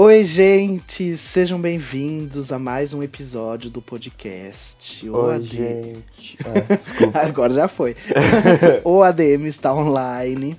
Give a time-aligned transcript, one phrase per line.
[0.00, 5.10] Oi, gente, sejam bem-vindos a mais um episódio do podcast.
[5.10, 5.44] O Oi, AD...
[5.44, 6.38] gente.
[6.44, 7.18] Ah, desculpa.
[7.26, 7.96] Agora já foi.
[8.84, 10.56] o ADM está online.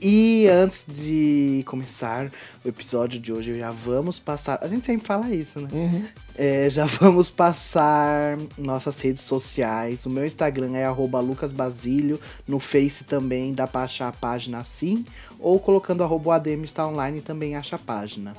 [0.00, 2.30] E antes de começar
[2.64, 4.58] o episódio de hoje, já vamos passar.
[4.62, 5.68] A gente sempre fala isso, né?
[5.72, 6.04] Uhum.
[6.36, 10.06] É, já vamos passar nossas redes sociais.
[10.06, 12.20] O meu Instagram é lucasbasilio.
[12.46, 15.04] No Face também dá pra achar a página assim.
[15.40, 18.36] Ou colocando arroba ADM está online também acha a página.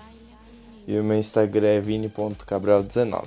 [0.88, 3.26] E o meu Instagram é vini.cabral19.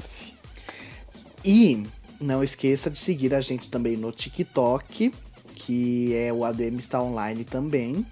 [1.44, 1.86] E
[2.18, 5.12] não esqueça de seguir a gente também no TikTok,
[5.54, 8.06] que é o ADM está online também.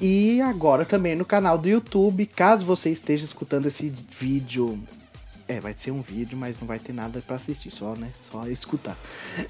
[0.00, 4.78] E agora também no canal do YouTube, caso você esteja escutando esse vídeo.
[5.48, 8.12] É, vai ser um vídeo, mas não vai ter nada para assistir, só, né?
[8.30, 8.96] Só escutar.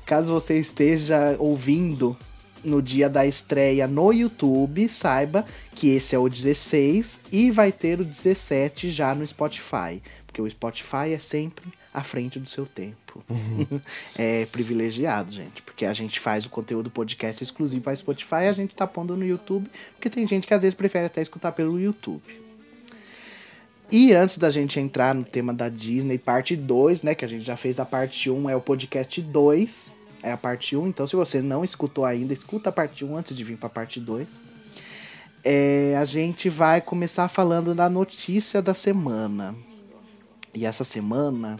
[0.04, 2.16] Caso você esteja ouvindo
[2.62, 8.00] no dia da estreia no YouTube, saiba que esse é o 16 e vai ter
[8.00, 10.02] o 17 já no Spotify.
[10.26, 13.24] Porque o Spotify é sempre à frente do seu tempo.
[13.30, 13.80] Uhum.
[14.18, 18.52] é privilegiado, gente, porque a gente faz o conteúdo podcast exclusivo para Spotify e a
[18.52, 21.80] gente tá pondo no YouTube, porque tem gente que às vezes prefere até escutar pelo
[21.80, 22.22] YouTube.
[23.90, 27.44] E antes da gente entrar no tema da Disney, parte 2, né, que a gente
[27.44, 30.88] já fez a parte 1, um, é o podcast 2, é a parte 1, um,
[30.88, 33.68] então se você não escutou ainda, escuta a parte 1 um antes de vir para
[33.68, 34.42] a parte 2.
[35.42, 39.54] É, a gente vai começar falando da notícia da semana.
[40.52, 41.56] E essa semana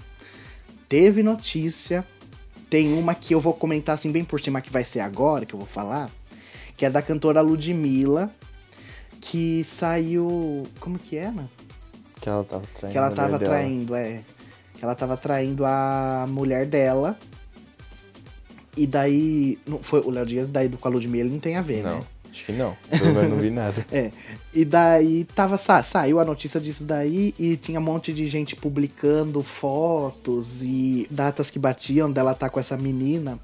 [0.89, 2.05] teve notícia.
[2.69, 5.55] Tem uma que eu vou comentar assim bem por cima que vai ser agora, que
[5.55, 6.11] eu vou falar,
[6.77, 8.31] que é da cantora Ludmilla,
[9.21, 11.49] que saiu, como que é, né?
[12.21, 12.93] Que ela tava traindo.
[12.93, 14.23] Que ela tava traindo, é.
[14.75, 17.17] Que ela tava traindo a mulher dela.
[18.77, 21.57] E daí, não foi o Léo Dias daí do com a Ludmilla, ele não tem
[21.57, 21.99] a ver, não.
[21.99, 22.05] né?
[22.37, 22.77] Acho que não.
[22.93, 23.85] Eu não vi nada.
[23.91, 24.13] é.
[24.53, 28.55] E daí tava, sa saiu a notícia disso daí e tinha um monte de gente
[28.55, 33.41] publicando fotos e datas que batiam dela tá com essa menina.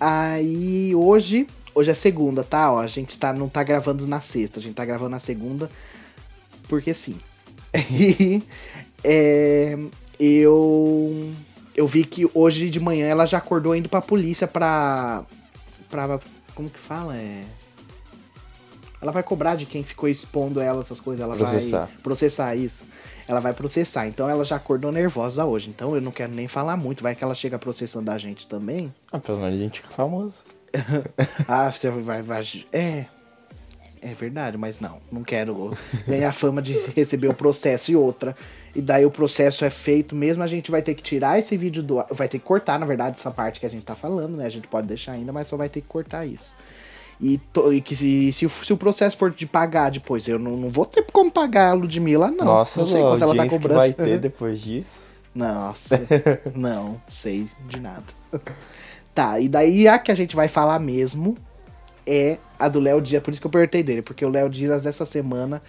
[0.00, 2.72] Aí hoje, hoje é segunda, tá?
[2.72, 5.70] Ó, a gente tá, não tá gravando na sexta, a gente tá gravando na segunda,
[6.66, 7.16] porque sim.
[7.90, 8.42] E
[9.02, 9.76] é,
[10.18, 11.30] eu
[11.76, 15.24] eu vi que hoje de manhã ela já acordou indo pra polícia pra.
[15.90, 16.18] pra.
[16.54, 17.16] como que fala?
[17.16, 17.44] É
[19.04, 21.84] ela vai cobrar de quem ficou expondo ela essas coisas, ela processar.
[21.84, 22.86] vai processar isso.
[23.28, 24.08] Ela vai processar.
[24.08, 25.68] Então ela já acordou nervosa hoje.
[25.68, 28.92] Então eu não quero nem falar muito, vai que ela chega processando a gente também.
[29.12, 30.44] Ah, pelo menos a gente fica famoso.
[31.46, 32.42] ah, você vai, vai
[32.72, 33.04] é
[34.00, 35.76] é verdade, mas não, não quero
[36.06, 38.36] ganhar fama de receber o processo e outra.
[38.74, 41.82] E daí o processo é feito mesmo, a gente vai ter que tirar esse vídeo
[41.82, 44.44] do vai ter que cortar, na verdade, essa parte que a gente tá falando, né?
[44.44, 46.54] A gente pode deixar ainda, mas só vai ter que cortar isso.
[47.20, 50.56] E, to, e que se, se, se, o processo for de pagar depois, eu não,
[50.56, 52.44] não vou ter como pagar a Ludmilla, não.
[52.44, 53.76] Nossa, não sei quanto ela tá cobrando.
[53.76, 55.06] vai ter depois disso?
[55.34, 56.00] Nossa,
[56.54, 58.04] não, sei de nada.
[59.14, 61.36] Tá, e daí a que a gente vai falar mesmo
[62.04, 64.82] é a do Léo Dias, por isso que eu perguntei dele, porque o Léo Dias
[64.82, 65.62] dessa semana,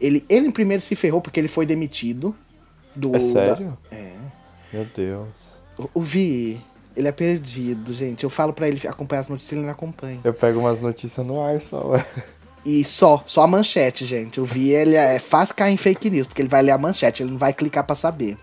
[0.00, 2.34] ele, ele primeiro se ferrou porque ele foi demitido.
[2.96, 3.78] Do, é sério?
[3.88, 4.12] Da, é.
[4.72, 5.58] Meu Deus.
[5.78, 6.60] O, o Vi,
[6.96, 8.24] ele é perdido, gente.
[8.24, 10.20] Eu falo para ele acompanhar as notícias, ele não acompanha.
[10.24, 12.06] Eu pego umas notícias no ar só, ué.
[12.64, 14.38] E só, só a manchete, gente.
[14.38, 17.22] Eu vi ele é faz cair em fake news, porque ele vai ler a manchete,
[17.22, 18.36] ele não vai clicar para saber.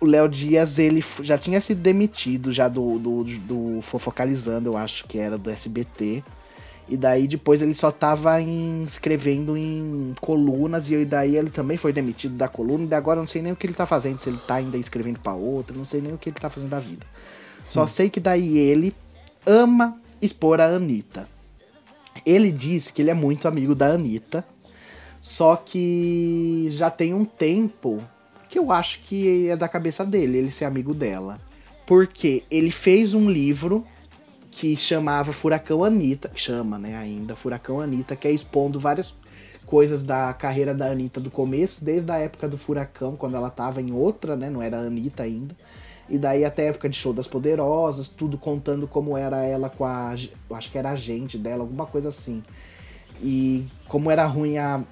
[0.00, 5.04] O Léo Dias, ele já tinha sido demitido já do, do, do Fofocalizando, eu acho
[5.06, 6.24] que era do SBT.
[6.88, 11.92] E daí depois ele só tava em, escrevendo em colunas, e daí ele também foi
[11.92, 14.28] demitido da coluna, e agora eu não sei nem o que ele tá fazendo, se
[14.28, 16.80] ele tá ainda escrevendo para outra, não sei nem o que ele tá fazendo da
[16.80, 17.06] vida.
[17.70, 17.88] Só hum.
[17.88, 18.94] sei que daí ele
[19.46, 21.28] ama expor a Anitta.
[22.26, 24.44] Ele diz que ele é muito amigo da Anitta,
[25.20, 28.02] só que já tem um tempo
[28.48, 31.38] que eu acho que é da cabeça dele, ele ser amigo dela.
[31.86, 33.86] Porque ele fez um livro
[34.52, 39.16] que chamava Furacão Anitta, chama, né, ainda, Furacão Anitta, que é expondo várias
[39.64, 43.80] coisas da carreira da Anitta do começo, desde a época do Furacão, quando ela tava
[43.80, 45.56] em outra, né, não era Anitta ainda.
[46.06, 49.86] E daí até a época de Show das Poderosas, tudo contando como era ela com
[49.86, 50.10] a.
[50.10, 52.42] Acho que era a gente dela, alguma coisa assim.
[53.22, 54.82] E como era ruim a,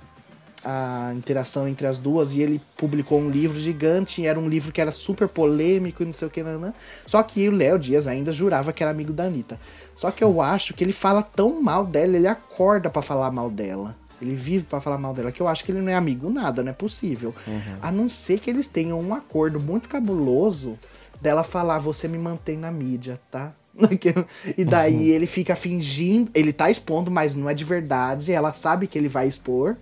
[0.64, 2.34] a interação entre as duas.
[2.34, 6.12] E ele publicou um livro gigante, era um livro que era super polêmico e não
[6.12, 6.42] sei o que.
[6.42, 6.72] Nanã.
[7.06, 9.58] Só que o Léo Dias ainda jurava que era amigo da Anitta.
[9.94, 13.50] Só que eu acho que ele fala tão mal dela, ele acorda para falar mal
[13.50, 13.96] dela.
[14.20, 16.62] Ele vive para falar mal dela, que eu acho que ele não é amigo nada,
[16.62, 17.34] não é possível.
[17.46, 17.76] Uhum.
[17.80, 20.78] A não ser que eles tenham um acordo muito cabuloso
[21.20, 23.52] dela falar, você me mantém na mídia, tá?
[24.56, 25.14] e daí uhum.
[25.14, 28.32] ele fica fingindo, ele tá expondo, mas não é de verdade.
[28.32, 29.76] Ela sabe que ele vai expor,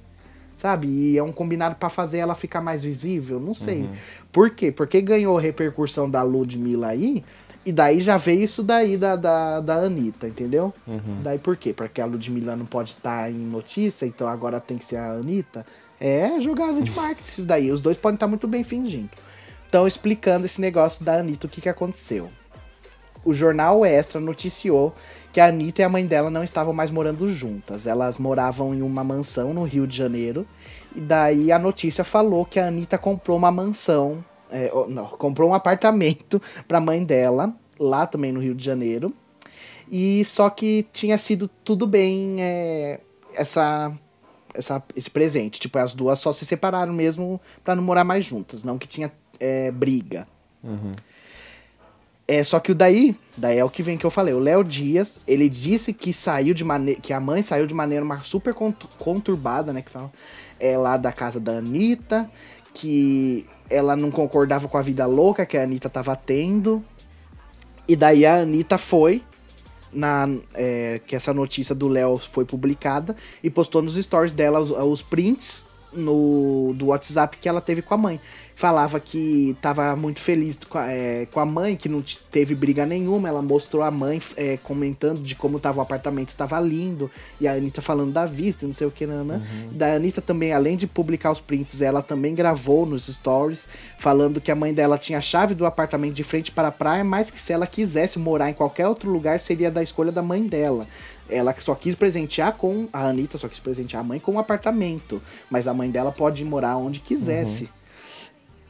[0.58, 0.88] sabe?
[0.88, 3.82] E é um combinado para fazer ela ficar mais visível, não sei.
[3.82, 3.92] Uhum.
[4.32, 4.72] Por quê?
[4.72, 7.24] Porque ganhou repercussão da Ludmilla aí,
[7.64, 10.74] e daí já veio isso daí da, da, da Anitta, entendeu?
[10.84, 11.20] Uhum.
[11.22, 11.72] Daí por quê?
[11.72, 15.64] Porque a Ludmilla não pode estar em notícia, então agora tem que ser a Anitta.
[16.00, 17.70] É jogada de marketing isso daí.
[17.70, 19.10] Os dois podem estar muito bem fingindo.
[19.68, 22.30] Então, explicando esse negócio da Anitta, o que, que aconteceu.
[23.28, 24.94] O jornal Extra noticiou
[25.34, 27.86] que a Anitta e a mãe dela não estavam mais morando juntas.
[27.86, 30.46] Elas moravam em uma mansão no Rio de Janeiro.
[30.96, 34.24] E daí a notícia falou que a Anitta comprou uma mansão.
[34.50, 39.12] É, não, comprou um apartamento para a mãe dela, lá também no Rio de Janeiro.
[39.92, 43.00] E só que tinha sido tudo bem é,
[43.34, 43.92] essa
[44.54, 45.60] essa, esse presente.
[45.60, 49.12] Tipo, as duas só se separaram mesmo para não morar mais juntas, não que tinha
[49.38, 50.26] é, briga.
[50.64, 50.92] Uhum.
[52.30, 54.34] É, só que o daí, daí é o que vem que eu falei.
[54.34, 57.00] O Léo Dias, ele disse que saiu de maneira.
[57.00, 58.52] que a mãe saiu de maneira uma super
[58.98, 59.80] conturbada, né?
[59.80, 60.12] Que fala.
[60.60, 62.30] É lá da casa da Anitta,
[62.74, 66.84] que ela não concordava com a vida louca que a Anitta tava tendo.
[67.88, 69.22] E daí a Anitta foi
[69.90, 74.70] na é, que essa notícia do Léo foi publicada e postou nos stories dela os,
[74.70, 78.20] os prints no do WhatsApp que ela teve com a mãe
[78.58, 82.84] falava que estava muito feliz com a, é, com a, mãe, que não teve briga
[82.84, 83.28] nenhuma.
[83.28, 87.08] Ela mostrou a mãe é, comentando de como tava o apartamento, tava lindo.
[87.40, 89.14] E a Anitta falando da vista, não sei o que, né?
[89.14, 89.40] Uhum.
[89.70, 93.64] Da Anitta também, além de publicar os prints, ela também gravou nos stories,
[93.96, 97.04] falando que a mãe dela tinha a chave do apartamento de frente para a praia,
[97.04, 100.42] mas que se ela quisesse morar em qualquer outro lugar, seria da escolha da mãe
[100.42, 100.84] dela.
[101.28, 102.88] Ela só quis presentear com.
[102.92, 105.22] A Anitta só quis presentear a mãe com um apartamento.
[105.50, 107.64] Mas a mãe dela pode morar onde quisesse.
[107.64, 107.70] Uhum.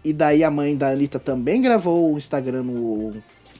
[0.04, 3.10] E daí a mãe da Anitta também gravou o Instagram no.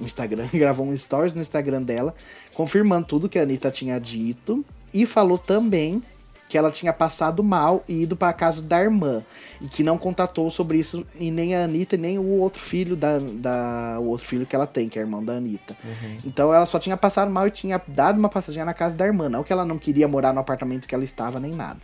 [0.01, 2.15] no Instagram, gravou um stories no Instagram dela,
[2.55, 4.65] confirmando tudo que a Anitta tinha dito.
[4.93, 6.03] E falou também
[6.49, 9.23] que ela tinha passado mal e ido para casa da irmã.
[9.61, 13.19] E que não contatou sobre isso e nem a Anitta nem o outro filho da,
[13.19, 13.99] da.
[14.01, 15.77] O outro filho que ela tem, que é irmão da Anitta.
[15.85, 16.17] Uhum.
[16.25, 19.29] Então ela só tinha passado mal e tinha dado uma passadinha na casa da irmã.
[19.29, 21.81] Não que ela não queria morar no apartamento que ela estava, nem nada.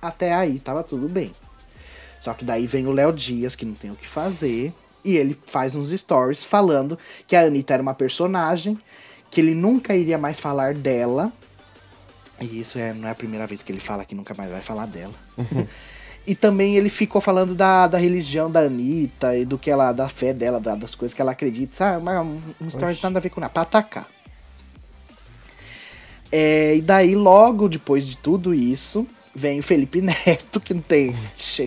[0.00, 1.32] Até aí tava tudo bem.
[2.20, 4.72] Só que daí vem o Léo Dias, que não tem o que fazer,
[5.04, 8.78] e ele faz uns stories falando que a Anitta era uma personagem,
[9.30, 11.32] que ele nunca iria mais falar dela.
[12.40, 14.60] E isso é, não é a primeira vez que ele fala que nunca mais vai
[14.60, 15.14] falar dela.
[16.26, 20.08] e também ele ficou falando da, da religião da Anitta e do que ela, da
[20.08, 21.74] fé dela, da, das coisas que ela acredita.
[21.76, 22.02] Sabe?
[22.02, 23.02] Uma, um story Oxi.
[23.02, 24.08] nada a ver com nada, pra atacar.
[26.30, 31.14] É, e daí, logo depois de tudo isso, vem o Felipe Neto, que não tem.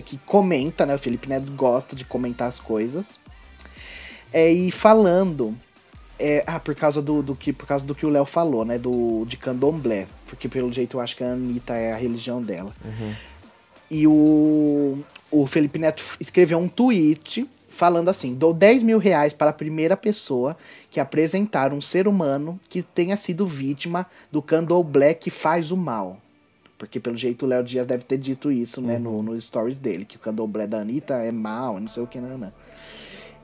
[0.04, 0.94] que comenta, né?
[0.94, 3.18] O Felipe Neto gosta de comentar as coisas.
[4.32, 5.56] É, e falando.
[6.24, 8.78] É, ah, por causa do, do, que por causa do que o Léo falou, né?
[8.78, 10.06] Do, de candomblé.
[10.26, 12.72] Porque pelo jeito eu acho que a Anitta é a religião dela.
[12.84, 13.14] Uhum.
[13.90, 14.98] E o,
[15.30, 19.96] o Felipe Neto escreveu um tweet falando assim: dou 10 mil reais para a primeira
[19.96, 20.56] pessoa
[20.90, 26.18] que apresentar um ser humano que tenha sido vítima do candomblé que faz o mal.
[26.78, 29.22] Porque pelo jeito o Léo Dias deve ter dito isso, né, uhum.
[29.22, 32.20] no, no stories dele, que o candomblé da Anitta é mal, não sei o que,
[32.20, 32.52] não, não.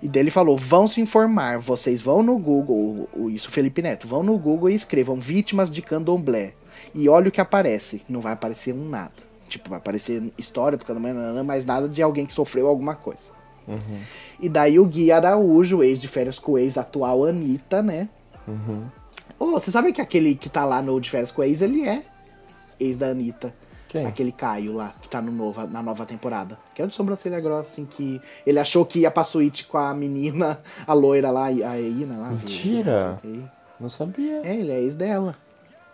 [0.03, 4.23] E dele falou: vão se informar, vocês vão no Google, o, isso Felipe Neto, vão
[4.23, 6.55] no Google e escrevam vítimas de candomblé.
[6.95, 8.03] E olha o que aparece.
[8.09, 9.29] Não vai aparecer um nada.
[9.49, 11.13] Tipo, vai aparecer história do candomblé,
[11.43, 13.39] mas nada de alguém que sofreu alguma coisa.
[13.67, 14.01] Uhum.
[14.41, 18.09] E daí o Gui Araújo, ex de férias com ex, atual Anitta, né?
[18.47, 18.85] Uhum.
[19.39, 22.03] Oh, você sabe que aquele que tá lá no de férias com ex, ele é
[22.81, 23.55] ex da Anitta.
[23.89, 24.05] Quem?
[24.07, 26.59] Aquele Caio lá, que tá no nova, na nova temporada.
[26.75, 29.79] Que é o de sobrancelha grossa, assim, que ele achou que ia pra suíte com
[29.79, 32.29] a menina, a loira lá, a Ina lá.
[32.29, 33.19] Mentira!
[33.25, 33.49] Viu?
[33.81, 34.43] Não sabia.
[34.45, 35.35] É, ele é ex dela.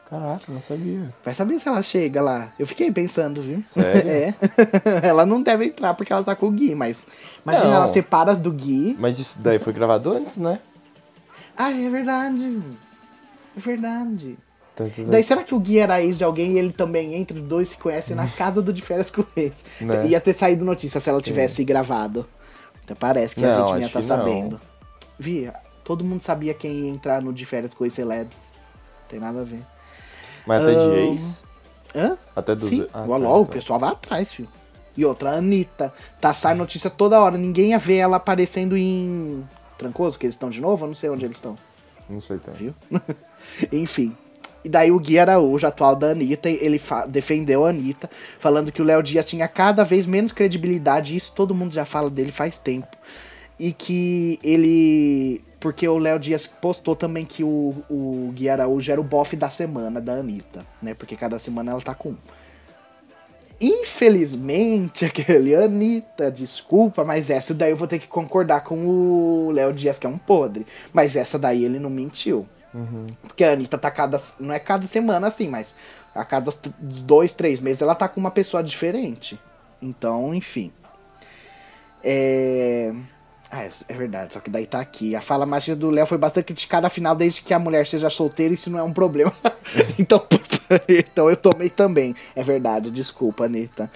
[0.09, 1.13] Caraca, não sabia.
[1.25, 2.53] Vai saber se ela chega lá.
[2.59, 3.63] Eu fiquei pensando, viu?
[3.65, 4.05] Sério?
[4.11, 4.35] É.
[5.07, 7.07] ela não deve entrar porque ela tá com o Gui, mas.
[7.45, 7.77] Imagina, não.
[7.77, 8.97] ela separa do Gui.
[8.99, 10.59] Mas isso daí foi gravado antes, né?
[11.57, 12.63] Ah, é verdade.
[13.57, 14.39] É verdade.
[14.75, 17.43] Tá, Daí será que o Gui era ex de alguém e ele também, entre os
[17.45, 19.53] dois, se conhecem na casa do de férias com ex?
[19.81, 20.09] Né?
[20.09, 21.65] Ia ter saído notícia se ela tivesse Sim.
[21.65, 22.27] gravado.
[22.83, 24.61] Então parece que não, a gente ia estar tá sabendo.
[25.19, 25.55] Via,
[25.85, 28.37] todo mundo sabia quem ia entrar no de férias com ex celebs.
[29.03, 29.63] Não tem nada a ver.
[30.47, 30.91] Mas até um...
[30.91, 31.45] de ex?
[31.95, 32.19] Hã?
[32.35, 32.67] Até do...
[32.67, 34.49] Sim, ah, tá, o pessoal vai atrás, filho.
[34.97, 35.93] E outra, a Anitta.
[36.21, 37.39] Tá, sai notícia toda hora.
[37.39, 39.45] Ninguém ia ver ela aparecendo em
[39.79, 40.85] Trancoso, que eles estão de novo?
[40.85, 41.57] Eu não sei onde eles estão.
[42.09, 42.75] Não sei também.
[42.91, 43.01] Viu?
[43.73, 44.17] Enfim.
[44.65, 48.85] E daí o Gui Araújo, atual da Anitta, ele defendeu a Anitta, falando que o
[48.85, 52.97] Léo Dias tinha cada vez menos credibilidade, isso todo mundo já fala dele faz tempo.
[53.61, 55.43] E que ele.
[55.61, 59.51] Porque o Léo Dias postou também que o, o Gui Araújo era o bofe da
[59.51, 60.95] semana da Anitta, né?
[60.95, 62.17] Porque cada semana ela tá com um.
[63.61, 69.73] Infelizmente, aquele Anitta, desculpa, mas essa daí eu vou ter que concordar com o Léo
[69.73, 70.67] Dias, que é um podre.
[70.93, 72.47] Mas essa daí ele não mentiu.
[72.75, 73.07] Uhum.
[73.23, 74.21] Porque a Anitta tá cada.
[74.39, 75.73] Não é cada semana assim, mas
[76.15, 79.39] a cada dois, três meses ela tá com uma pessoa diferente.
[79.81, 80.73] Então, enfim.
[82.03, 82.93] É.
[83.51, 85.15] Ah, é, é verdade, só que daí tá aqui.
[85.15, 88.53] A fala mágica do Léo foi bastante criticada, afinal, desde que a mulher seja solteira,
[88.53, 89.33] isso não é um problema.
[89.97, 90.27] então,
[90.89, 92.17] então eu tomei também.
[92.35, 93.89] É verdade, desculpa, Anitta.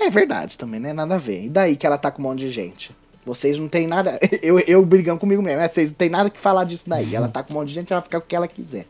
[0.00, 0.92] É verdade também, né?
[0.92, 1.44] Nada a ver.
[1.44, 2.96] E daí que ela tá com um monte de gente?
[3.24, 4.18] Vocês não tem nada.
[4.42, 5.68] Eu, eu brigando comigo mesmo, né?
[5.68, 7.14] Vocês não tem nada que falar disso daí.
[7.14, 8.86] Ela tá com um monte de gente, ela fica com o que ela quiser.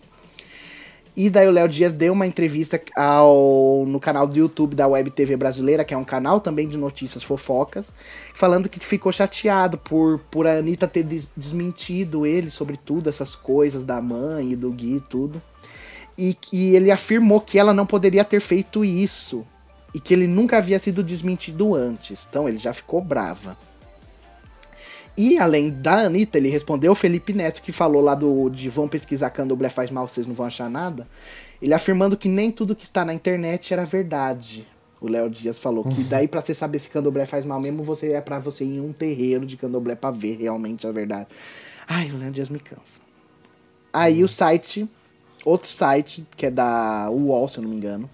[1.15, 5.11] E daí o Léo Dias deu uma entrevista ao, no canal do YouTube da Web
[5.11, 7.93] TV Brasileira, que é um canal também de notícias fofocas,
[8.33, 13.85] falando que ficou chateado por, por a Anitta ter desmentido ele sobre tudo, essas coisas
[13.85, 15.43] da mãe e do Gui e tudo.
[16.17, 19.47] E, e ele afirmou que ela não poderia ter feito isso.
[19.95, 22.27] E que ele nunca havia sido desmentido antes.
[22.29, 23.55] Então ele já ficou brava.
[25.17, 28.89] E além da Anitta, ele respondeu o Felipe Neto, que falou lá do de vão
[28.89, 31.07] pesquisar candomblé faz mal, vocês não vão achar nada.
[31.61, 34.67] Ele afirmando que nem tudo que está na internet era verdade.
[35.01, 38.13] O Léo Dias falou que daí para você saber se candomblé faz mal mesmo, você
[38.13, 41.27] é para você ir em um terreiro de candomblé para ver realmente a verdade.
[41.87, 43.01] Ai, o Léo Dias me cansa.
[43.93, 44.89] Aí o site,
[45.45, 48.09] outro site, que é da UOL, se eu não me engano,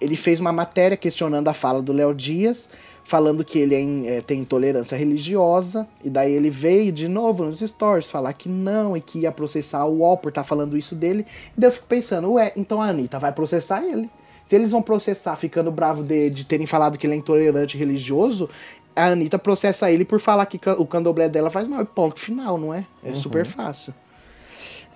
[0.00, 2.68] ele fez uma matéria questionando a fala do Léo Dias,
[3.12, 7.60] falando que ele é, é, tem intolerância religiosa, e daí ele veio de novo nos
[7.60, 10.94] stories falar que não, e que ia processar o UOL por estar tá falando isso
[10.94, 11.26] dele.
[11.54, 14.08] E daí eu fico pensando, ué, então a Anitta vai processar ele.
[14.46, 18.48] Se eles vão processar ficando bravo de, de terem falado que ele é intolerante religioso,
[18.96, 21.84] a Anitta processa ele por falar que o candomblé dela faz mal.
[21.84, 22.86] Ponto final, não é?
[23.04, 23.16] É uhum.
[23.16, 23.92] super fácil.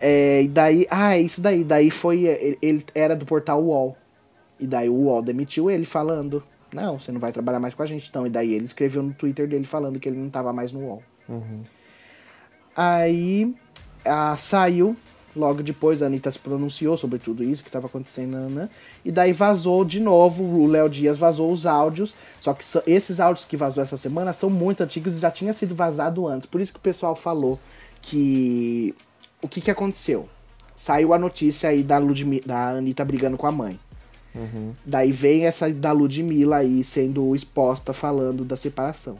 [0.00, 1.62] É, e daí, ah, é isso daí.
[1.62, 2.24] Daí foi.
[2.24, 3.94] Ele, ele era do portal UOL.
[4.58, 6.42] E daí o UOL demitiu ele falando
[6.76, 8.26] não, você não vai trabalhar mais com a gente, então.
[8.26, 11.02] E daí ele escreveu no Twitter dele falando que ele não tava mais no UOL.
[11.26, 11.62] Uhum.
[12.76, 13.54] Aí
[14.04, 14.94] a, saiu,
[15.34, 18.68] logo depois a Anitta se pronunciou sobre tudo isso que estava acontecendo, né?
[19.02, 23.46] e daí vazou de novo, o Léo Dias vazou os áudios, só que esses áudios
[23.46, 26.72] que vazou essa semana são muito antigos e já tinha sido vazado antes, por isso
[26.72, 27.58] que o pessoal falou
[28.02, 28.94] que...
[29.40, 30.28] O que que aconteceu?
[30.74, 32.42] Saiu a notícia aí da, Ludmi...
[32.44, 33.78] da Anitta brigando com a mãe.
[34.36, 34.72] Uhum.
[34.84, 39.16] Daí vem essa da Ludmilla aí sendo exposta falando da separação.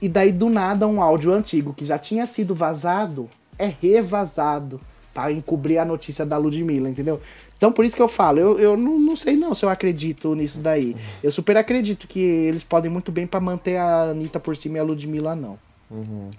[0.00, 4.80] E daí do nada um áudio antigo que já tinha sido vazado é revazado
[5.12, 7.20] para encobrir a notícia da Ludmilla, entendeu?
[7.56, 10.34] Então por isso que eu falo, eu, eu não, não sei não se eu acredito
[10.34, 10.96] nisso daí.
[11.22, 14.80] Eu super acredito que eles podem muito bem para manter a Anitta por cima e
[14.80, 15.58] a Ludmilla não.
[15.90, 16.30] Uhum.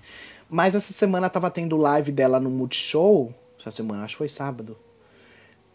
[0.49, 3.33] Mas essa semana tava tendo live dela no Multishow.
[3.59, 4.77] Essa semana, acho que foi sábado.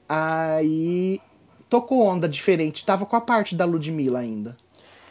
[0.08, 1.20] Aí
[1.70, 2.84] tocou onda diferente.
[2.84, 4.56] Tava com a parte da Ludmilla ainda.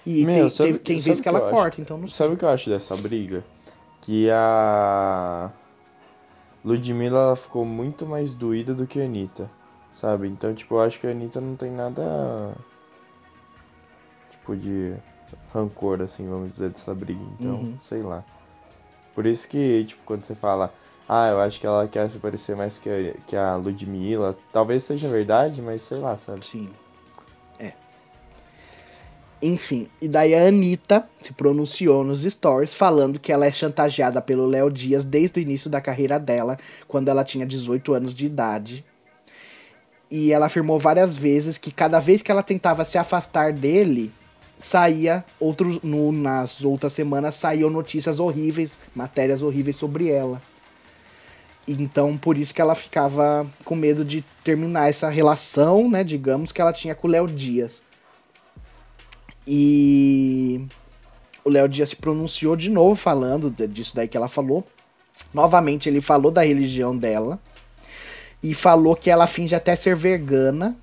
[0.05, 2.17] E Meu, tem, sabe, tem, tem vezes que, ela corta, então não sei.
[2.17, 3.43] Sabe o que eu acho dessa briga?
[4.01, 5.51] Que a
[6.63, 9.49] Ludmilla ficou muito mais doída do que a Anitta.
[9.93, 10.27] Sabe?
[10.27, 12.55] Então, tipo, eu acho que a Anitta não tem nada.
[14.31, 14.95] Tipo, de
[15.53, 17.21] rancor, assim, vamos dizer, dessa briga.
[17.37, 17.77] Então, uhum.
[17.79, 18.23] sei lá.
[19.13, 20.73] Por isso que, tipo, quando você fala,
[21.11, 24.37] ah, eu acho que ela quer se parecer mais que a, que a Ludmilla.
[24.53, 26.45] Talvez seja verdade, mas sei lá, sabe?
[26.45, 26.69] Sim.
[27.57, 27.73] É.
[29.41, 34.45] Enfim, e daí a Anitta se pronunciou nos stories falando que ela é chantageada pelo
[34.45, 38.85] Léo Dias desde o início da carreira dela, quando ela tinha 18 anos de idade.
[40.11, 44.11] E ela afirmou várias vezes que cada vez que ela tentava se afastar dele,
[44.55, 50.39] saía outros no, nas outras semanas saíam notícias horríveis, matérias horríveis sobre ela.
[51.77, 56.59] Então, por isso que ela ficava com medo de terminar essa relação, né, digamos, que
[56.59, 57.83] ela tinha com o Léo Dias.
[59.45, 60.65] E
[61.45, 64.65] o Léo Dias se pronunciou de novo falando disso daí que ela falou.
[65.31, 67.39] Novamente, ele falou da religião dela.
[68.41, 70.75] E falou que ela finge até ser vegana.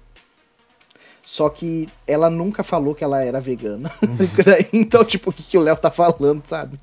[1.24, 3.90] Só que ela nunca falou que ela era vegana.
[4.72, 6.78] então, tipo, o que, que o Léo tá falando, sabe?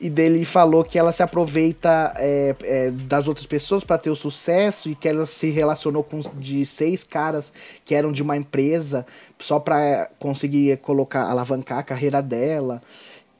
[0.00, 4.16] E dele falou que ela se aproveita é, é, das outras pessoas para ter o
[4.16, 7.52] sucesso e que ela se relacionou com de seis caras
[7.84, 9.04] que eram de uma empresa
[9.38, 12.80] só para conseguir colocar alavancar a carreira dela.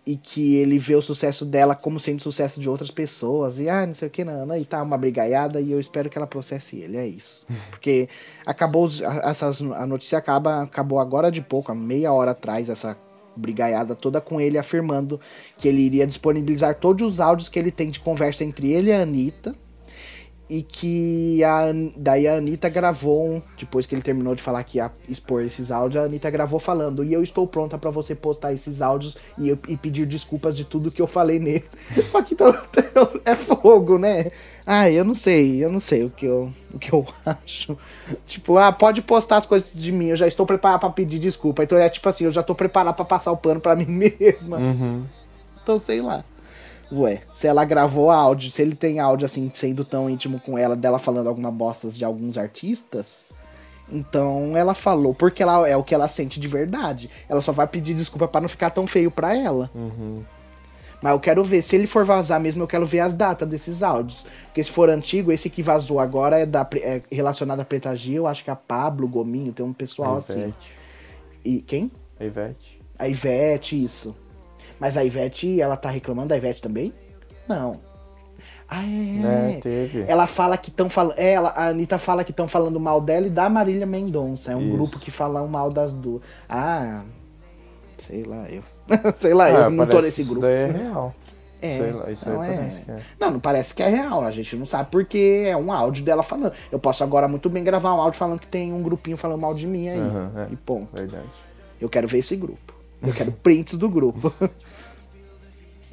[0.06, 3.58] E que ele vê o sucesso dela como sendo sucesso de outras pessoas.
[3.60, 6.10] E ah não sei o que não, não e tá uma brigaiada e eu espero
[6.10, 7.44] que ela processe ele é isso.
[7.70, 8.08] Porque
[8.44, 8.88] acabou
[9.22, 12.96] essas a notícia acaba acabou agora de pouco há meia hora atrás essa
[13.36, 15.20] brigaiada toda com ele, afirmando
[15.56, 18.92] que ele iria disponibilizar todos os áudios que ele tem de conversa entre ele e
[18.92, 19.54] a Anitta.
[20.52, 21.66] E que a,
[21.96, 25.70] daí a Anitta gravou, um- depois que ele terminou de falar que ia expor esses
[25.70, 29.48] áudios, a Anitta gravou falando, e eu estou pronta pra você postar esses áudios e,
[29.50, 31.62] eu- e pedir desculpas de tudo que eu falei nele.
[32.10, 32.52] Só que então,
[33.24, 34.32] é fogo, né?
[34.66, 37.78] Ai, eu não sei, eu não sei o que eu, o que eu acho.
[38.26, 41.62] Tipo, ah, pode postar as coisas de mim, eu já estou preparada pra pedir desculpa.
[41.62, 43.86] Então é tipo assim, eu já tô preparada pra passar o pano pra mim
[44.18, 44.56] mesma.
[44.58, 45.04] Uhum.
[45.62, 46.24] Então, sei lá.
[46.92, 50.74] Ué, se ela gravou áudio, se ele tem áudio assim, sendo tão íntimo com ela,
[50.74, 53.24] dela falando alguma bostas de alguns artistas,
[53.90, 57.10] então ela falou porque ela é o que ela sente de verdade.
[57.28, 59.70] Ela só vai pedir desculpa pra não ficar tão feio pra ela.
[59.74, 60.24] Uhum.
[61.02, 63.82] Mas eu quero ver, se ele for vazar mesmo, eu quero ver as datas desses
[63.82, 64.24] áudios.
[64.44, 68.16] Porque se for antigo, esse que vazou agora é, da, é relacionado a Preta Gil,
[68.16, 70.52] eu acho que a Pablo, Gominho, tem um pessoal assim.
[71.42, 71.90] E quem?
[72.18, 72.80] A Ivete.
[72.98, 74.14] A Ivete, isso.
[74.80, 76.92] Mas a Ivete, ela tá reclamando da Ivete também?
[77.46, 77.78] Não.
[78.68, 79.56] Ah, é.
[79.56, 80.04] É, teve.
[80.08, 81.18] Ela fala que estão falando.
[81.18, 84.52] É, ela, a Anitta fala que estão falando mal dela e da Marília Mendonça.
[84.52, 84.72] É um Isso.
[84.72, 86.22] grupo que fala mal das duas.
[86.48, 87.02] Ah.
[87.98, 88.62] Sei lá, eu.
[89.16, 90.46] sei lá, Ah, eu não tô nesse que Isso grupo.
[90.46, 91.14] daí é real.
[91.62, 92.56] É, Sei lá, isso não aí é.
[92.56, 92.98] parece que é.
[93.20, 94.24] Não, não parece que é real.
[94.24, 96.54] A gente não sabe porque é um áudio dela falando.
[96.72, 99.52] Eu posso agora muito bem gravar um áudio falando que tem um grupinho falando mal
[99.52, 99.98] de mim aí.
[99.98, 100.52] Aham, é.
[100.52, 100.96] E ponto.
[100.96, 101.26] Verdade.
[101.78, 102.72] Eu quero ver esse grupo.
[103.02, 104.32] Eu quero prints do grupo.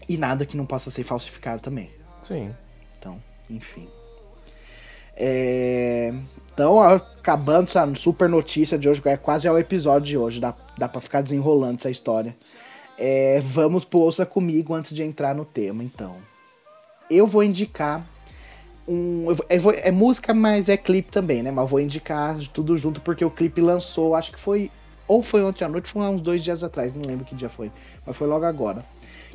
[0.08, 1.90] e nada que não possa ser falsificado também.
[2.24, 2.54] Sim.
[3.00, 3.88] Então, enfim.
[5.16, 6.14] É,
[6.54, 10.54] Então, acabando essa super notícia de hoje, é quase é o episódio de hoje, dá,
[10.78, 12.36] dá pra ficar desenrolando essa história.
[12.98, 16.16] É, vamos pro Ouça Comigo antes de entrar no tema, então.
[17.10, 18.06] Eu vou indicar
[18.88, 19.26] um.
[19.30, 21.52] eu vou- eu vou- é música, mas é clipe também, né?
[21.52, 24.72] Mas eu vou indicar tudo junto porque o clipe lançou, acho que foi.
[25.08, 27.50] Ou foi ontem à noite, foi há uns dois dias atrás, não lembro que dia
[27.50, 27.72] foi.
[28.06, 28.84] Mas foi logo agora.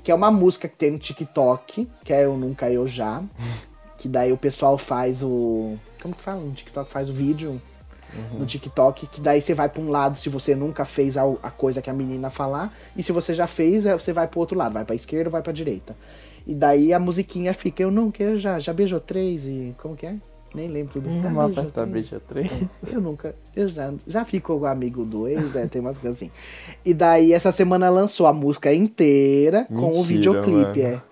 [0.03, 3.23] Que é uma música que tem no TikTok, que é Eu Nunca Eu Já.
[3.99, 5.77] Que daí o pessoal faz o.
[6.03, 6.41] Como que fala?
[6.41, 7.63] No TikTok faz o vídeo
[8.33, 11.51] no TikTok, que daí você vai pra um lado se você nunca fez a, a
[11.51, 14.57] coisa que a menina falar, e se você já fez, é, você vai pro outro
[14.57, 15.97] lado, vai pra esquerda ou vai pra direita.
[16.47, 19.75] E daí a musiquinha fica, eu nunca, eu já, já beijou três e.
[19.79, 20.17] Como que é?
[20.55, 21.01] Nem lembro.
[21.01, 21.93] Hum, Uma beijou festa três.
[21.93, 22.81] beija três.
[22.93, 26.31] Eu nunca, eu já, já fico amigo do ex, é, tem umas coisas assim.
[26.85, 30.95] E daí essa semana lançou a música inteira com o Mentira, videoclipe, mano.
[30.97, 31.12] é.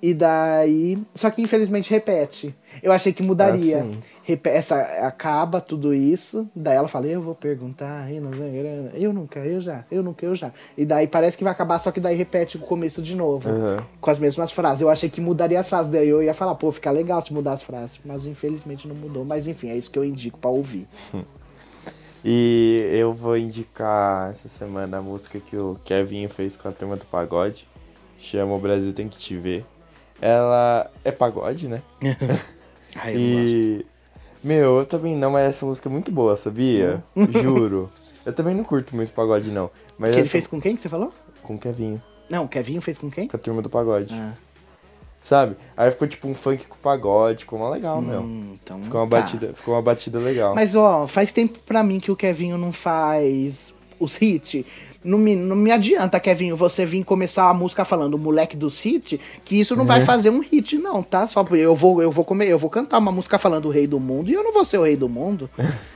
[0.00, 2.54] E daí, só que infelizmente repete.
[2.82, 3.84] Eu achei que mudaria.
[3.84, 3.96] Ah.
[4.22, 9.84] Repe- essa acaba tudo isso, daí ela fala: "Eu vou perguntar, eu nunca, eu já,
[9.90, 10.52] eu nunca, eu já".
[10.76, 13.84] E daí parece que vai acabar, só que daí repete o começo de novo, Aham.
[14.00, 14.82] com as mesmas frases.
[14.82, 17.52] Eu achei que mudaria as frases, daí eu ia falar: "Pô, fica legal se mudar
[17.54, 19.24] as frases", mas infelizmente não mudou.
[19.24, 20.86] Mas enfim, é isso que eu indico pra ouvir.
[22.24, 26.96] E eu vou indicar essa semana a música que o Kevin fez com a turma
[26.96, 27.66] do pagode.
[28.18, 29.64] Chama O Brasil Tem Que Te Ver.
[30.20, 31.82] Ela é pagode, né?
[32.96, 33.48] Ai, eu não gosto.
[33.48, 33.86] E.
[34.42, 37.02] Meu, eu também não, mas essa música é muito boa, sabia?
[37.42, 37.90] Juro.
[38.24, 39.70] Eu também não curto muito pagode, não.
[39.98, 41.12] Mas Que ele essa- fez com quem que você falou?
[41.42, 43.26] com o Kevinho, Não, o Kevinho fez com quem?
[43.26, 44.12] com a turma do pagode.
[44.12, 44.34] Ah,
[45.22, 45.56] Sabe?
[45.76, 48.20] Aí ficou tipo um funk com pagode, ficou mó legal, meu.
[48.20, 49.20] hum, então Ficou uma tá.
[49.20, 50.54] batida, ficou uma batida legal.
[50.54, 54.64] Mas ó, faz tempo pra mim que o Kevinho não faz os hits.
[55.04, 59.18] Não me, não me adianta, Kevinho, você vir começar a música falando moleque dos hits,
[59.44, 61.26] que isso não vai fazer um hit, não, tá?
[61.28, 64.00] Só eu vou, eu vou comer, eu vou cantar uma música falando o rei do
[64.00, 65.48] mundo e eu não vou ser o rei do mundo.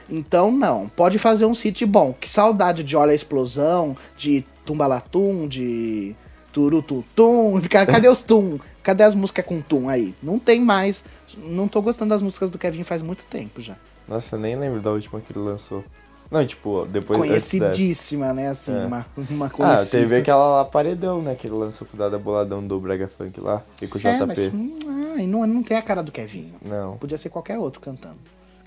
[0.09, 0.89] Então, não.
[0.89, 2.15] Pode fazer uns hits bom.
[2.19, 6.15] Que saudade de Olha a Explosão, de Tumbalatum, de
[6.53, 7.61] Turututum.
[7.69, 8.59] Ca- Cadê os tum?
[8.83, 10.15] Cadê as músicas com tum aí?
[10.23, 11.05] Não tem mais.
[11.37, 13.75] Não tô gostando das músicas do Kevin faz muito tempo já.
[14.09, 15.85] Nossa, eu nem lembro da última que ele lançou.
[16.33, 17.19] Não, tipo, depois.
[17.19, 18.49] Conhecidíssima, né?
[18.49, 18.87] Assim, É.
[18.87, 19.91] uma, uma Ah, conhecida.
[20.01, 21.35] teve aquela lá paredão, né?
[21.35, 23.63] Que ele lançou com o Dada Boladão do Brega Funk lá.
[23.83, 24.27] E com o É, JP.
[24.27, 24.79] mas hum,
[25.17, 26.55] ai, não, não tem a cara do Kevinho.
[26.65, 26.97] Não.
[26.97, 28.17] Podia ser qualquer outro cantando.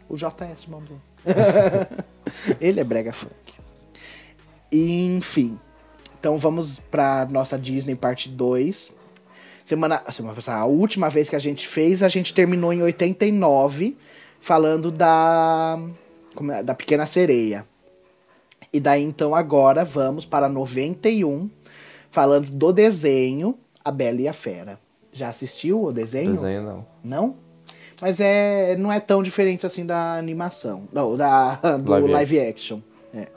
[0.08, 0.97] O JS mandou.
[2.62, 3.34] Ele é brega funk.
[4.71, 5.58] Enfim.
[6.19, 8.91] Então vamos pra nossa Disney parte 2.
[9.63, 13.97] Semana, semana passada, a última vez que a gente fez, a gente terminou em 89,
[14.39, 16.05] falando da, é,
[16.63, 17.65] da Pequena Sereia.
[18.71, 21.50] E daí então agora vamos para 91,
[22.12, 24.80] falando do desenho A Bela e a Fera.
[25.13, 26.32] Já assistiu o desenho?
[26.34, 26.86] Desenho não.
[27.04, 27.36] Não?
[28.02, 30.84] Mas é, não é tão diferente assim da animação.
[30.91, 32.80] Não, da, do Live live, action.
[33.13, 33.28] É.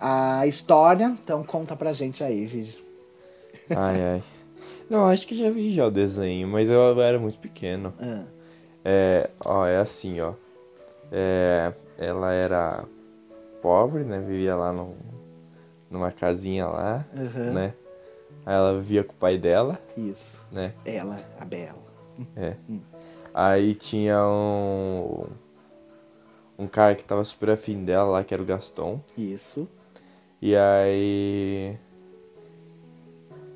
[0.00, 2.80] A história, então conta pra gente aí, vídeo.
[3.70, 4.22] Ai, ai.
[4.90, 7.94] Não, acho que já vi já o desenho, mas eu era muito pequeno.
[8.00, 8.24] Ah,
[8.84, 10.34] É, ó, é assim, ó.
[11.10, 12.84] É, ela era
[13.62, 14.18] pobre, né?
[14.20, 14.94] Vivia lá num,
[15.90, 17.52] numa casinha lá, Aham.
[17.52, 17.74] né?
[18.46, 20.42] Aí ela vivia com o pai dela, isso.
[20.52, 20.74] né?
[20.84, 21.82] Ela, a Bela.
[22.36, 22.54] É.
[23.32, 25.24] Aí tinha um.
[26.56, 29.00] Um cara que tava super afim dela lá, que era o Gaston.
[29.16, 29.68] Isso.
[30.40, 31.76] E aí.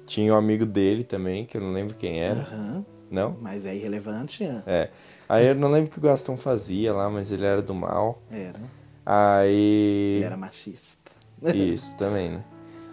[0.07, 2.41] Tinha um amigo dele também, que eu não lembro quem era.
[2.41, 2.85] Aham.
[3.11, 3.37] Não?
[3.41, 4.43] Mas é irrelevante?
[4.45, 4.63] é.
[4.67, 4.91] É.
[5.29, 8.23] Aí eu não lembro o que o Gaston fazia lá, mas ele era do mal.
[8.31, 8.61] Era.
[9.05, 10.17] Aí.
[10.17, 11.13] Ele era machista.
[11.55, 12.45] Isso, também, né?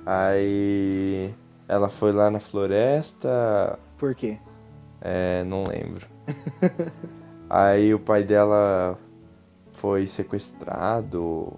[0.05, 1.33] Aí.
[1.67, 3.79] Ela foi lá na floresta.
[3.97, 4.37] Por quê?
[5.01, 6.07] É, não lembro.
[7.49, 8.97] Aí o pai dela
[9.71, 11.53] foi sequestrado.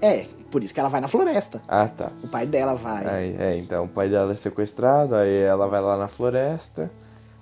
[0.00, 1.60] É, por isso que ela vai na floresta.
[1.66, 2.12] Ah, tá.
[2.22, 3.06] O pai dela vai.
[3.06, 6.90] Aí, é, então o pai dela é sequestrado, aí ela vai lá na floresta,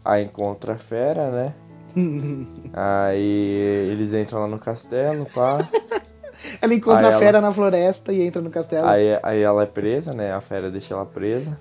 [0.05, 1.55] aí encontra a fera, né?
[2.73, 5.59] Aí eles entram lá no castelo, pá.
[6.61, 8.87] Ela encontra Aí a ela- fera na floresta e entra no castelo.
[8.87, 10.33] aí, aí ela é presa, né?
[10.33, 11.59] A fera deixa ela presa.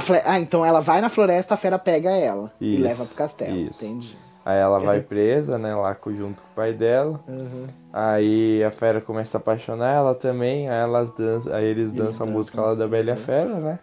[0.00, 3.14] Fle- Ah, então ela vai na floresta, a fera pega ela e Isso, leva pro
[3.14, 3.54] castelo.
[3.56, 3.84] isso.
[3.84, 4.16] Entendi.
[4.46, 5.74] Aí ela vai presa, né?
[5.74, 7.20] Lá junto com o pai dela.
[7.28, 7.66] Aham.
[7.92, 12.30] Aí a fera começa a apaixonar ela também, aí elas dançam, aí eles dançam a
[12.30, 13.18] música lá da Bela e uhum.
[13.18, 13.78] Fera, né?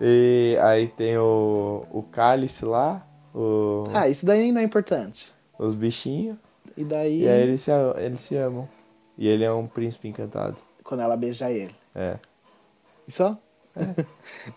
[0.00, 5.32] E aí tem o, o cálice lá, o, Ah, isso daí não é importante.
[5.58, 6.36] os bichinhos,
[6.76, 8.68] E daí, e aí eles se, eles se amam.
[9.18, 10.56] E ele é um príncipe encantado.
[10.82, 11.74] quando ela beija ele.
[11.94, 12.18] É.
[13.06, 13.36] E só?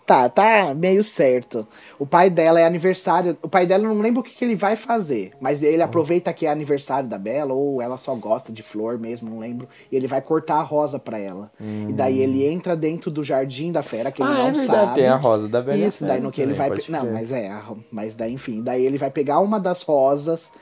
[0.06, 1.66] Tá, tá meio certo.
[1.98, 3.36] O pai dela é aniversário.
[3.42, 5.32] O pai dela eu não lembra o que, que ele vai fazer.
[5.40, 9.30] Mas ele aproveita que é aniversário da Bela, ou ela só gosta de flor mesmo,
[9.30, 9.68] não lembro.
[9.90, 11.50] E ele vai cortar a rosa pra ela.
[11.88, 14.80] E daí ele entra dentro do jardim da fera, que ele ah, não é verdade,
[14.80, 14.94] sabe.
[14.94, 16.68] tem a rosa da Bela Isso, daí no que ele vai.
[16.68, 17.50] pode Não, mas é,
[17.90, 20.52] mas daí, enfim, daí ele vai pegar uma das rosas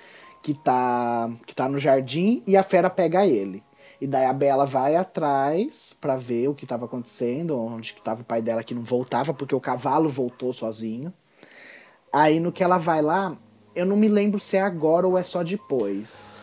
[0.42, 3.62] que tá, que tá no jardim e a fera pega ele.
[4.04, 8.20] E daí a Bela vai atrás pra ver o que tava acontecendo, onde que tava
[8.20, 11.10] o pai dela que não voltava, porque o cavalo voltou sozinho.
[12.12, 13.34] Aí no que ela vai lá,
[13.74, 16.36] eu não me lembro se é agora ou é só depois.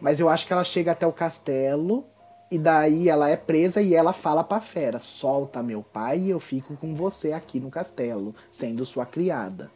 [0.00, 2.04] Mas eu acho que ela chega até o castelo
[2.48, 6.38] e daí ela é presa e ela fala pra fera: solta meu pai e eu
[6.38, 9.68] fico com você aqui no castelo, sendo sua criada.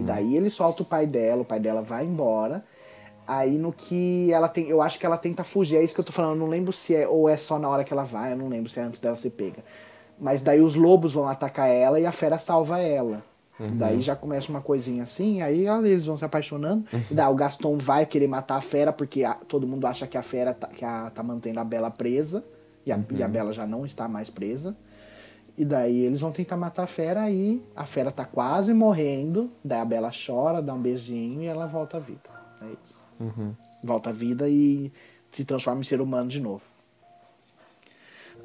[0.00, 2.64] E daí ele solta o pai dela, o pai dela vai embora.
[3.34, 4.68] Aí no que ela tem.
[4.68, 6.32] Eu acho que ela tenta fugir, é isso que eu tô falando.
[6.32, 8.48] Eu não lembro se é ou é só na hora que ela vai, eu não
[8.48, 9.64] lembro se é antes dela ser pega.
[10.18, 13.22] Mas daí os lobos vão atacar ela e a fera salva ela.
[13.58, 16.84] Daí já começa uma coisinha assim, aí eles vão se apaixonando.
[17.10, 20.18] E daí o Gaston vai querer matar a fera, porque a- todo mundo acha que
[20.18, 22.44] a fera tá, que a- tá mantendo a Bela presa.
[22.84, 24.76] E a, e a Bela já não está mais presa.
[25.56, 29.50] E daí eles vão tentar matar a fera e a fera tá quase morrendo.
[29.62, 32.20] Daí a Bela chora, dá um beijinho e ela volta à vida.
[32.62, 33.01] É isso.
[33.82, 34.92] Volta à vida e
[35.30, 36.62] se transforma em ser humano de novo.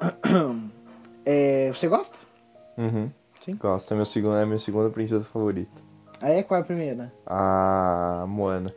[1.30, 2.16] É, você gosta?
[2.78, 3.10] Uhum.
[3.38, 3.56] Sim.
[3.56, 5.82] Gosto, é, meu segundo, é minha segunda princesa favorita.
[6.22, 6.42] Ah, é?
[6.42, 7.12] Qual é a primeira?
[7.26, 8.74] A Moana.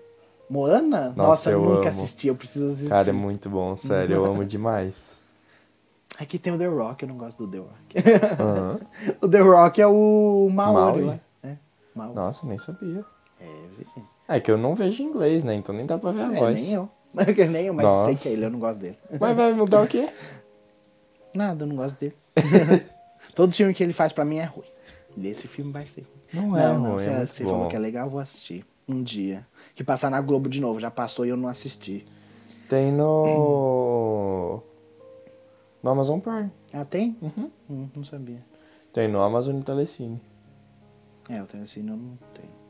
[0.49, 1.13] Moana?
[1.15, 2.01] Nossa, eu, eu nunca amo.
[2.01, 2.89] assisti, eu preciso assistir.
[2.89, 5.21] Cara, é muito bom, sério, eu amo demais.
[6.19, 7.95] Aqui tem o The Rock, eu não gosto do The Rock.
[8.41, 8.79] Aham.
[9.21, 11.05] o The Rock é o Maori, Maui?
[11.05, 11.21] né?
[11.41, 11.55] É,
[11.95, 12.15] Maui.
[12.15, 13.05] Nossa, nem sabia.
[14.31, 14.37] É.
[14.37, 15.53] É que eu não vejo inglês, né?
[15.55, 16.57] Então nem dá pra ver a É, voz.
[16.57, 16.89] nem eu.
[17.51, 18.15] nem eu, mas eu sei Nossa.
[18.15, 18.97] que é ele, eu não gosto dele.
[19.19, 20.09] Mas vai mudar o quê?
[21.33, 22.15] Nada, eu não gosto dele.
[23.35, 24.65] Todo filme que ele faz pra mim é ruim.
[25.23, 26.01] Esse filme vai ser
[26.33, 26.47] ruim.
[26.49, 28.65] Não é não, ruim, se é você falou que é legal, eu vou assistir.
[28.87, 29.45] Um dia.
[29.75, 30.79] Que passar na Globo de novo.
[30.79, 32.05] Já passou e eu não assisti.
[32.69, 34.63] Tem no.
[35.83, 36.51] No Amazon Prime.
[36.71, 37.17] Ah, tem?
[37.19, 37.49] Uhum.
[37.67, 38.45] Hum, não sabia.
[38.93, 40.21] Tem no Amazon e Telecine.
[41.27, 42.60] É, o Telecine eu não tenho.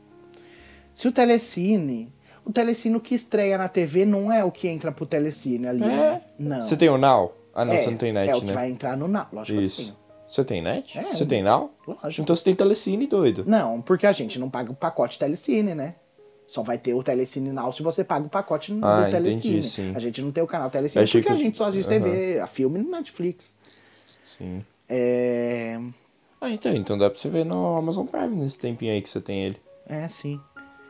[0.94, 2.12] Se o Telecine.
[2.44, 5.84] O Telecine o que estreia na TV não é o que entra pro Telecine ali.
[5.84, 5.86] É?
[5.86, 6.22] né?
[6.38, 6.62] Não.
[6.62, 7.32] Você tem o Now?
[7.54, 8.52] Ah, não, é, você não tem net, É o que né?
[8.52, 9.26] vai entrar no Now.
[9.32, 9.82] Lógico que eu Isso.
[9.82, 9.96] tenho.
[10.28, 10.98] Você tem net?
[10.98, 11.70] É, você tem Now?
[11.86, 12.22] Lógico.
[12.22, 13.44] Então você tem Telecine, doido.
[13.46, 15.94] Não, porque a gente não paga o pacote Telecine, né?
[16.48, 19.62] Só vai ter o Telecine Now se você paga o pacote Ah, do entendi, Telecine.
[19.62, 19.92] sim.
[19.94, 22.40] A gente não tem o canal Telecine achei porque que- a gente só assiste TV,
[22.40, 23.52] a filme no Netflix.
[24.36, 24.64] Sim.
[24.88, 25.78] É...
[26.40, 29.20] Ah, então, então dá pra você ver no Amazon Prime nesse tempinho aí que você
[29.20, 29.56] tem ele.
[29.88, 30.40] É, sim.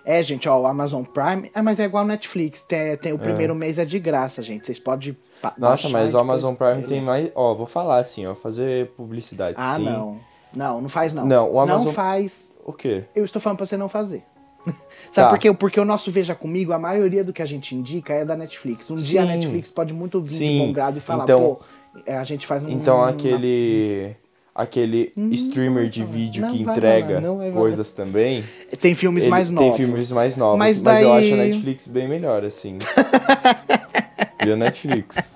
[0.05, 1.51] É, gente, ó, o Amazon Prime...
[1.55, 2.62] É, mas é igual o Netflix.
[2.62, 4.67] Tem, tem o primeiro mês é de graça, gente.
[4.67, 5.17] Vocês podem
[5.57, 7.31] Nossa, mas o Amazon Prime tem mais.
[7.35, 9.57] Ó, vou falar assim, ó, fazer publicidade.
[9.59, 9.85] Ah, sim.
[9.85, 10.19] não.
[10.53, 11.25] Não, não faz não.
[11.25, 12.51] Não, o Amazon- Não faz...
[12.65, 13.05] O quê?
[13.15, 14.23] Eu estou falando pra você não fazer.
[14.67, 15.29] Sabe Tá.
[15.31, 15.53] por quê?
[15.53, 18.91] Porque o nosso Veja Comigo, a maioria do que a gente indica é da Netflix.
[18.91, 19.31] Um dia a Sim.
[19.33, 20.59] Netflix pode muito vir de Sim.
[20.67, 21.61] bom grado e falar, Então- pô,
[22.07, 22.69] é, a gente faz um...
[22.69, 24.22] Então um-
[24.55, 25.12] aquele.
[25.12, 28.45] Aquele streamer de vídeo não que entrega rolar, vai coisas também.
[28.81, 29.77] Tem filmes mais novos.
[29.77, 30.59] Tem filmes mais novos.
[30.59, 32.79] Mas Mas, eu daí- acho a Netflix bem melhor, assim.
[34.47, 35.35] e a Netflix.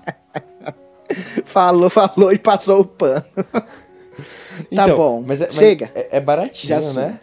[1.45, 3.23] Falou, falou e passou o pano.
[4.73, 5.23] Tá bom.
[5.25, 7.19] Mas é, mas Chega É, é de baratinho, né?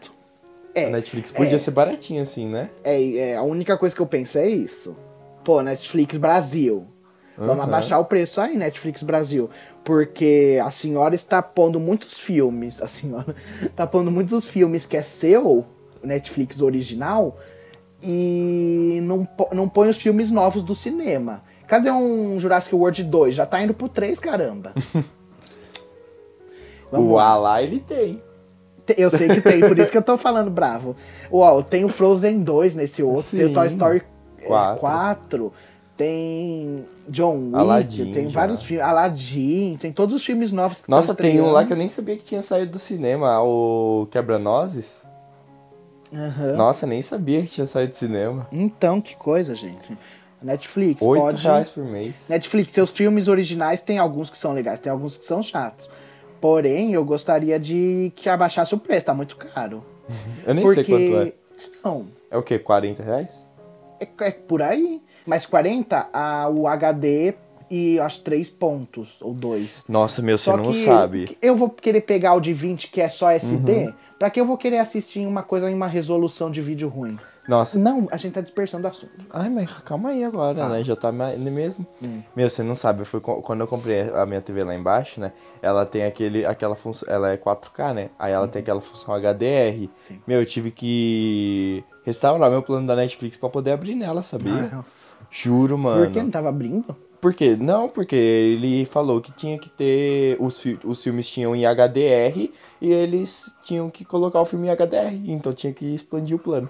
[0.75, 1.59] É, A Netflix podia é.
[1.59, 2.71] ser baratinha assim, né?
[2.83, 4.97] É, é, a única coisa que eu penso é isso.
[5.45, 6.87] Pô, Netflix Brasil.
[7.37, 9.51] Vamos abaixar o preço aí, Netflix Brasil.
[9.83, 12.81] Porque a senhora está pondo muitos filmes.
[12.81, 15.65] A senhora está pondo muitos filmes que é seu,
[16.03, 17.37] Netflix original,
[18.03, 21.43] e não, não põe os filmes novos do cinema.
[21.67, 23.35] Cadê um Jurassic World 2?
[23.35, 24.73] Já tá indo pro 3, caramba.
[26.93, 27.25] O lá.
[27.31, 28.23] A lá ele tem.
[28.87, 30.95] Te- Eu sei que tem, por isso que eu tô falando bravo.
[31.33, 33.55] Uau, tem o Frozen 2 nesse outro, tem o Sim.
[33.55, 34.03] Toy Story
[34.39, 34.81] é, Quatro.
[34.81, 35.53] 4,
[35.97, 38.41] tem John Wick, Aladdin tem já.
[38.41, 41.77] vários filmes, Aladdin, tem todos os filmes novos que Nossa, tem um lá que eu
[41.77, 45.07] nem sabia que tinha saído do cinema, o Quebra-Nozes.
[46.13, 46.53] Aham.
[46.55, 48.47] Nossa, nem sabia que tinha saído do cinema.
[48.53, 49.97] Então, que coisa, gente.
[50.43, 51.43] Netflix, Oito pode...
[51.43, 52.29] reais por mês.
[52.29, 55.89] Netflix, seus filmes originais tem alguns que são legais, tem alguns que são chatos.
[56.41, 59.83] Porém, eu gostaria de que abaixasse o preço, tá muito caro.
[60.47, 60.85] Eu nem porque...
[60.85, 61.33] sei quanto é.
[61.83, 62.59] Não, É o quê?
[62.59, 63.43] 40 reais?
[63.99, 65.01] É, é por aí.
[65.27, 67.35] Mas 40, a, o HD
[67.71, 69.85] e acho 3 pontos, ou 2.
[69.89, 71.39] Nossa, meu, você Só não que sabe.
[71.41, 73.95] eu vou querer pegar o de 20, que é só SD, Uhum.
[74.19, 77.19] pra que eu vou querer assistir uma coisa em uma resolução de vídeo ruim?
[77.49, 77.79] Nossa.
[77.79, 79.13] Não, a gente tá dispersando o assunto.
[79.31, 80.77] Ai, mas calma aí agora, Fala.
[80.79, 80.85] né?
[80.85, 81.87] Já tá ma- mesmo.
[82.03, 82.23] Hum.
[82.35, 83.03] Meu, você não sabe,
[83.43, 85.31] quando eu comprei a minha TV lá embaixo, né?
[85.61, 88.09] Ela tem aquele, aquela função, ela é 4K, né?
[88.19, 89.91] Aí ela tem aquela função HDR.
[89.99, 90.21] Sim.
[90.27, 94.71] Meu, eu tive que restaurar meu plano da Netflix pra poder abrir nela, sabia?
[94.73, 95.13] Nossa.
[95.37, 96.05] Juro, mano.
[96.05, 96.97] Por que não tava abrindo?
[97.21, 97.57] Por quê?
[97.59, 100.37] Não, porque ele falou que tinha que ter.
[100.39, 104.71] Os, fi- os filmes tinham em HDR e eles tinham que colocar o filme em
[104.71, 105.15] HDR.
[105.27, 106.69] Então tinha que expandir o plano.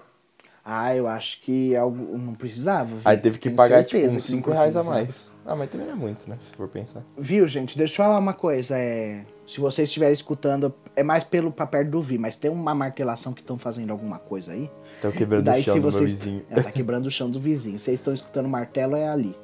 [0.64, 2.87] Ah, eu acho que algo não precisava.
[2.87, 3.00] viu?
[3.05, 5.31] Aí teve que Tenho pagar tipo uns que não 5 reais a mais.
[5.44, 6.38] Ah, mas também não é muito, né?
[6.50, 7.03] Se for pensar.
[7.18, 7.77] Viu, gente?
[7.77, 8.79] Deixa eu falar uma coisa.
[8.79, 9.27] É...
[9.46, 13.35] Se vocês estiverem escutando, é mais pelo pra perto do vi, mas tem uma martelação
[13.35, 14.70] que estão fazendo alguma coisa aí.
[14.94, 16.12] Estão E quebrando daí, o chão se do vocês.
[16.12, 16.42] vizinho.
[16.48, 17.79] É, tá quebrando o chão do vizinho.
[17.79, 19.37] Vocês estão escutando martelo, é ali.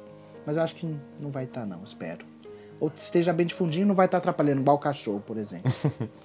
[0.43, 0.87] Mas eu acho que
[1.21, 2.25] não vai estar, não, espero.
[2.79, 5.71] Ou esteja bem difundinho, não vai estar atrapalhando, igual o cachorro, por exemplo.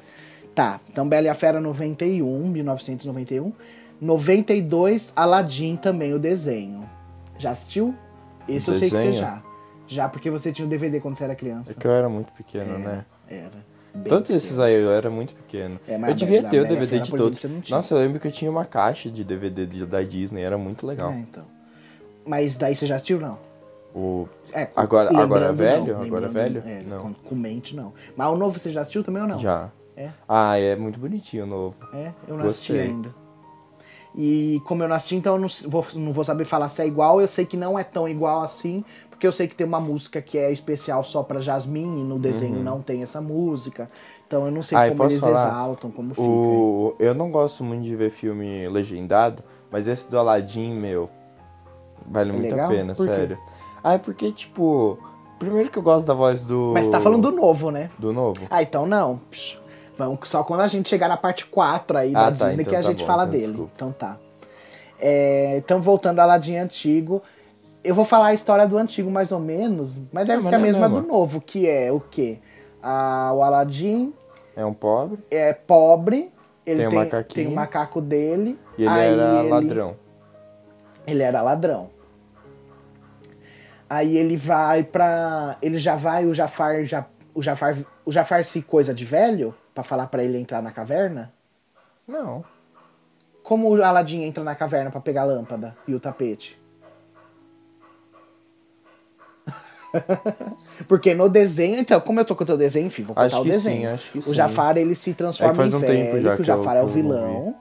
[0.55, 3.53] tá, então Bela e a Fera 91, 1991.
[4.01, 6.89] 92, Aladdin também, o desenho.
[7.39, 7.95] Já assistiu?
[8.49, 9.43] Esse eu sei que você já.
[9.89, 11.73] Já porque você tinha o DVD quando você era criança.
[11.73, 13.05] É que eu era muito pequeno, Era, né?
[13.29, 13.77] Era.
[14.03, 14.37] Pequeno.
[14.37, 15.81] esses aí eu era muito pequeno.
[15.89, 17.39] É, eu devia ter o DVD de todos.
[17.39, 17.77] exemplo, não.
[17.77, 20.87] Nossa, eu lembro que eu tinha uma caixa de DVD de- da Disney, era muito
[20.87, 21.11] legal.
[21.13, 21.45] É, então.
[22.27, 23.39] Mas daí você já assistiu, não?
[23.95, 24.29] O...
[24.53, 25.83] É, com- Agora- agora não, velho?
[25.97, 26.63] Agora lembrando, velho?
[26.67, 27.15] É, Não.
[27.15, 27.95] Com, mente, não.
[28.15, 29.39] Mas o novo você já assistiu também ou não?
[29.39, 29.71] Já.
[29.97, 30.11] É?
[30.29, 31.77] Ah, é muito bonitinho o novo.
[31.95, 32.91] É, eu não assisti Gostei.
[32.91, 33.15] ainda.
[34.18, 36.87] E como eu não assisti, então eu não vou, não vou saber falar se é
[36.87, 37.20] igual.
[37.20, 40.22] Eu sei que não é tão igual assim, porque eu sei que tem uma música
[40.22, 43.87] que é especial só pra Jasmine e no desenho não tem essa música.
[44.26, 44.85] Então eu não sei Uhum.
[44.85, 45.46] Ah, como eles falar?
[45.48, 46.26] exaltam, como fica.
[46.26, 46.96] O...
[46.98, 51.11] Eu não gosto muito de ver filme legendado, mas esse do Aladdin, meu,
[52.07, 52.66] vale É muito legal?
[52.66, 53.12] a pena, Por quê?
[53.12, 53.38] sério.
[53.85, 54.98] Ah, é porque, tipo,
[55.38, 56.72] primeiro que eu gosto da voz do...
[56.74, 57.90] Mas você tá falando do novo, né?
[57.98, 58.40] Do novo?
[58.50, 59.20] Ah, então não.
[59.31, 59.61] Psh,
[59.97, 62.65] Vamos só quando a gente chegar na parte 4 aí Ah, da tá, Disney então
[62.71, 63.47] que a tá gente bom, fala então dele.
[63.47, 63.73] desculpa.
[63.75, 64.17] Então tá.
[64.99, 67.23] É, então voltando ao Aladdin antigo,
[67.85, 70.55] eu vou falar a história do antigo mais ou menos, mas deve Ah, ser mas
[70.55, 71.03] a não é mesma mesmo.
[71.03, 72.39] do novo, que é o quê?
[72.83, 74.13] Ah, o Aladdin
[74.55, 76.31] É um pobre é pobre,
[76.65, 77.51] ele Tem tem, um tem, macaquinho.
[77.51, 79.97] o macaco dele, e ele aí era ele- ladrão.
[81.07, 81.91] ele era ladrão.
[83.89, 85.57] Aí ele vai pra.
[85.63, 87.07] Ele já vai, o Jafar já.
[87.35, 91.31] O Jafar, o Jafar se coisa de velho pra falar pra ele entrar na caverna.
[92.09, 92.43] Não.
[93.43, 96.59] Como o Aladdin entra na caverna pra pegar a lâmpada e o tapete?
[100.89, 103.41] Porque no desenho, então, como eu tô com o teu desenho, enfim, vou contar Acho
[103.41, 103.81] o que desenho.
[103.81, 104.35] sim, acho que o sim.
[104.35, 106.89] Jafar, ele se transforma É em um velho, tempo já que o Jafar é o
[106.89, 107.55] vilão.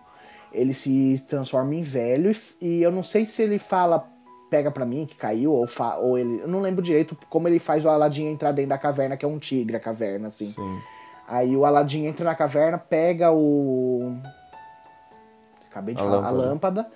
[0.53, 4.07] Ele se transforma em velho e, e eu não sei se ele fala
[4.49, 7.59] pega pra mim que caiu ou, fa, ou ele, eu não lembro direito como ele
[7.59, 10.53] faz o Aladdin entrar dentro da caverna, que é um tigre a caverna assim.
[10.55, 10.79] Sim.
[11.27, 14.15] Aí o Aladdin entra na caverna, pega o.
[15.69, 16.81] Acabei de A falar, a lâmpada.
[16.81, 16.91] lâmpada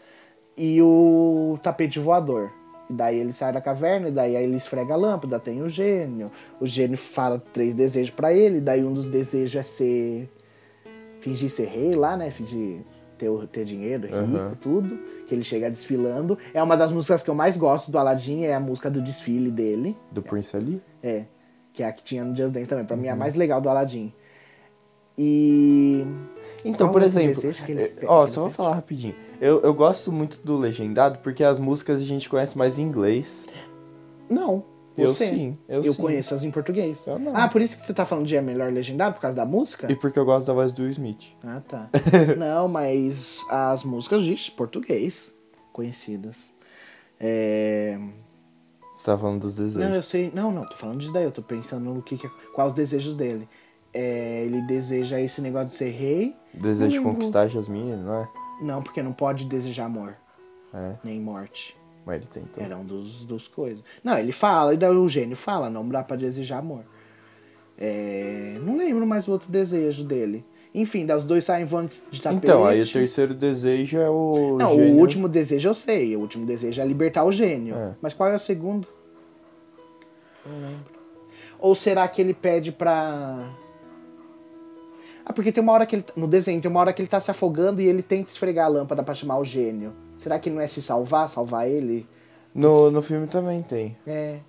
[0.57, 2.51] e o tapete voador.
[2.89, 5.69] E daí ele sai da caverna, e daí aí ele esfrega a lâmpada, tem o
[5.69, 6.31] gênio.
[6.59, 10.29] O gênio fala três desejos pra ele, daí um dos desejos é ser.
[11.21, 12.31] fingir ser rei lá, né?
[12.31, 12.81] Fingir
[13.17, 14.57] ter, ter dinheiro, rico, Aham.
[14.61, 14.97] tudo.
[15.27, 16.37] Que ele chega desfilando.
[16.53, 19.51] É uma das músicas que eu mais gosto do Aladdin, é a música do desfile
[19.51, 19.95] dele.
[20.11, 20.81] Do Prince Ali?
[21.03, 21.25] É,
[21.73, 22.85] que é a que tinha no Just Dance também.
[22.85, 23.19] Pra mim é a Uhum.
[23.19, 24.11] mais legal do Aladdin.
[25.21, 26.05] E.
[26.63, 28.07] Então, Qual por exemplo, eh, têm?
[28.07, 29.15] ó, só vou falar rapidinho.
[29.41, 33.45] Eu, eu gosto muito do legendado porque as músicas a gente conhece mais em inglês.
[34.29, 34.63] Não.
[34.97, 35.27] Eu Você.
[35.27, 36.01] sim, eu, Eu sim.
[36.01, 37.05] conheço as em português.
[37.05, 37.35] Eu não.
[37.35, 39.91] Ah, por isso que você tá falando de é melhor legendado, por causa da música?
[39.91, 41.35] E porque eu gosto da voz do Smith.
[41.43, 41.89] Ah, tá.
[42.37, 45.33] não, mas as músicas de português,
[45.73, 46.51] conhecidas.
[47.19, 47.99] É...
[48.93, 49.89] Você tá falando dos desejos.
[49.89, 50.31] Não, eu sei.
[50.33, 51.23] Não, não, tô falando disso daí.
[51.23, 53.47] Eu tô pensando no que, que quais os desejos dele.
[53.93, 56.35] É, ele deseja esse negócio de ser rei.
[56.53, 58.27] Desejo de conquistar a Jasmine, não é?
[58.61, 60.15] Não, porque não pode desejar amor,
[60.73, 61.75] É, nem morte.
[62.05, 62.63] mas ele tentou.
[62.63, 63.83] Era um dos, dos coisas.
[64.03, 66.83] Não, ele fala, e daí o gênio fala, não dá pra desejar amor.
[67.77, 70.45] É, não lembro mais o outro desejo dele.
[70.75, 72.43] Enfim, das dois saem voando de tapete.
[72.45, 74.57] Então, aí o terceiro desejo é o.
[74.59, 74.93] Não, gênio.
[74.93, 76.15] o último desejo eu sei.
[76.15, 77.75] O último desejo é libertar o gênio.
[77.75, 77.95] É.
[78.01, 78.87] Mas qual é o segundo?
[80.45, 80.99] Não lembro.
[81.57, 83.49] Ou será que ele pede pra.
[85.29, 86.05] Ah, porque tem uma hora que ele.
[86.15, 88.67] No desenho, tem uma hora que ele tá se afogando e ele tenta esfregar a
[88.67, 89.93] lâmpada pra chamar o gênio.
[90.17, 92.07] Será que não é se salvar, salvar ele?
[92.53, 93.95] No, no filme também tem.
[94.07, 94.39] É.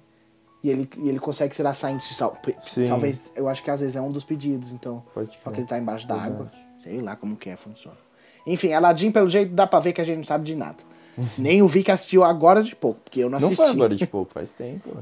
[0.65, 2.41] E ele, e ele consegue, será, saindo se salvar.
[2.63, 2.87] Sim.
[2.89, 5.03] Talvez, eu acho que às vezes é um dos pedidos, então.
[5.13, 5.59] Pode Só que crer.
[5.59, 6.51] ele tá embaixo da água.
[6.79, 7.99] Sei lá como que é, funciona.
[8.47, 10.79] Enfim, Aladdin, pelo jeito, dá pra ver que a gente não sabe de nada.
[11.37, 13.63] Nem o Vic assistiu agora de pouco, porque eu não Não assisti.
[13.65, 14.97] foi agora de pouco, faz tempo.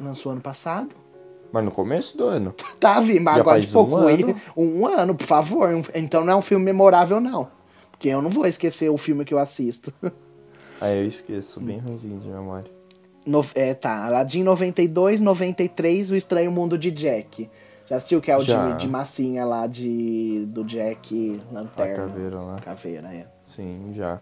[0.00, 0.94] Lançou ano passado.
[1.52, 2.54] Mas no começo do ano.
[2.78, 3.96] Tá, Vi, mas Já agora faz de pouco.
[3.96, 4.34] um e- ano?
[4.56, 5.68] Um ano, por favor.
[5.70, 7.48] Um- Então não é um filme memorável, não.
[7.90, 9.92] Porque eu não vou esquecer o filme que eu assisto.
[10.80, 12.70] Aí eu esqueço, bem ruimzinho de memória.
[13.26, 14.06] No- é, tá.
[14.06, 17.50] Aladdin 92, 93, O Estranho Mundo de Jack.
[17.86, 21.94] Já assistiu que é o de, de massinha lá de, do Jack A Lanterna.
[21.94, 22.56] caveira lá.
[22.60, 23.26] Caveira, é.
[23.46, 24.20] Sim, já.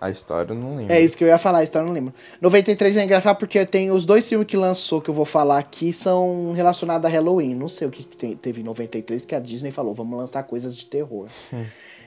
[0.00, 0.92] A história eu não lembro.
[0.94, 2.14] É isso que eu ia falar, a história eu não lembro.
[2.40, 5.92] 93 é engraçado porque tem os dois filmes que lançou que eu vou falar aqui
[5.92, 7.54] são relacionados a Halloween.
[7.54, 10.74] Não sei o que tem- teve em 93 que a Disney falou, vamos lançar coisas
[10.74, 11.26] de terror.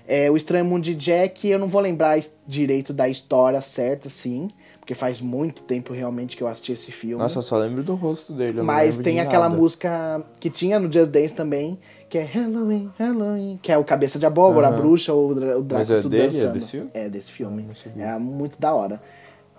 [0.05, 4.49] É, o Estranho Mundo de Jack, eu não vou lembrar direito da história certa, sim,
[4.79, 7.23] porque faz muito tempo realmente que eu assisti esse filme.
[7.23, 8.61] Nossa, só lembro do rosto dele.
[8.61, 9.61] Mas tem de aquela nada.
[9.61, 14.19] música que tinha no Just Dance também, que é Halloween, Halloween, que é o Cabeça
[14.19, 16.23] de Abóbora, a bruxa, o, dra- o Draco, Mas é dele?
[16.23, 16.53] É dançando.
[16.53, 16.89] desse filme?
[16.93, 17.67] É desse filme.
[17.97, 19.01] É muito da hora.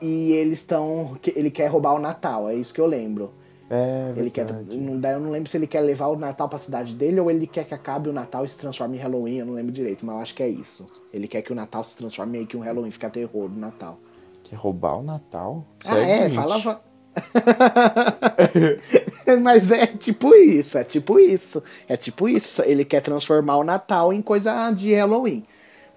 [0.01, 1.17] E eles estão.
[1.35, 3.33] Ele quer roubar o Natal, é isso que eu lembro.
[3.75, 4.47] É, Ele quer.
[4.73, 7.31] não- Daí eu não lembro se ele quer levar o Natal pra cidade dele ou
[7.31, 10.05] ele quer que acabe o Natal e se transforme em Halloween, eu não lembro direito,
[10.07, 10.87] mas eu acho que é isso.
[11.13, 13.99] Ele quer que o Natal se transforme meio que um Halloween, fica terror no Natal.
[14.45, 15.65] Quer roubar o Natal?
[15.87, 16.81] Ah, é, falava.
[19.43, 21.63] Mas é tipo isso, é tipo isso.
[21.89, 22.63] É tipo isso.
[22.63, 25.45] Ele quer transformar o Natal em coisa de Halloween.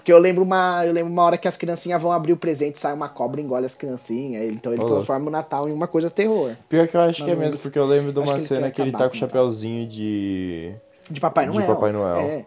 [0.08, 2.80] Porque eu lembro uma, eu lembro uma hora que as criancinhas vão abrir o presente,
[2.80, 4.50] sai uma cobra e engole as criancinhas.
[4.54, 6.56] Então ele transforma o Natal em uma coisa terror.
[6.70, 8.72] Pior que eu acho Não que é mesmo, porque eu lembro de uma que cena
[8.72, 10.72] que ele tá com o chapéuzinho de.
[11.12, 11.68] De Papai De Noel.
[11.68, 12.16] Papai Noel.
[12.20, 12.46] É.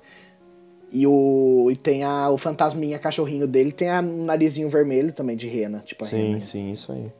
[0.90, 5.36] E, o, e tem a, o fantasminha cachorrinho dele, tem a um narizinho vermelho também
[5.36, 6.40] de rena, tipo Sim, rena.
[6.40, 7.12] sim, isso aí.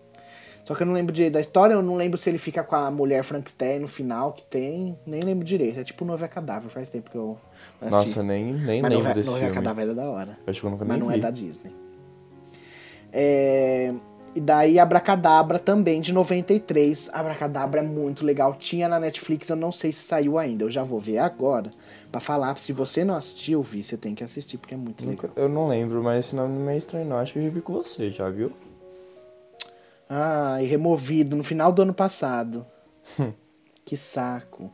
[0.70, 2.76] Só que eu não lembro direito da história, eu não lembro se ele fica com
[2.76, 5.80] a mulher Frankenstein no final, que tem, nem lembro direito.
[5.80, 7.36] É tipo Noiva Cadáver, faz tempo que eu
[7.80, 7.90] assisti.
[7.90, 9.54] Nossa, nem, nem Mas lembro Noiva, desse Noiva filme.
[9.56, 10.38] Cadáver é da hora.
[10.46, 11.14] Acho que eu nunca Mas não vi.
[11.14, 11.72] é da Disney.
[13.12, 13.92] É,
[14.32, 17.10] E daí Abracadabra também, de 93.
[17.12, 18.54] Abracadabra é muito legal.
[18.54, 20.62] Tinha na Netflix, eu não sei se saiu ainda.
[20.62, 21.68] Eu já vou ver agora.
[22.12, 25.32] Pra falar, se você não assistiu, Vi, você tem que assistir, porque é muito legal.
[25.34, 27.16] Eu não lembro, mas esse nome não é estranho não.
[27.18, 28.52] Acho que eu já vi com você, já viu?
[30.10, 32.66] Ah, e removido no final do ano passado.
[33.84, 34.70] que saco.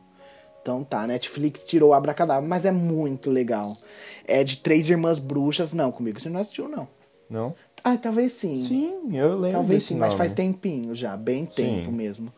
[0.61, 3.77] Então tá, Netflix tirou o Abracadabra, mas é muito legal.
[4.25, 5.73] É de três irmãs bruxas.
[5.73, 6.87] Não, comigo você não assistiu, não.
[7.29, 7.55] Não?
[7.83, 8.63] Ah, talvez sim.
[8.63, 10.17] Sim, eu lembro Talvez sim, mas nome.
[10.17, 11.95] faz tempinho já, bem tempo Sim.
[11.95, 12.33] mesmo.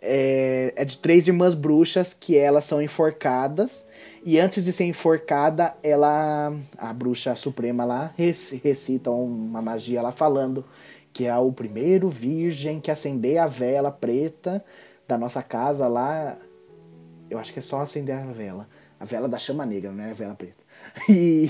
[0.00, 3.84] É, é de três irmãs bruxas que elas são enforcadas.
[4.24, 6.52] E antes de ser enforcada, ela.
[6.76, 10.64] A bruxa suprema lá rec- recita uma magia lá falando
[11.14, 14.62] que é o primeiro virgem que acender a vela preta
[15.06, 16.36] da nossa casa lá.
[17.30, 18.68] Eu acho que é só acender a vela.
[18.98, 20.62] A vela da chama negra, não é a vela preta.
[21.08, 21.48] E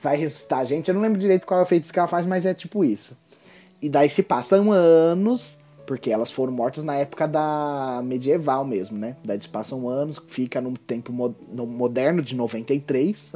[0.00, 0.88] vai ressuscitar a gente.
[0.88, 3.16] Eu não lembro direito qual é o feitiço que ela faz, mas é tipo isso.
[3.82, 5.58] E daí se passam anos,
[5.92, 9.14] porque elas foram mortas na época da medieval mesmo, né?
[9.22, 13.30] Daí se passam anos, fica no tempo mo- no moderno de 93.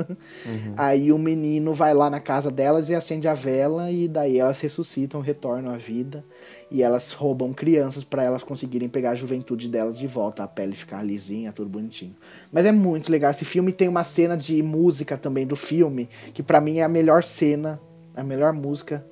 [0.74, 4.58] Aí o menino vai lá na casa delas e acende a vela, e daí elas
[4.58, 6.24] ressuscitam, retornam à vida.
[6.70, 10.74] E elas roubam crianças para elas conseguirem pegar a juventude delas de volta, a pele
[10.74, 12.16] ficar lisinha, tudo bonitinho.
[12.50, 13.70] Mas é muito legal esse filme.
[13.70, 17.78] Tem uma cena de música também do filme, que pra mim é a melhor cena,
[18.16, 19.04] a melhor música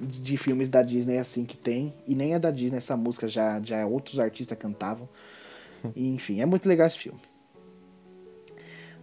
[0.00, 1.92] de, de filmes da Disney assim que tem.
[2.06, 5.08] E nem é da Disney essa música, já, já outros artistas cantavam.
[5.94, 7.20] E, enfim, é muito legal esse filme.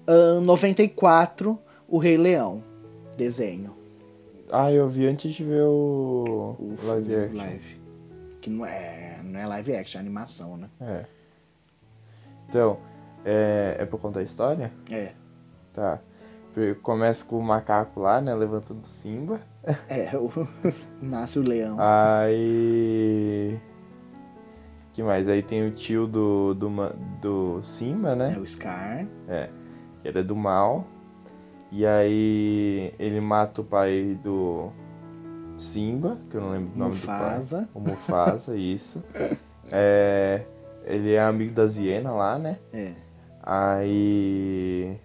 [0.08, 2.64] Ahn, 94, O Rei Leão.
[3.16, 3.76] Desenho.
[4.52, 7.38] Ah, eu vi antes de ver o, O live action.
[7.38, 7.82] live.
[8.42, 10.70] Que não é, não é live action, é animação, né?
[10.82, 11.06] É.
[12.50, 12.80] Então,
[13.24, 14.74] é, é pra contar a história?
[14.89, 15.14] É.
[15.72, 16.00] Tá.
[16.82, 18.34] Começa com o macaco lá, né?
[18.34, 19.42] Levantando Simba.
[19.88, 20.30] É, o...
[21.01, 21.78] nasce o leão.
[21.80, 23.59] Aí.
[24.93, 25.28] que mais?
[25.28, 26.70] Aí tem o tio do, do,
[27.22, 28.34] do Simba, né?
[28.36, 29.05] É o Scar.
[29.28, 29.49] É.
[29.99, 30.86] Que era do mal.
[31.72, 34.72] E aí ele mata o pai do
[35.57, 37.62] Simba, que eu não lembro o nome Mufasa.
[37.62, 37.70] do pai.
[37.74, 39.03] O Mufasa, isso.
[39.72, 40.41] É,
[40.84, 42.57] ele é amigo da Ziena lá, né?
[42.74, 42.93] É.
[43.41, 44.99] Aí.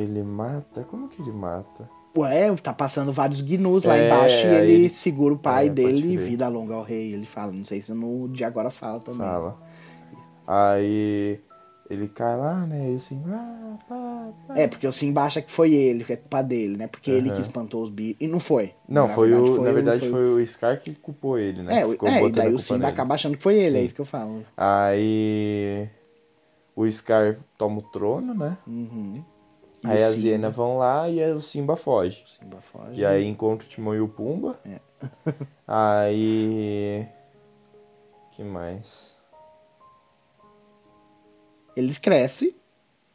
[0.00, 0.84] Ele mata.
[0.84, 1.88] Como que ele mata?
[2.16, 5.70] Ué, tá passando vários gnus lá É, embaixo e ele ele- segura o pai É,
[5.70, 7.12] dele e vida longa ao rei.
[7.12, 9.20] Ele fala, não sei se no de agora fala também.
[9.20, 9.56] Fala.
[10.46, 11.40] Aí.
[11.90, 12.92] Ele cai lá, né?
[12.92, 13.22] E assim.
[13.28, 14.58] Ah, pá, pá.
[14.58, 16.86] É, porque o Simba acha que foi ele, que é culpa dele, né?
[16.86, 17.36] Porque ele Aham.
[17.36, 18.16] que espantou os bichos.
[18.20, 18.74] E não foi.
[18.86, 19.62] Não, Na foi verdade, o.
[19.62, 21.78] na verdade, o- foi, o Scar que culpou ele, né?
[21.80, 22.90] É, que ficou é e daí o Simba nele.
[22.92, 23.86] acaba achando que foi ele, é Sim.
[23.86, 24.44] isso que eu falo.
[24.54, 25.88] Aí.
[26.76, 28.56] O Scar toma o trono, né?
[28.66, 29.24] Uhum.
[29.84, 32.24] E aí as hienas vão lá e aí o Simba foge.
[32.26, 33.00] o Simba foge.
[33.00, 34.58] E aí encontra o Timão e o Pumba.
[34.66, 34.80] É.
[35.66, 37.06] aí.
[38.32, 39.16] que mais?
[41.76, 42.54] Eles crescem,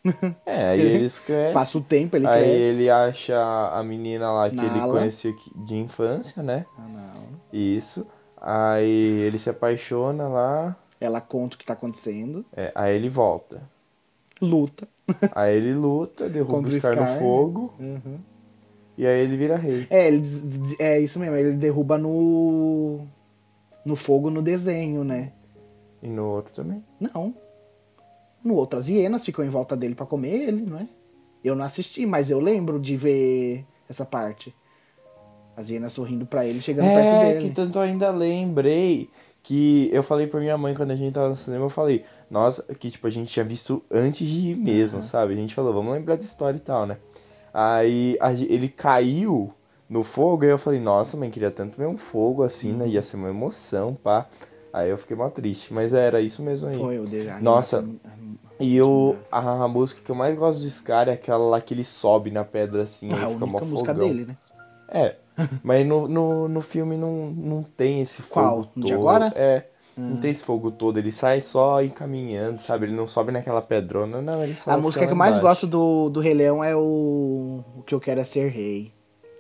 [0.46, 1.54] É, aí eles crescem.
[1.54, 2.62] passa o tempo, ele aí cresce.
[2.62, 5.00] ele acha a menina lá que ele Nala.
[5.00, 6.66] conhecia que- de infância, né?
[6.78, 7.24] Ah, não.
[7.52, 8.08] Isso.
[8.38, 8.90] Aí
[9.22, 10.76] ele se apaixona lá.
[11.00, 13.62] Ela conta o que tá acontecendo, é, aí ele volta.
[14.42, 14.88] luta.
[15.36, 17.74] Aí ele luta, derruba os caras no fogo.
[17.80, 18.20] Uhum.
[18.98, 19.88] E aí ele vira rei.
[19.90, 20.22] É, ele,
[20.78, 23.02] é isso mesmo, ele derruba no.
[23.86, 25.32] no fogo no desenho, né?
[26.02, 26.84] E no outro também.
[27.00, 27.34] Não.
[28.44, 30.88] No outro, as hienas ficam em volta dele pra comer ele, não é?
[31.44, 34.54] Eu não assisti, mas eu lembro de ver essa parte.
[35.58, 37.48] As hienas sorrindo pra ele, chegando perto É, dele.
[37.50, 39.10] que tanto eu ainda lembrei
[39.42, 42.64] que eu falei pra minha mãe quando a gente tava no cinema, eu falei, nossa,
[42.64, 45.34] que tipo, a gente tinha visto antes de ir mesmo, sabe?
[45.34, 46.98] A gente falou, vamos lembrar da história e tal, né?
[47.54, 49.54] Aí a ele caiu
[49.88, 52.88] no fogo, aí eu falei, nossa, mãe, queria tanto ver um fogo assim, né?
[52.88, 54.28] Ia ser uma emoção, pá.
[54.74, 56.80] Aí eu fiquei mal triste, mas era isso mesmo aí.
[56.80, 57.88] Foi o de a Nossa,
[58.60, 61.84] E eu, a, música que eu mais gosto do Scar é aquela lá que ele
[61.84, 64.08] sobe na pedra assim, Ah, aí a fica mó única música fogão.
[64.10, 64.38] dele, né?
[64.90, 65.16] É,
[65.62, 68.66] mas no, no, no filme não, não tem esse fogo Qual?
[68.66, 68.88] todo.
[68.88, 69.32] De agora?
[69.36, 72.86] É, não tem esse fogo todo, ele sai só encaminhando, sabe?
[72.88, 76.10] Ele não sobe naquela pedrona, não, ele só A música que eu mais gosto do,
[76.10, 77.64] do Rei Leão é o.
[77.78, 78.92] O que eu quero é ser rei.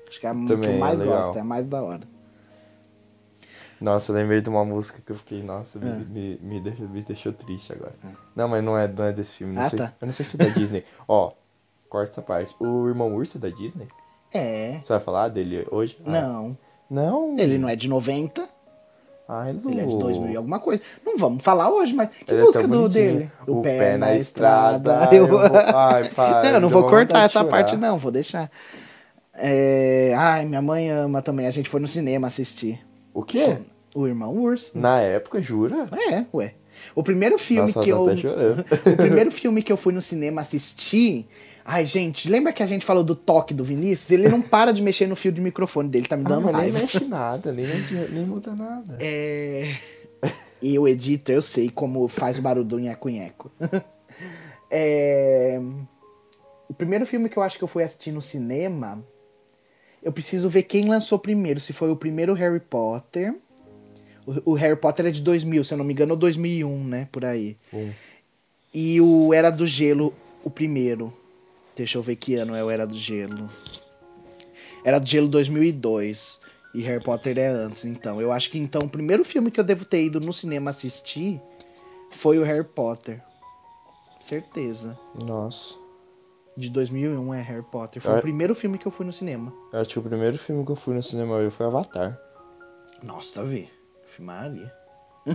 [0.07, 1.17] Acho que é a que eu é mais legal.
[1.17, 2.01] gosto, é a mais da hora.
[3.81, 5.95] Nossa, eu lembrei de uma música que eu fiquei, nossa, me, Ah.
[6.09, 7.93] me, me, deixou, me deixou triste agora.
[8.35, 9.93] Não, mas não é, não é desse filme, não Ah, sei, tá.
[9.99, 10.85] eu não sei se é da Disney.
[11.07, 11.31] Ó,
[11.89, 12.55] corta essa parte.
[12.59, 13.87] O Irmão Urso é da Disney?
[14.33, 14.79] É.
[14.81, 15.97] Você vai falar dele hoje?
[16.05, 16.57] Ah, Não.
[16.89, 17.37] Não?
[17.37, 18.47] Ele não é de 90,
[19.27, 19.99] Ai, ele é de Lu.
[19.99, 20.81] 2000 e alguma coisa.
[21.05, 23.31] Não vamos falar hoje, mas que Ele é música tão do dele?
[23.47, 25.09] O, pé, na estrada.
[25.11, 25.23] Eu...
[25.23, 25.39] Eu vou...
[25.39, 26.43] Ai, pai.
[26.43, 28.49] não, eu não vou cortar essa parte, não, vou deixar.
[29.33, 30.13] É...
[30.17, 31.47] Ai, minha mãe ama também.
[31.47, 32.85] A gente foi no cinema assistir.
[33.13, 33.59] O quê?
[33.95, 34.77] O Irmão Urso.
[34.77, 35.87] Na época, jura?
[36.11, 36.55] É, ué.
[36.95, 38.03] O primeiro filme Nossa, que eu.
[38.93, 41.27] O primeiro filme que eu fui no cinema assistir.
[41.65, 44.11] Ai, gente, lembra que a gente falou do toque do Vinícius?
[44.11, 46.53] Ele não para de mexer no fio de microfone dele, tá me Ah, dando nem
[46.53, 46.79] raiva.
[46.79, 47.65] mexe nada, nem,
[48.09, 48.97] nem muda nada.
[48.99, 49.73] É...
[50.61, 53.51] E eu edito, eu sei como faz o barulho do nheco-nheco.
[54.75, 55.59] É...
[56.67, 59.03] O primeiro filme que eu acho que eu fui assistir no cinema,
[60.01, 61.59] eu preciso ver quem lançou primeiro.
[61.59, 63.35] Se foi o primeiro Harry Potter.
[64.25, 67.07] O, o Harry Potter é de 2000, se eu não me engano, ou 2001, né?
[67.11, 67.57] Por aí.
[67.73, 67.91] Um.
[68.73, 70.13] E o Era do Gelo,
[70.43, 71.13] o primeiro.
[71.75, 73.49] Deixa eu ver que ano é o Era do Gelo.
[74.83, 76.39] Era do Gelo 2002.
[76.75, 78.19] E Harry Potter é antes, então.
[78.19, 81.39] Eu acho que então o primeiro filme que eu devo ter ido no cinema assistir
[82.09, 83.21] foi o Harry Potter.
[84.21, 84.97] Certeza.
[85.23, 85.75] Nossa.
[86.57, 88.01] De 2001 é Harry Potter.
[88.01, 88.17] Foi É.
[88.17, 89.53] o primeiro filme que eu fui no cinema.
[89.71, 92.19] Eu acho que o primeiro filme que eu fui no cinema eu foi Avatar.
[93.03, 93.67] Nossa, tá vendo?
[94.13, 94.71] Filmaria.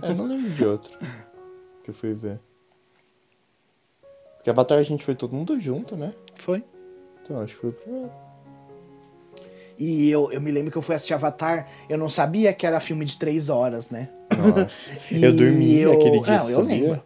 [0.02, 0.96] Eu não lembro de outro
[1.82, 2.38] que eu fui ver.
[4.36, 6.14] Porque Avatar a gente foi todo mundo junto, né?
[6.36, 6.62] Foi.
[7.24, 8.10] Então acho que foi o primeiro.
[9.76, 12.78] E eu, eu me lembro que eu fui assistir Avatar, eu não sabia que era
[12.80, 14.08] filme de três horas, né?
[15.10, 16.74] Eu dormi eu- aquele dia, Não, eu sabia?
[16.76, 17.02] lembro.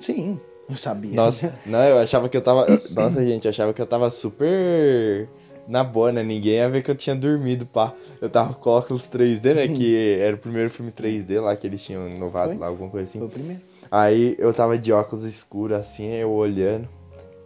[0.00, 1.14] Sim, eu sabia.
[1.14, 2.66] Nossa, não, eu achava que eu tava.
[2.90, 5.28] Nossa, gente, eu achava que eu tava super
[5.70, 6.22] na boa, né?
[6.22, 7.94] Ninguém ia ver que eu tinha dormido, pá.
[8.20, 9.68] Eu tava com óculos 3D, né?
[9.68, 12.58] Que era o primeiro filme 3D lá que eles tinham inovado Foi?
[12.58, 13.34] lá, alguma coisa Foi o assim.
[13.34, 13.62] primeiro.
[13.88, 16.88] Aí eu tava de óculos escuros assim, eu olhando.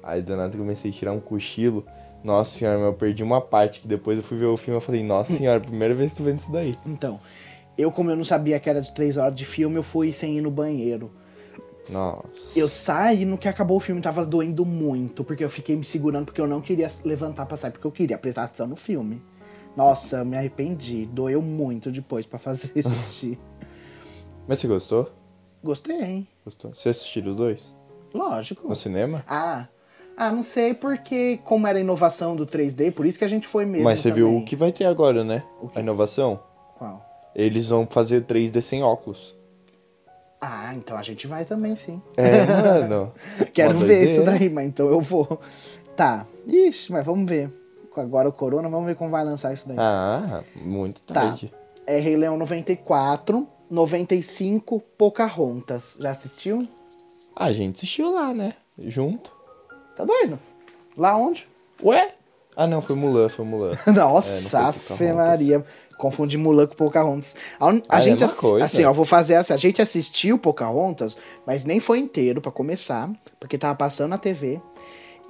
[0.02, 1.84] Aí do nada eu comecei a tirar um cochilo.
[2.22, 5.02] Nossa senhora, eu perdi uma parte que depois eu fui ver o filme e falei,
[5.04, 6.74] nossa senhora, primeira vez que tô vendo isso daí.
[6.86, 7.20] Então,
[7.76, 10.38] eu como eu não sabia que era de três horas de filme, eu fui sem
[10.38, 11.10] ir no banheiro.
[11.88, 12.24] Nossa.
[12.56, 16.26] Eu saí no que acabou o filme, tava doendo muito, porque eu fiquei me segurando,
[16.26, 19.22] porque eu não queria levantar pra sair, porque eu queria prestar atenção no filme.
[19.76, 21.06] Nossa, eu me arrependi.
[21.06, 23.38] Doeu muito depois pra fazer xixi.
[24.46, 25.10] Mas você gostou?
[25.62, 26.28] Gostei, hein?
[26.44, 26.74] Gostou?
[26.74, 27.74] Você assistiu os dois?
[28.12, 28.68] Lógico.
[28.68, 29.24] No cinema?
[29.26, 29.66] Ah,
[30.16, 33.48] ah, não sei porque, como era a inovação do 3D, por isso que a gente
[33.48, 33.84] foi mesmo.
[33.84, 34.42] Mas você viu também.
[34.42, 35.42] o que vai ter agora, né?
[35.74, 36.40] A inovação?
[36.78, 37.04] Qual?
[37.34, 39.34] Eles vão fazer 3D sem óculos.
[40.46, 42.02] Ah, então a gente vai também, sim.
[42.16, 43.12] É, mano.
[43.54, 45.40] Quero ver isso daí, mas então eu vou.
[45.96, 46.26] Tá.
[46.46, 47.50] Ixi, mas vamos ver.
[47.96, 49.76] Agora o Corona, vamos ver como vai lançar isso daí.
[49.78, 51.14] Ah, muito Tá.
[51.14, 51.52] tarde.
[51.86, 55.96] É Rei Leão 94, 95, Pocahontas.
[55.98, 56.66] Já assistiu?
[57.36, 58.52] A gente assistiu lá, né?
[58.78, 59.32] Junto.
[59.96, 60.38] Tá doido?
[60.96, 61.48] Lá onde?
[61.82, 62.12] Ué?
[62.56, 63.72] Ah, não, foi Mulan, foi Mulan.
[63.94, 65.12] Nossa, É.
[65.12, 65.64] Maria.
[65.98, 67.34] Confundi Mulan com Pocahontas.
[67.58, 68.64] A, a Ah, é gente, uma ass- coisa.
[68.66, 69.54] assim, ó, vou fazer essa.
[69.54, 74.60] A gente assistiu Pocahontas, mas nem foi inteiro pra começar, porque tava passando na TV.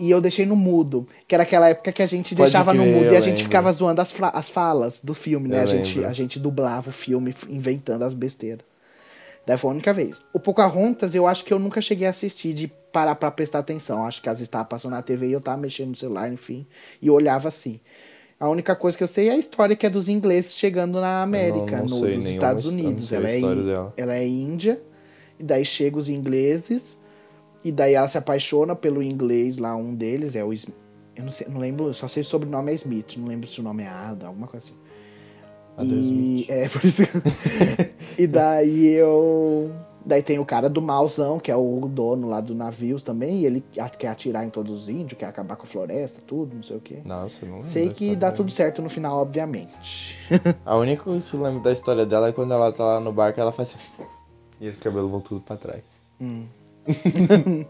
[0.00, 2.82] E eu deixei no mudo, que era aquela época que a gente Pode deixava no
[2.82, 3.42] crer, mudo e a gente lembro.
[3.44, 5.58] ficava zoando as, as falas do filme, né?
[5.58, 6.10] Eu A gente, lembro.
[6.10, 8.64] a gente dublava o filme, inventando as besteiras.
[9.46, 10.22] Daí foi a única vez.
[10.32, 14.06] O Pocahontas eu acho que eu nunca cheguei a assistir de parar pra prestar atenção.
[14.06, 16.66] Acho que às vezes tava passando na TV e eu tava mexendo no celular, enfim,
[17.02, 17.80] e olhava assim.
[18.38, 21.22] A única coisa que eu sei é a história que é dos ingleses chegando na
[21.22, 23.12] América, não no, sei nos Estados não Unidos.
[23.12, 23.94] Ela é, dela.
[23.96, 24.80] ela é índia,
[25.38, 26.98] e daí chegam os ingleses,
[27.64, 30.52] e daí ela se apaixona pelo inglês lá, um deles, é o.
[30.52, 33.60] Eu não sei, não lembro, só sei se o sobrenome é Smith, não lembro se
[33.60, 34.76] o nome é Ada, alguma coisa assim.
[35.82, 37.02] E, é, por isso.
[38.18, 39.70] e daí eu.
[40.06, 43.46] Daí tem o cara do malzão, que é o dono lá do navios também, e
[43.46, 43.64] ele
[43.98, 46.80] quer atirar em todos os índios, quer acabar com a floresta, tudo, não sei o
[46.80, 46.98] quê.
[47.02, 50.18] Nossa, eu não lembro Sei que dá tudo certo no final, obviamente.
[50.62, 53.40] A única que eu lembro da história dela é quando ela tá lá no barco
[53.40, 54.04] ela faz assim.
[54.60, 55.82] E os cabelos vão tudo pra trás.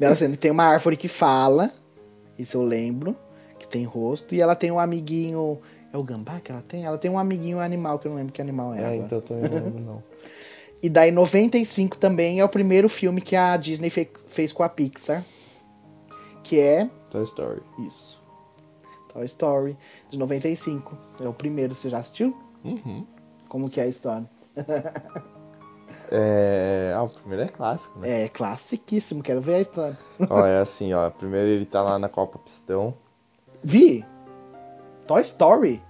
[0.00, 1.70] Ela assim, tem uma árvore que fala,
[2.38, 3.16] isso eu lembro,
[3.58, 5.60] que tem rosto, e ela tem um amiguinho.
[5.92, 6.84] É o gambá que ela tem?
[6.84, 8.78] Ela tem um amiguinho animal, que eu não lembro que animal é.
[8.80, 8.96] É, agora.
[8.96, 10.02] então eu também não lembro não.
[10.84, 14.68] E daí 95 também é o primeiro filme que a Disney fe- fez com a
[14.68, 15.22] Pixar.
[16.42, 17.60] Que é Toy Story.
[17.86, 18.20] isso.
[19.12, 19.76] Toy Story,
[20.10, 20.98] de 95.
[21.20, 22.36] É o primeiro, você já assistiu?
[22.64, 23.06] Uhum.
[23.48, 24.28] Como que é a história?
[26.14, 26.92] É.
[26.94, 28.24] Ah, o primeiro é clássico, né?
[28.24, 29.98] É classiquíssimo, quero ver a história.
[30.28, 31.08] ó, é assim, ó.
[31.08, 32.94] Primeiro ele tá lá na Copa Pistão.
[33.64, 34.04] Vi!
[35.12, 35.82] Toy Story.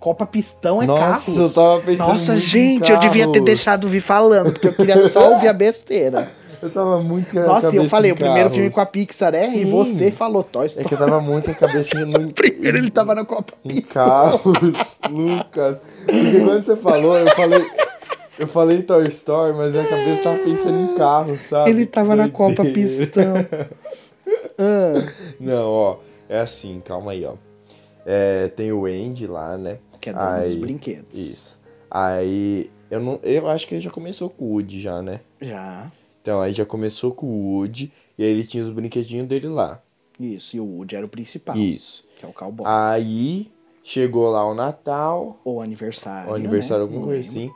[0.00, 1.00] Copa Pistão é Nossa,
[1.32, 1.38] carros.
[1.38, 5.32] eu tava pensando Nossa, gente, eu devia ter deixado vir falando, porque eu queria só
[5.32, 6.30] ouvir a besteira.
[6.60, 8.54] Eu tava muito Nossa, eu falei, o primeiro carros.
[8.56, 9.70] filme com a Pixar é, e Sim.
[9.70, 10.88] você falou Toy É Story.
[10.88, 12.32] que eu tava muito a cabeça no...
[12.32, 14.04] Primeiro ele tava na Copa em Pistão.
[14.04, 14.42] carros,
[15.08, 15.78] Lucas.
[16.04, 17.64] Porque quando você falou, eu falei.
[18.40, 21.70] Eu falei Toy Story, mas minha cabeça tava pensando em carros, sabe?
[21.70, 22.64] Ele tava na Copa.
[22.64, 23.34] Pistão.
[24.58, 25.96] Ah, Não, ó.
[26.28, 27.34] É assim, calma aí, ó.
[28.10, 29.78] É, tem o Andy lá, né?
[30.00, 31.14] que é dono dos Aí- brinquedos.
[31.16, 31.60] Isso.
[31.90, 32.70] Aí.
[32.90, 33.18] Eu não.
[33.22, 35.20] Eu acho que ele já começou com o Woody já, né?
[35.40, 35.90] Já.
[36.22, 37.92] Então aí já começou com o Woody.
[38.16, 39.82] E aí ele tinha os brinquedinhos dele lá.
[40.18, 42.02] Isso, e o Woody era o principal, Isso.
[42.18, 42.66] que é o cowboy.
[42.68, 43.50] Aí
[43.84, 45.38] chegou lá o Natal.
[45.44, 46.30] Ou aniversário.
[46.32, 46.90] O aniversário, né?
[46.92, 47.50] alguma coisa assim.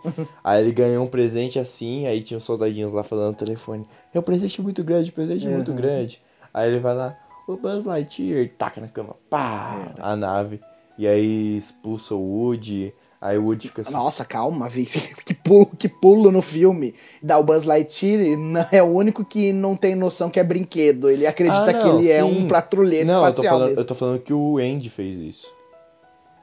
[0.44, 3.86] Aí ele ganhou um presente assim, aí tinha uns soldadinhos lá falando no telefone.
[4.14, 5.76] É um presente muito grande, presente muito Uhum.
[5.76, 6.20] grande.
[6.54, 7.16] Aí ele vai lá,
[7.46, 10.00] o Buzz Lightyear, taca na cama, pá, É.
[10.02, 10.60] a nave.
[10.98, 13.92] E aí expulsa o Woody, aí o Woody fica assim.
[13.92, 14.84] Nossa, calma, vi
[15.24, 16.94] que pulo, que pulo no filme.
[17.22, 21.08] Dá o Buzz Lightyear, não- é o único que não tem noção que é brinquedo.
[21.10, 22.44] Ele acredita Ah, que não, ele é sim.
[22.44, 23.80] um patrulheiro Não, eu tô, espacial falando, mesmo.
[23.80, 25.46] eu tô falando que o Andy fez isso.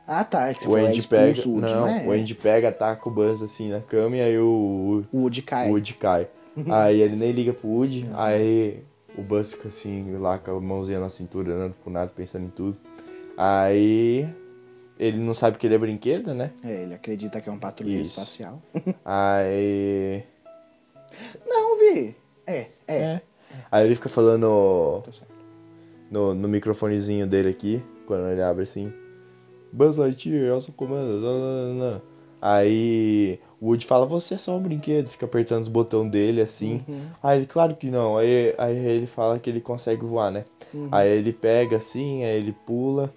[0.08, 0.48] Ah, tá.
[0.50, 1.48] é que você O é Andy expulso pega.
[1.48, 2.08] o Woody, não, é?
[2.08, 5.68] o Andy pega, ataca o Buzz assim na cama e aí o, O Woody cai.
[5.70, 6.28] o Woody cai.
[6.68, 8.80] aí ele nem liga pro Woody, aí
[9.20, 12.78] o fica assim, lá com a mãozinha na cintura, andando pro nada, pensando em tudo.
[13.38, 14.28] Aí
[14.98, 16.52] ele não sabe que ele é brinquedo, né?
[16.64, 18.20] É, ele acredita que é um patrulheiro Isso.
[18.20, 18.62] espacial.
[19.06, 20.24] Aí.
[21.48, 22.16] Não, Vi.
[22.46, 22.98] É, é.
[22.98, 23.22] É.
[23.72, 25.32] Aí ele fica falando Tá certo.
[26.12, 28.92] no, no microfonezinho dele aqui, quando ele abre assim.
[29.72, 31.20] Buzz Lightyear, eu sou comando.
[31.22, 32.02] lá, lá, lá, lá."
[32.42, 36.82] Aí o Woody fala, você é só um brinquedo, fica apertando os botões dele assim.
[36.88, 37.02] Uhum.
[37.22, 38.18] Aí ele, claro que não.
[38.18, 40.46] Aí, aí ele fala que ele consegue voar, né?
[40.74, 40.88] Uhum.
[40.92, 43.14] Aí ele pega assim, aí ele pula.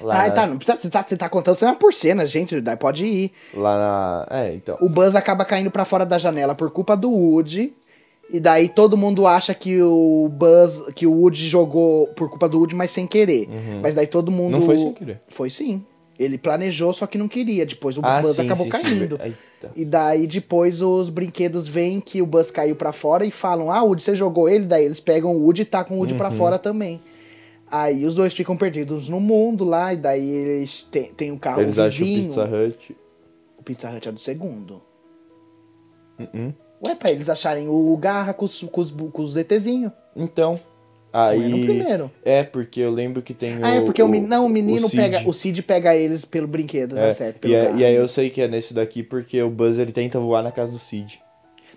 [0.00, 0.46] Lá, Ah, na, tá.
[0.46, 2.60] Não precisa, você, tá, você tá contando cena por cena, gente.
[2.60, 3.32] Daí pode ir.
[3.54, 4.38] lá na.
[4.38, 4.78] É, então.
[4.80, 7.74] O Buzz acaba caindo pra fora da janela por culpa do Woody.
[8.32, 12.58] E daí todo mundo acha que o Buzz, que o Woody jogou por culpa do
[12.58, 13.48] Woody, mas sem querer.
[13.82, 14.54] Mas daí todo mundo.
[14.54, 14.60] Uhum.
[14.60, 15.18] Não foi sem querer.
[15.26, 15.84] Foi sim.
[16.20, 17.64] Ele planejou, só que não queria.
[17.64, 18.82] Depois o Ah, Buzz sim, acabou sim, sim.
[18.82, 19.18] caindo.
[19.24, 19.72] Eita.
[19.74, 23.82] E daí depois os brinquedos veem que o Buzz caiu pra fora e falam: Ah,
[23.82, 24.66] Woody, você jogou ele?
[24.66, 26.18] Daí eles pegam o Woody e tacam o Woody Uhum.
[26.18, 27.00] pra fora também.
[27.72, 31.62] Aí os dois ficam perdidos no mundo lá, e daí eles têm, têm um carro
[31.62, 32.24] Eles acham o vizinho.
[32.28, 32.96] Pizza Hut.
[33.58, 34.82] O Pizza Hut é do segundo.
[36.18, 36.52] Uh-uh.
[36.86, 39.92] Ué, pra eles acharem o Garra com os, com os, com os ETzinhos.
[40.14, 40.58] Então.
[41.12, 41.64] Não é no Aí.
[41.64, 42.10] primeiro.
[42.24, 43.64] É, porque eu lembro que tem o.
[43.64, 44.96] Ah, é porque o, men- não, o menino Cid.
[44.96, 45.28] pega.
[45.28, 47.38] O Cid pega eles pelo brinquedo, É, tá certo?
[47.40, 49.90] Pelo e, é- e aí eu sei que é nesse daqui porque o Buzz ele
[49.92, 51.20] tenta voar na casa do Cid.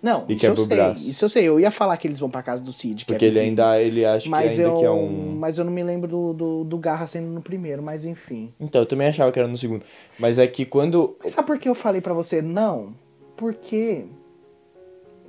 [0.04, 0.66] Não, e isso eu o sei.
[0.68, 1.10] braço.
[1.10, 1.44] Isso eu sei.
[1.48, 3.06] Eu ia falar que eles vão pra casa do Cid.
[3.06, 5.36] que Porque é ele ainda ele acha Mas que ainda eu, que é um.
[5.40, 8.54] mas eu não me lembro do, do, do Garra sendo no primeiro, mas enfim.
[8.60, 9.84] Então, eu também achava que era no segundo.
[10.20, 11.16] Mas é que quando.
[11.24, 12.94] Mas sabe por que eu falei pra você não?
[13.38, 14.04] Porque.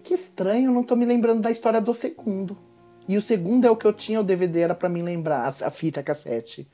[0.02, 2.56] Que estranho, eu não tô me lembrando da história do segundo.
[3.08, 5.66] E o segundo é o que eu tinha, o DVD era pra me lembrar, a,
[5.66, 6.66] a fita cassete.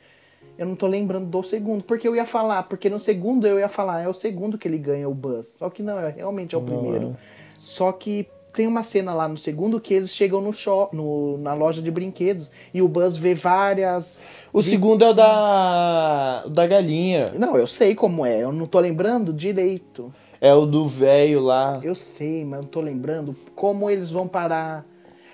[0.57, 3.69] Eu não tô lembrando do segundo, porque eu ia falar, porque no segundo eu ia
[3.69, 5.57] falar, é o segundo que ele ganha o Buzz.
[5.59, 7.17] Só que não, é, realmente é o Não primeiro.
[7.63, 11.55] Só que tem uma cena lá no segundo que eles chegam no shop, no, na
[11.55, 14.19] loja de brinquedos e o Buzz vê várias.
[14.53, 16.45] O segundo é o da.
[16.47, 17.33] da galinha.
[17.39, 20.13] Não, eu sei como é, eu não tô lembrando direito.
[20.41, 21.81] É o do velho lá.
[21.83, 24.85] Eu sei, mas não tô lembrando como eles vão parar.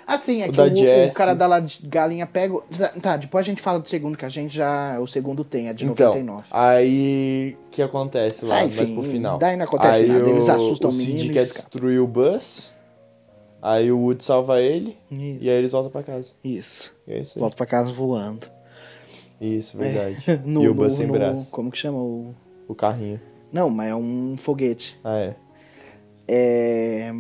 [0.06, 2.54] Assim, é O que o, o cara da la- galinha pega.
[2.54, 2.62] o-
[3.02, 4.98] Tá, depois a gente fala do segundo, que a gente já.
[5.00, 6.48] O segundo tem, é de Então, 99.
[6.52, 9.36] aí o que acontece lá, Ah, enfim, pro final?
[9.36, 12.06] daí não acontece aí nada, eles o- assustam o o menino Cid quer destruir o
[12.06, 12.72] Buzz.
[13.60, 14.96] Aí o Woody salva ele.
[15.10, 15.38] Isso.
[15.42, 16.30] E aí eles voltam pra casa.
[16.44, 16.92] Isso.
[17.08, 17.40] E é isso aí.
[17.40, 18.46] Volta pra casa voando.
[19.40, 20.18] Isso, verdade.
[20.46, 21.50] No, e o no- Buzz sem no- braço.
[21.50, 21.98] Como que chama?
[21.98, 22.32] O...
[22.68, 23.20] O carrinho.
[23.52, 24.96] Não, mas é um foguete.
[25.02, 25.34] Ah, é.
[26.28, 27.12] É.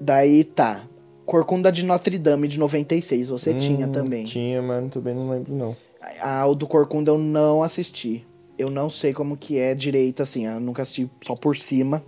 [0.00, 0.82] Daí tá.
[1.28, 4.24] Corcunda de Notre Dame de 96, você tinha Hum, também.
[4.24, 5.76] Tinha, mas também não lembro, não.
[6.22, 8.26] A, o do Corcunda eu não assisti.
[8.56, 10.46] Eu não sei como que é direito, assim.
[10.46, 12.02] Eu nunca assisti só por cima.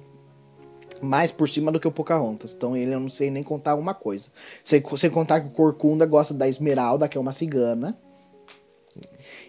[1.03, 2.55] Mais por cima do que o Pocahontas.
[2.57, 4.29] Então ele eu não sei nem contar uma coisa.
[4.65, 7.95] Sei, sei contar que o Corcunda gosta da Esmeralda, que é uma cigana.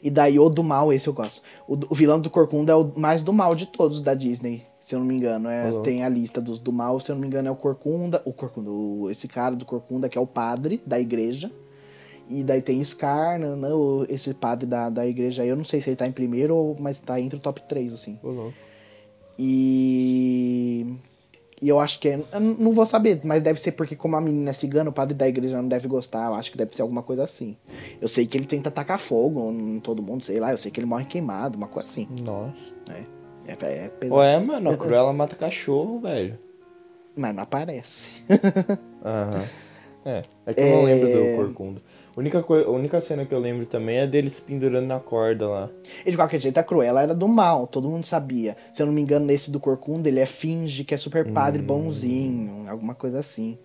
[0.04, 1.42] E daí o do mal, esse eu gosto.
[1.66, 4.96] O, o vilão do Corcunda é o mais do mal de todos da Disney, se
[4.96, 5.48] eu não me engano.
[5.48, 5.84] É, Olá.
[5.84, 8.22] tem a lista dos do mal, se eu não me engano, é o Corcunda.
[8.26, 11.52] O Corcunda, esse cara do Corcunda, que é o padre da igreja.
[12.28, 13.70] E daí tem Scar, né, né,
[14.10, 15.50] esse padre da, da igreja aí.
[15.50, 17.94] Eu não sei se ele tá em primeiro, ou, mas tá entre o top 3,
[17.94, 18.18] assim.
[19.38, 20.86] E.
[21.62, 22.20] E eu acho que é.
[22.32, 25.14] Eu não vou saber, mas deve ser porque, como a menina é cigana, o padre
[25.14, 26.28] da igreja não deve gostar.
[26.28, 27.56] Eu acho que deve ser alguma coisa assim.
[28.02, 30.52] Eu sei que ele tenta tacar fogo em todo mundo, sei lá.
[30.52, 32.08] Eu sei que ele morre queimado, uma coisa assim.
[32.24, 32.72] Nossa.
[32.90, 33.04] É,
[33.48, 34.20] é, é pesado.
[34.20, 36.38] Ué, mano, a Cruella mata cachorro, velho.
[37.16, 38.24] Mas não aparece.
[39.04, 39.46] Aham.
[40.04, 41.80] É, é que eu não lembro do Corcunda.
[42.16, 45.00] A única, coi- a única cena que eu lembro também é dele se pendurando na
[45.00, 45.70] corda lá.
[46.04, 48.56] E de qualquer jeito, a Cruella era do mal, todo mundo sabia.
[48.74, 51.62] Se eu não me engano, nesse do Corcunda, ele é finge que é super padre
[51.62, 53.60] bonzinho, alguma coisa assim.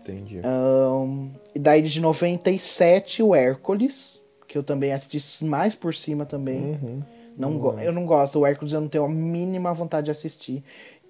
[0.00, 0.40] Entendi.
[0.42, 6.78] Ahn, e daí de 97, o Hércules, que eu também assisti mais por cima também.
[6.82, 7.02] Uhum.
[7.36, 10.62] Não go- eu não gosto, o Hércules eu não tenho a mínima vontade de assistir.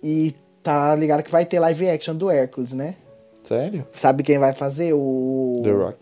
[0.02, 2.96] E tá ligado que vai ter live action do Hércules, né?
[3.44, 3.86] Sério?
[3.94, 4.92] Sabe quem vai fazer?
[4.92, 5.52] O.
[5.62, 5.98] The Rock.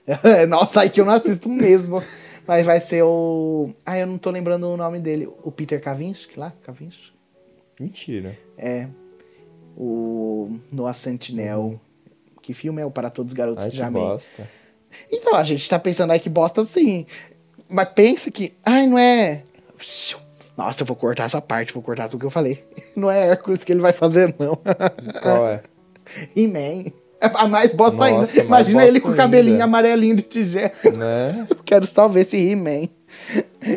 [0.48, 2.02] Nossa, aí que eu não assisto mesmo.
[2.46, 3.70] Mas vai ser o.
[3.84, 5.28] Ah, eu não tô lembrando o nome dele.
[5.44, 6.52] O Peter Kavinsky lá?
[6.62, 7.12] Kavinsky?
[7.78, 8.36] Mentira.
[8.56, 8.88] É.
[9.76, 11.78] O Noah Sentinel.
[12.42, 14.02] Que filme é o Para Todos os Garotos Ai, que Amei?
[14.02, 14.48] bosta.
[15.12, 17.06] Então, a gente tá pensando aí que bosta sim.
[17.68, 18.54] Mas pensa que.
[18.64, 19.42] Ai, não é.
[20.56, 22.62] Nossa, eu vou cortar essa parte, vou cortar tudo que eu falei.
[22.96, 24.58] Não é Hércules que ele vai fazer, não.
[25.22, 25.62] Qual é?
[26.36, 26.90] He-Man.
[27.22, 28.48] É a mais bosta Nossa, ainda.
[28.48, 29.64] mais Imagina ele bosta com o cabelinho ainda.
[29.64, 30.72] amarelinho de tigela.
[30.96, 31.46] né?
[31.64, 32.88] Quero só ver esse He-Man.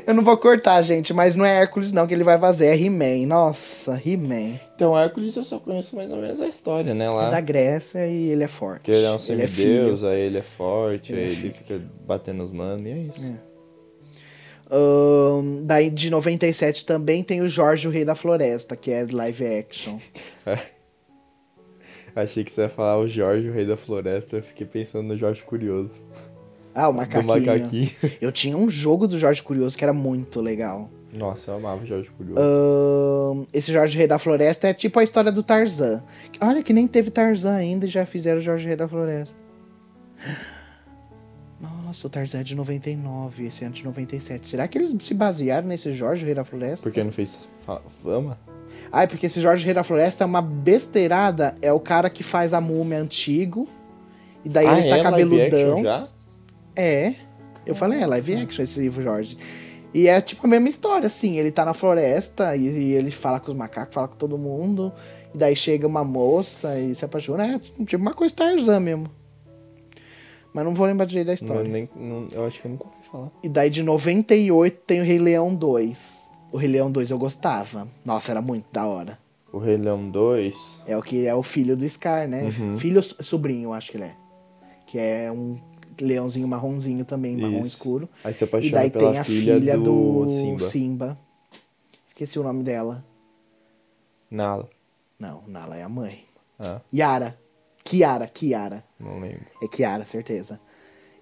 [0.08, 2.76] Eu não vou cortar, gente, mas não é Hércules não que ele vai fazer, é
[2.78, 3.26] He-Man.
[3.28, 4.60] Nossa, He-Man.
[4.76, 7.06] Então, Hércules eu só conheço mais ou menos a história, né?
[7.06, 7.30] É Lá.
[7.30, 8.84] da Grécia e ele é forte.
[8.84, 9.70] Que ele é um ele é filho.
[9.70, 11.54] semideus, aí ele é forte, Ele é aí ele filho.
[11.54, 13.34] fica batendo os manos, e é isso.
[14.74, 19.46] Ahn, daí de 97 também tem o Jorge, o Rei da Floresta, que é live
[19.46, 19.98] action.
[22.16, 25.16] Achei que você ia falar o Jorge, o Rei da Floresta, eu fiquei pensando no
[25.16, 26.02] Jorge Curioso.
[26.74, 27.28] Ah, o macaquinho.
[27.28, 27.92] macaquinho.
[28.20, 30.90] Eu tinha um jogo do Jorge Curioso que era muito legal.
[31.12, 32.42] Nossa, eu amava o Jorge Curioso.
[32.42, 36.04] Ahn, esse Jorge Rei da Floresta é tipo a história do Tarzan.
[36.42, 39.36] Olha que nem teve Tarzan ainda e já fizeram o Jorge Rei da Floresta.
[41.94, 44.48] Nossa, o Tarzan é de 99, esse é de 97.
[44.48, 46.82] Será que eles se basearam nesse Jorge Rei da Floresta?
[46.82, 48.40] Porque não fez fa- fama?
[48.92, 51.54] Ai, porque esse Jorge Rei da Floresta é uma besteirada.
[51.62, 53.70] É o cara que faz a múmia antigo.
[54.44, 55.84] E daí ah, ele tá é live cabeludão.
[55.84, 56.08] já?
[56.76, 57.14] É.
[57.64, 59.38] Eu falei, é live action esse livro, Jorge.
[59.94, 61.38] E é tipo a mesma história, assim.
[61.38, 64.92] Ele tá na floresta e, e ele fala com os macacos, fala com todo mundo.
[65.32, 67.46] E daí chega uma moça e se apaixona.
[67.46, 69.12] É tipo uma coisa Tarzan mesmo.
[70.54, 71.70] Mas não vou lembrar direito da Não, história.
[71.70, 73.32] nem, não, eu acho que eu nunca ouvi falar.
[73.42, 76.32] E daí de 98 tem o Rei Leão 2.
[76.52, 77.88] O Rei Leão 2 eu gostava.
[78.06, 79.18] Nossa, era muito da hora.
[79.52, 80.56] O Rei Leão 2.
[80.86, 82.44] É o que é o filho do Scar, né?
[82.44, 82.78] Uhum.
[82.78, 84.16] Filho sobrinho, eu acho que ele é.
[84.86, 85.58] Que é um
[86.00, 87.76] leãozinho marronzinho também, marrom Isso.
[87.78, 88.10] escuro.
[88.24, 91.18] Aí E apaixona daí pela tem a filha, filha, do, do, Simba.
[92.06, 93.04] Esqueci o nome dela.
[94.30, 94.70] Nala.
[95.20, 96.26] Não, Nala é a mãe.
[96.60, 97.38] Ah, Yara.
[97.84, 98.84] Kiara, Kiara.
[99.00, 99.42] não lembro.
[99.62, 100.60] É Kiara, certeza.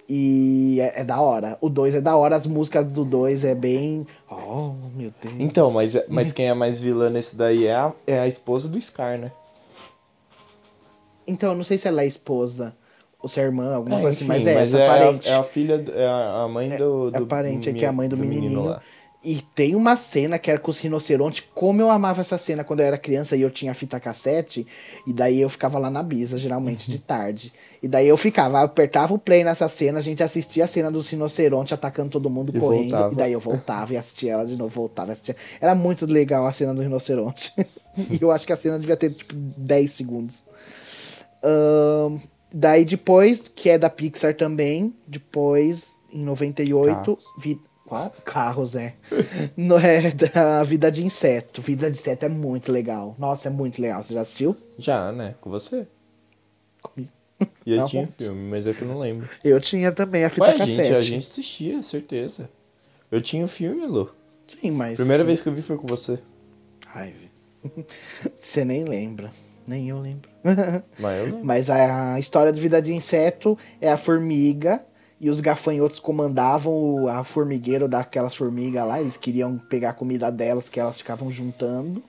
[0.08, 1.58] E é, é da hora.
[1.62, 4.06] O 2 é da hora, as músicas do 2 é bem.
[4.30, 5.36] Oh, meu Deus.
[5.40, 8.80] Então, mas, mas quem é mais vilã nesse daí é a, é a esposa do
[8.82, 9.32] Scar, né?
[11.26, 12.76] Então, eu não sei se ela é esposa
[13.20, 15.30] ou se é irmã, alguma É, coisa assim, mas é essa, é, parente.
[15.30, 17.86] A, é a filha, do- é a a mãe do, É do parente, é que
[17.86, 18.66] é a mãe do, menino menininho.
[18.66, 18.82] lá.
[19.24, 21.44] E tem uma cena que era com os rinocerontes.
[21.54, 24.66] Como eu amava essa cena quando eu era criança e eu tinha fita cassete.
[25.06, 27.54] E daí eu ficava lá na brisa, geralmente de tarde.
[27.84, 31.08] E daí eu ficava, apertava o play nessa cena, a gente assistia a cena dos
[31.08, 32.90] rinocerontes atacando todo mundo E correndo.
[32.90, 33.14] voltava.
[33.14, 35.36] E daí eu voltava e assistia ela de novo, voltava e assistia.
[35.60, 37.54] Era muito legal a cena do rinoceronte.
[38.10, 40.44] e eu acho que a cena devia ter tipo 10 segundos.
[41.44, 42.20] Ahn,
[42.52, 47.24] daí depois, que é da Pixar também, depois, em 98, Carros.
[47.40, 47.60] vi...
[47.92, 48.10] Qual?
[48.24, 48.94] Carros, é.
[49.58, 51.62] No, é da Vida de Inseto.
[51.62, 53.18] Vida de Inseto é muito legal.
[53.20, 54.02] Nossa, é muito legal.
[54.02, 54.56] Você já assistiu?
[54.78, 55.36] Já, né?
[55.42, 55.86] Com você.
[56.82, 57.12] Comigo.
[57.66, 59.28] E eu tinha filme, mas é que eu não lembro.
[59.44, 60.78] Eu tinha também a fita Ué, cassete.
[60.78, 62.50] gente, a gente assistia, certeza.
[63.12, 64.10] Eu tinha o filme, Lu.
[64.48, 64.96] Sim, mas...
[64.96, 66.18] Primeira vez que eu vi foi com você.
[66.96, 67.14] Ai.
[68.38, 69.32] Você nem lembra.
[69.68, 70.30] Nem eu lembro.
[70.98, 71.40] Mas eu lembro.
[71.44, 74.82] Mas a história de vida de inseto é a formiga
[75.24, 79.00] e os gafanhotos comandavam a formigueiro daquelas formigas lá.
[79.00, 82.02] Eles queriam pegar a comida delas que elas ficavam juntando.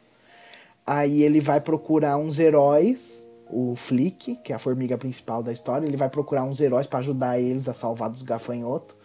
[0.86, 5.86] Aí ele vai procurar uns heróis, o Flick, que é a formiga principal da história,
[5.86, 8.96] ele vai procurar uns heróis pra ajudar eles a salvar dos gafanhotos.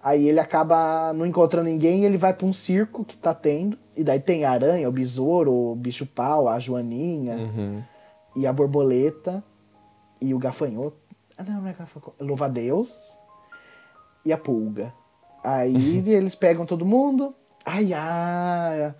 [0.00, 3.76] Aí ele acaba não encontrando ninguém e ele vai pra um circo que tá tendo.
[3.96, 7.82] E daí tem a aranha, o besouro, o bicho-pau, a joaninha Uhum.
[8.36, 9.42] e a borboleta
[10.20, 10.96] e o gafanhoto.
[11.36, 12.14] Ah, não, não é gafanhoto.
[12.20, 13.17] Louva-a-Deus
[14.28, 14.92] e a pulga.
[15.42, 17.34] Aí eles pegam todo mundo.
[17.64, 18.94] Ai, ai.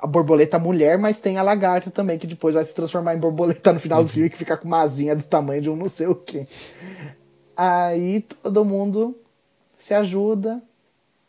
[0.00, 3.72] A borboleta mulher, mas tem a lagarta também, que depois vai se transformar em borboleta
[3.72, 6.06] no final do filme, que fica com uma asinha do tamanho de um não sei
[6.06, 6.46] o quê.
[7.56, 9.16] Aí todo mundo
[9.78, 10.62] se ajuda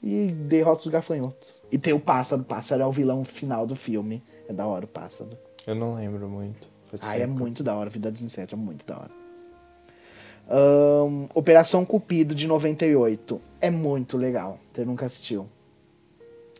[0.02, 1.54] e derrota os gafanhotos.
[1.72, 2.41] E tem o pássaro.
[2.41, 4.24] O pássaro é o vilão final do filme.
[4.48, 5.38] É da hora o pássaro.
[5.66, 6.68] Eu não lembro muito.
[7.02, 7.39] Ah, é tempo.
[7.39, 7.89] muito da hora.
[7.89, 9.12] Vida de Inseto é muito da hora.
[10.50, 13.41] Ahn, Operação Cupido de 98.
[13.60, 14.58] É muito legal.
[14.74, 15.48] Você nunca assistiu?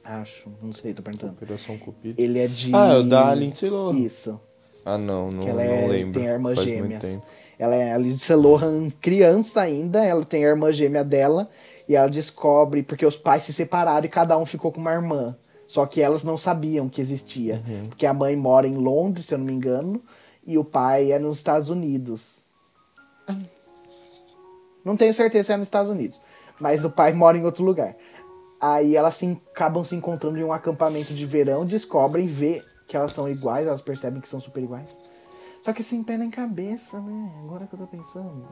[0.04, 0.50] Acho.
[0.62, 1.34] Não sei, tô perguntando.
[1.34, 2.22] Operação Cupido.
[2.22, 2.74] Ele é de.
[2.74, 3.98] Ah, é o da Lindsay Lohan.
[3.98, 4.40] Isso.
[4.86, 6.20] Ah, não, não, Que ela não é, lembro.
[6.20, 7.22] tem irmãs Faz gêmeas.
[7.60, 11.50] Ela é a Lindsay Lohan criança ainda, ela tem a irmã gêmea dela,
[11.90, 15.36] e ela descobre, porque os pais se separaram e cada um ficou com uma irmã.
[15.68, 17.62] Só que elas não sabiam que existia.
[17.68, 17.90] Uhum.
[17.90, 20.02] Porque a mãe mora em Londres, se eu não me engano,
[20.46, 22.47] e o pai é nos Estados Unidos.
[24.88, 26.22] Não tenho certeza se é nos Estados Unidos.
[26.58, 27.94] Mas o pai mora em outro lugar.
[28.60, 33.12] Aí elas se, acabam se encontrando em um acampamento de verão, descobrem, vê que elas
[33.12, 34.90] são iguais, elas percebem que são super iguais.
[35.62, 37.34] Só que sem pé nem cabeça, né?
[37.44, 38.48] Agora que eu tô pensando.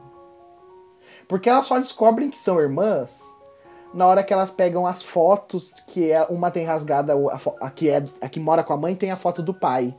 [1.26, 3.18] Porque elas só descobrem que são irmãs
[3.94, 7.88] na hora que elas pegam as fotos, que é, uma tem rasgada, a, a que
[7.88, 9.96] é a que mora com a mãe tem a foto do pai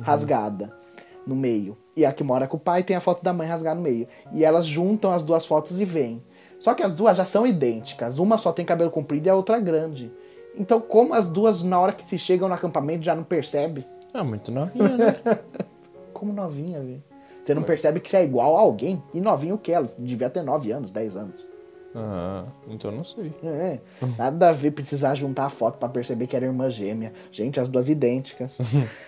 [0.00, 0.81] rasgada
[1.26, 1.76] no meio.
[1.96, 4.06] E a que mora com o pai tem a foto da mãe rasgada no meio.
[4.32, 6.22] E elas juntam as duas fotos e veem.
[6.58, 8.18] Só que as duas já são idênticas.
[8.18, 10.12] Uma só tem cabelo comprido e a outra grande.
[10.56, 13.86] Então, como as duas, na hora que se chegam no acampamento, já não percebe?
[14.12, 15.16] Ah, muito novinha, né?
[16.12, 17.02] Como novinha, velho.
[17.42, 19.02] Você não percebe que você é igual a alguém?
[19.12, 19.88] E novinho o que ela?
[19.98, 21.48] Devia ter 9 anos, 10 anos.
[21.96, 23.34] ah, então não sei.
[23.42, 23.80] É,
[24.16, 27.12] nada a ver precisar juntar a foto pra perceber que era irmã gêmea.
[27.32, 28.60] Gente, as duas idênticas.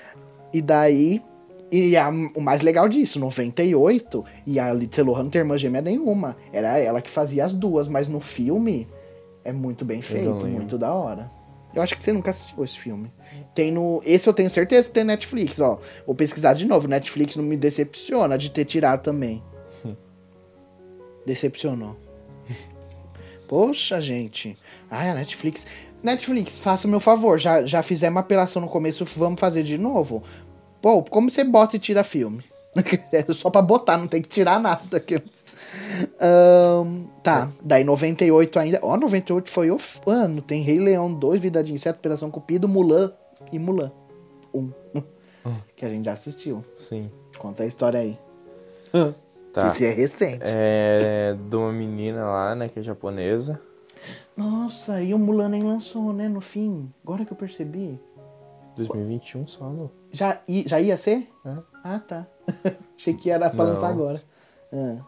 [0.52, 1.22] e daí.
[1.72, 5.80] E a- o mais legal disso, 98, e a Lindsay Lohan não tem irmã gêmea
[5.82, 6.36] nenhuma.
[6.52, 8.86] Era ela que fazia as duas, mas no filme
[9.44, 11.30] é muito bem feito, muito da hora.
[11.74, 13.10] Eu acho que você nunca assistiu esse filme.
[13.52, 14.00] Tem no.
[14.04, 15.80] Esse eu tenho certeza que tem Netflix, ó.
[16.06, 16.86] Vou pesquisar de novo.
[16.86, 19.42] Netflix não me decepciona de ter tirado também.
[21.26, 21.96] Decepcionou.
[23.48, 24.56] Poxa, gente.
[24.90, 25.66] Ai, a Netflix.
[26.02, 27.38] Netflix, faça o meu favor.
[27.38, 30.22] Já, já fizemos uma apelação no começo, vamos fazer de novo.
[30.84, 32.44] Pô, como você bota e tira filme?
[33.10, 35.02] é só pra botar, não tem que tirar nada.
[36.84, 38.80] Um, tá, daí 98 ainda.
[38.82, 40.42] Ó, 98 foi o ano.
[40.42, 43.10] Tem Rei Leão 2, Vida de Inseto, Operação Cupido, Mulan
[43.50, 43.90] e Mulan
[44.52, 44.60] 1.
[44.60, 44.72] Um,
[45.74, 46.60] que a gente já assistiu.
[46.74, 47.10] Sim.
[47.38, 48.18] Conta a história aí.
[49.54, 49.68] Tá.
[49.68, 50.42] Esse é recente.
[50.44, 53.58] É de uma menina lá, né, que é japonesa.
[54.36, 56.92] Nossa, e o Mulan nem lançou, né, no fim.
[57.02, 57.98] Agora que eu percebi.
[58.76, 60.03] 2021 só, não.
[60.14, 61.28] Já, já ia ser?
[61.44, 61.56] É.
[61.82, 62.26] Ah, tá.
[62.96, 63.70] Achei que era pra Não.
[63.72, 64.22] lançar agora.
[64.72, 64.98] Ah,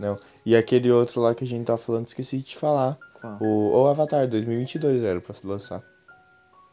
[0.00, 0.16] Não.
[0.46, 2.96] E aquele outro lá que a gente tá falando, esqueci de te falar.
[3.20, 3.36] qual?
[3.40, 5.82] O, o Avatar 2022 era pra se lançar.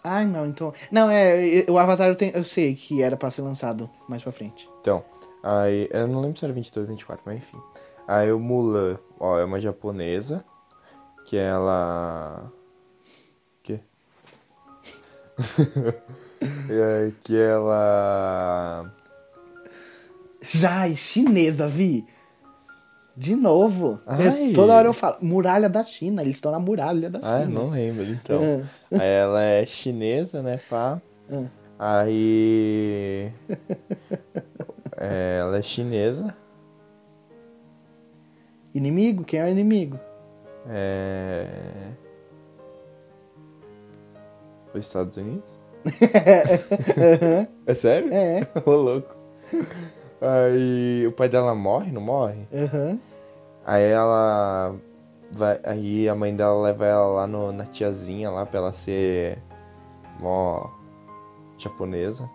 [0.03, 0.73] Ai, não, então.
[0.91, 1.65] Não, é.
[1.69, 4.69] O Avatar eu, tenho- eu sei que era pra ser lançado mais pra frente.
[4.81, 5.03] Então,
[5.43, 7.57] aí, eu não lembro se era 22 ou 24, mas enfim.
[8.07, 10.43] Aí o Mulan, ó, é uma japonesa,
[11.25, 12.49] que ela...
[13.61, 13.79] Que?
[16.69, 18.91] é, que ela...
[20.41, 22.05] Já, e chinesa, vi.
[23.15, 23.99] De novo.
[24.55, 25.17] Toda hora eu falo.
[25.21, 26.21] Muralha da China.
[26.21, 27.45] Eles estão na muralha da Ah, China.
[27.61, 28.41] não lembro, então.
[28.91, 31.01] Ah, Aí ela é chinesa, né, pá.
[31.31, 31.45] ah.
[31.79, 33.31] Aí...
[34.97, 36.35] é, ela é chinesa.
[38.73, 39.23] Inimigo?
[39.23, 39.99] Quem é o inimigo?
[40.67, 41.47] É...
[44.73, 45.61] Os Estados Unidos?
[47.65, 48.13] é sério?
[48.13, 48.47] É.
[48.65, 49.15] Ô, louco.
[50.21, 52.47] Aí o pai dela morre, não morre?
[52.53, 52.97] Aham.
[53.65, 54.75] Aí ela
[55.31, 55.59] vai.
[55.63, 59.37] Aí a mãe dela leva ela lá no, na tiazinha lá pra ela ser
[60.19, 60.69] mó
[61.57, 62.29] japonesa.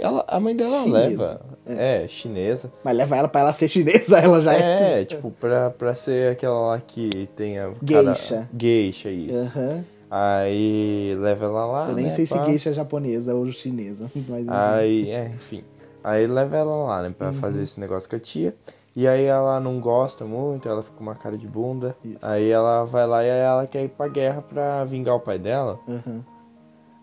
[0.00, 1.08] Ela, a mãe dela Chinesa.
[1.08, 1.40] leva.
[1.66, 2.08] É.
[2.08, 2.72] chinesa.
[2.82, 5.00] Mas leva ela pra ela ser chinesa, ela já é.
[5.00, 7.70] É, tipo, pra, pra ser aquela lá que tem a.
[7.84, 8.48] Geisha.
[8.58, 9.36] Geisha, isso.
[9.36, 9.84] Aham.
[10.14, 11.88] Aí leva ela lá.
[11.88, 12.44] Eu nem né, sei se pá.
[12.44, 14.10] geisha é japonesa ou chinesa.
[14.28, 14.46] Mas.
[14.46, 15.64] Aí, é, enfim.
[16.04, 17.32] Aí leva ela lá, né, pra Uhum.
[17.32, 18.54] fazer esse negócio com a tia.
[18.94, 21.96] E aí ela não gosta muito, ela fica com uma cara de bunda.
[22.04, 22.18] Isso.
[22.20, 25.78] Aí ela vai lá e ela quer ir pra guerra pra vingar o pai dela.
[25.88, 26.22] Aham.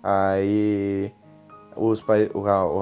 [0.04, 1.12] Aí
[1.76, 2.30] os pai,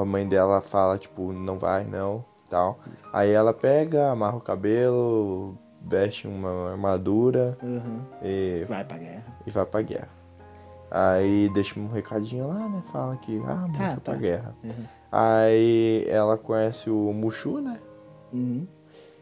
[0.01, 2.79] a, mãe dela fala, tipo, não vai, não, tal.
[3.13, 8.01] Aí ela pega, amarra o cabelo, veste uma armadura Aham.
[8.21, 9.23] e Vai pra guerra.
[9.45, 10.16] e vai pra guerra.
[10.89, 12.81] Aí deixa um recadinho lá, né?
[12.91, 14.19] Fala que, ah, Tá, foi pra tá.
[14.19, 14.55] guerra.
[14.63, 14.85] Uhum.
[15.11, 17.79] Aí ela conhece o Mushu, né?
[18.33, 18.65] Uhum.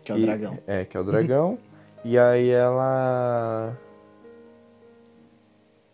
[0.04, 0.58] Que é o E- dragão.
[0.68, 1.58] É, que é o dragão.
[2.04, 3.76] e aí ela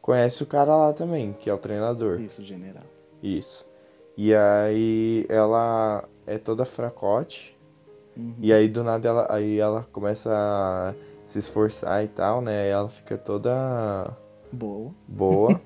[0.02, 2.20] conhece o cara lá também, que é o treinador.
[2.20, 2.84] Isso, general.
[3.22, 3.66] Isso.
[4.18, 7.58] E aí ela é toda fracote.
[8.18, 8.36] Uhum.
[8.40, 10.94] E aí do nada ela, aí ela começa a
[11.24, 12.64] se esforçar e tal, né?
[12.64, 14.12] Aí ela fica toda
[14.52, 14.92] Boa.
[15.08, 15.62] boa.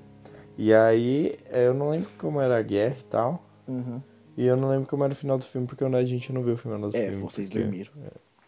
[0.56, 3.42] e aí, eu não lembro como era a guerra e tal.
[3.66, 4.00] Uhum.
[4.36, 6.54] E eu não lembro como era o final do filme, porque a gente não viu
[6.54, 7.22] o final do É, filme.
[7.22, 7.92] vocês porque dormiram.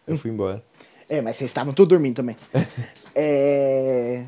[0.07, 0.63] Eu fui embora.
[1.11, 2.35] É, mas vocês estavam tudo dormindo também.
[3.15, 4.25] é.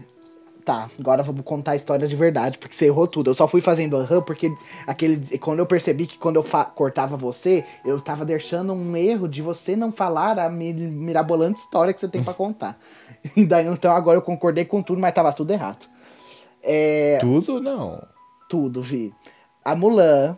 [0.66, 3.30] Tá, agora vamos contar a história de verdade, porque você errou tudo.
[3.32, 4.52] Eu só fui fazendo aham, porque
[4.86, 5.38] aquele.
[5.40, 6.44] Quando eu percebi que quando eu
[6.76, 11.94] cortava você, eu tava deixando um erro de você não falar a mi- mirabolante história
[11.94, 12.78] que você tem pra contar.
[13.38, 15.88] E daí, então agora eu concordei com tudo, mas tava tudo errado.
[16.64, 17.18] É.
[17.20, 18.02] Tudo não.
[18.50, 19.14] Tudo, Vi.
[19.64, 20.38] A Mulan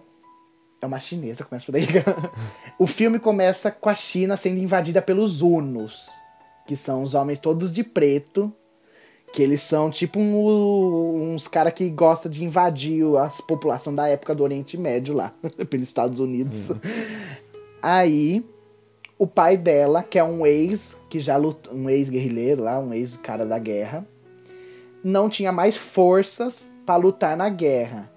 [0.82, 1.86] é uma chinesa, começa por aí.
[2.78, 6.08] o filme começa com a China sendo invadida pelos Hunos,
[6.68, 8.52] que são os homens todos de preto,
[9.34, 14.36] que eles são tipo um- uns caras que gostam de invadir as população da época
[14.36, 15.34] do Oriente Médio lá,
[15.70, 16.70] pelos Estados Unidos.
[17.82, 18.46] Aí,
[19.18, 23.46] o pai dela, que é um ex, que já lutou, um ex-guerrilheiro lá, um ex-cara
[23.46, 24.06] da guerra,
[25.04, 28.12] não tinha mais forças pra lutar na guerra.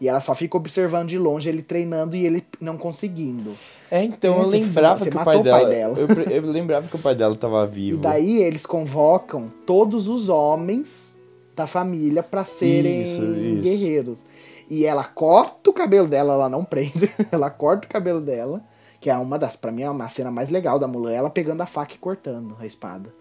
[0.00, 3.56] E ela só fica observando de longe ele treinando e ele não conseguindo.
[3.88, 5.94] É, então eu lembrava que o pai o pai dela.
[5.94, 5.98] dela.
[5.98, 8.00] Eu, eu lembrava que o pai dela tava E vivo.
[8.02, 11.16] daí eles convocam todos os homens
[11.54, 13.62] da família pra serem Isso, isso.
[13.62, 14.26] guerreiros.
[14.68, 18.60] E ela corta o cabelo dela, ela não prende, ela corta o cabelo dela,
[19.00, 21.60] que é uma das, para mim é uma cena mais legal da Mulan, ela pegando
[21.60, 23.12] a faca e cortando a espada.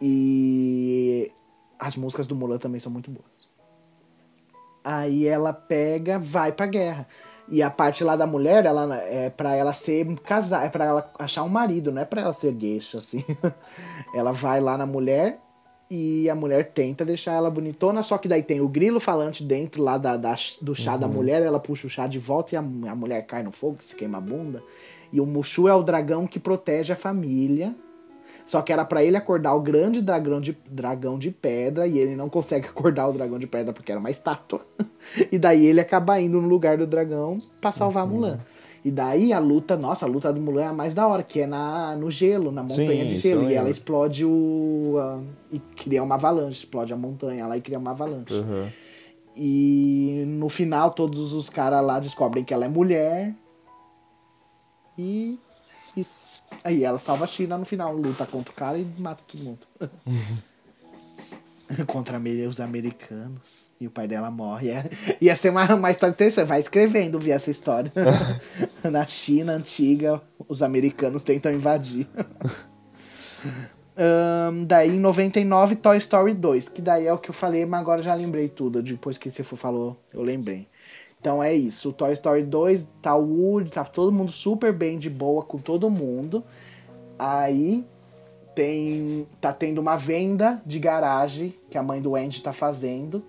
[0.00, 1.30] E
[1.78, 3.24] as músicas do Mulan também são muito boas.
[4.82, 7.06] Aí ela pega, vai pra guerra.
[7.48, 11.12] E a parte lá da mulher, ela é para ela ser casar, é para ela
[11.18, 13.22] achar um marido, não é para ela ser gueixa assim.
[14.14, 15.38] ela vai lá na mulher
[15.90, 19.82] e a mulher tenta deixar ela bonitona, só que daí tem o grilo falante dentro
[19.82, 22.60] lá da, da- do chá da mulher, ela puxa o chá de volta e a,
[22.60, 24.62] a mulher cai no fogo, se queima a bunda.
[25.12, 27.74] E o Mushu é o dragão que protege a família.
[28.46, 32.14] Só que era pra ele acordar o grande dragão de, dragão de pedra e ele
[32.14, 34.60] não consegue acordar o dragão de pedra porque era uma estátua.
[35.32, 38.38] e daí ele acaba indo no lugar do dragão pra salvar a Mulan.
[38.84, 41.40] E daí a luta, nossa, a luta do Mulan é a mais da hora, que
[41.40, 43.48] é na, no gelo, na montanha Sim, de gelo.
[43.48, 44.96] E ela explode o.
[44.98, 45.20] a-
[45.50, 48.34] e cria uma avalanche, explode a montanha lá e cria uma avalanche.
[48.34, 48.68] Aham.
[49.34, 53.34] E no final todos os caras lá descobrem que ela é mulher.
[54.98, 55.38] E
[55.96, 56.26] isso.
[56.62, 59.66] Aí ela salva a China no final, luta contra o cara e mata todo mundo.
[61.86, 63.64] contra os americanos.
[63.80, 64.70] E o pai dela morre.
[64.70, 64.88] É,
[65.20, 66.46] ia ser uma, uma história interessante.
[66.46, 67.92] Vai escrevendo, vi essa história.
[68.90, 72.06] Na China antiga, os americanos tentam invadir.
[73.96, 77.80] Ahn, daí em 99, Toy Story 2, que daí é o que eu falei, mas
[77.80, 78.82] agora já lembrei tudo.
[78.82, 80.66] Depois que você falou, eu lembrei.
[81.24, 81.88] Então é isso.
[81.88, 85.56] O Toy Story 2 tá o Woody, tá todo mundo super bem de boa com
[85.56, 86.44] todo mundo.
[87.18, 87.82] Aí
[88.54, 93.24] tem tá tendo uma venda de garagem que a mãe do Andy tá fazendo.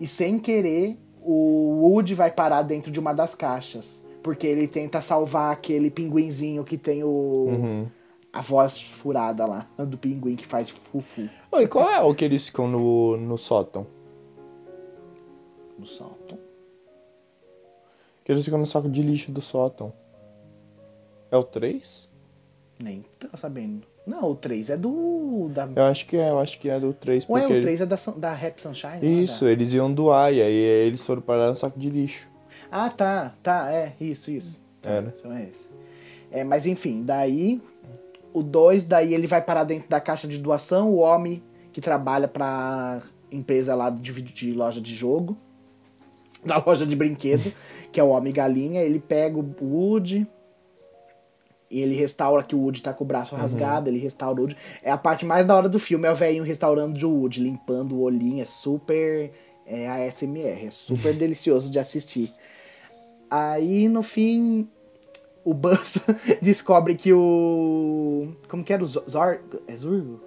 [0.00, 4.04] E sem querer, o Woody vai parar dentro de uma das caixas.
[4.20, 7.06] Porque ele tenta salvar aquele pinguinzinho que tem o.
[7.06, 7.86] Uhum.
[8.32, 12.46] A voz furada lá, do pinguim que faz fufu Oi, qual é o que eles
[12.46, 13.86] ficam no, no sótão?
[15.78, 16.47] no salto.
[18.28, 19.90] Que eles ficam no saco de lixo do sótão.
[21.30, 22.10] É o 3?
[22.78, 23.86] Nem tô sabendo.
[24.06, 25.48] Não, o 3 é do.
[25.50, 25.66] Da...
[25.74, 27.80] Eu acho que é, eu acho que é do 3, Ué, porque o ele- 3
[27.80, 28.98] é da, da Rap Sunshine?
[29.00, 32.28] é Isso, da- eles iam doar e aí eles foram parar no saco de lixo.
[32.70, 34.60] Ah, tá, tá, é, isso, isso.
[34.82, 35.14] Tá, Era.
[35.18, 35.66] Então é esse.
[36.30, 37.62] É, mas enfim, daí.
[38.34, 40.90] O 2, daí ele vai parar dentro da caixa de doação.
[40.90, 43.00] O homem que trabalha pra
[43.32, 45.34] empresa lá de, de loja de jogo.
[46.44, 47.52] Da loja de brinquedo,
[47.92, 48.82] que é o Homem Galinha.
[48.82, 50.26] Ele pega o Woody.
[51.70, 54.56] E ele restaura que o Woody tá com o braço rasgado, ele restaura o Woody.
[54.82, 57.94] É a parte mais da hora do filme, é o velhinho restaurando o Woody, limpando
[57.94, 59.30] o olhinho, é super
[59.66, 62.32] é ASMR, é super delicioso de assistir.
[63.30, 64.66] Aí no fim
[65.44, 66.06] o Buzz
[66.40, 70.22] descobre que o como que era o Zor- é Zurgo?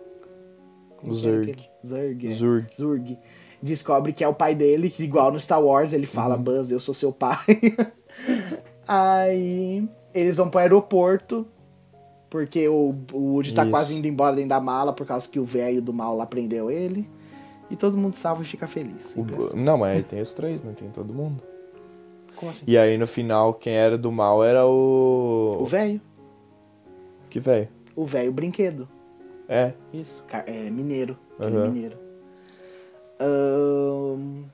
[1.03, 1.57] Que era Zurg.
[1.83, 2.27] Zurg.
[2.27, 2.75] é.
[2.75, 3.17] Zurg.
[3.61, 6.41] Descobre que é o pai dele, que igual no Star Wars ele fala, Uhum.
[6.43, 7.37] Buzz, eu sou seu pai.
[8.87, 11.45] Aí eles vão pro aeroporto,
[12.29, 13.71] porque o, Woody tá Isso.
[13.71, 16.69] quase indo embora dentro da mala, por causa que o velho do mal lá prendeu
[16.71, 17.07] ele.
[17.69, 19.15] E todo mundo salva e fica feliz.
[19.15, 19.57] O- assim.
[19.61, 21.41] Não, mas aí tem os três, não tem todo mundo.
[22.35, 22.63] Como assim?
[22.67, 25.57] E aí no final, quem era do mal era o.
[25.59, 26.01] O velho.
[27.29, 27.69] Que velho?
[27.95, 28.89] O velho brinquedo.
[29.47, 29.73] É.
[29.93, 30.21] Isso.
[30.45, 31.17] É mineiro.
[31.39, 31.67] Aquele Aham.
[31.71, 31.97] mineiro.
[33.21, 34.45] Ahn,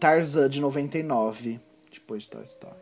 [0.00, 1.60] Tarzan de 99.
[1.92, 2.74] Depois de Toy Story.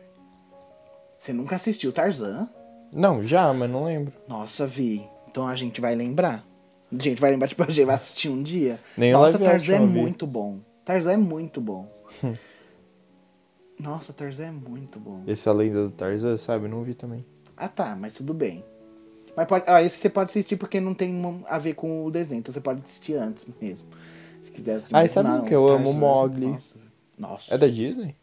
[1.19, 2.49] Você nunca assistiu Tarzan?
[2.91, 4.13] Não, já, mas não lembro.
[4.27, 5.07] Nossa, Vi.
[5.29, 6.45] Então a gente vai lembrar.
[6.91, 8.79] A gente vai lembrar, tipo, a gente vai assistir um dia.
[8.97, 10.59] Nem Nossa, Tarzan é muito bom.
[10.85, 11.87] Tarzan é muito bom.
[13.79, 15.23] Nossa, Tarzan é muito bom.
[15.25, 16.67] Esse A Lenda do Tarzan, sabe?
[16.67, 17.21] Não vi também.
[17.57, 18.63] Ah tá, mas tudo bem.
[19.35, 22.11] Mas pode, ah, esse você pode assistir porque não tem um- a ver com o
[22.11, 23.87] desenho, então você pode assistir antes mesmo.
[24.43, 24.95] Se quiser assistir.
[24.95, 26.45] Ah, sabe não, um que eu amo, Tarzan, Mowgli?
[26.47, 26.75] Nossa.
[27.17, 27.55] Nossa.
[27.55, 28.15] É da Disney?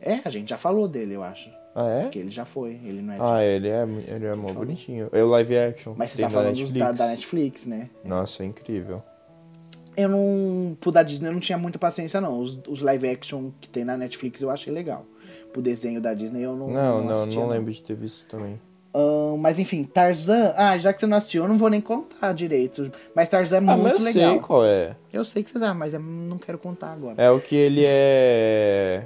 [0.00, 1.50] É, a gente já falou dele, eu acho.
[1.74, 2.02] Ah, é?
[2.02, 3.18] Porque ele já foi, ele não é.
[3.20, 5.08] Ah, ele é, ele é mó bonitinho.
[5.12, 5.94] É o live action.
[5.96, 6.78] mas você tá falando Netflix.
[6.78, 7.90] da, da Netflix, né?
[8.04, 9.02] Nossa, é incrível.
[9.96, 10.76] Eu não.
[10.80, 12.38] Pro da Disney eu não tinha muita paciência, não.
[12.38, 15.04] Os, os live action que tem na Netflix eu achei legal.
[15.52, 16.68] Pro desenho da Disney eu não.
[16.68, 18.60] Não, não, assistia, não lembro de ter visto também.
[19.40, 20.52] Mas enfim, Tarzan.
[20.56, 22.90] Ah, já que você não assistiu, eu não vou nem contar direito.
[23.14, 24.30] Mas Tarzan é Ah, muito mas eu legal.
[24.32, 24.96] sei qual é.
[25.12, 27.14] Eu sei que você dá, mas eu não quero contar agora.
[27.22, 29.04] É o que ele é.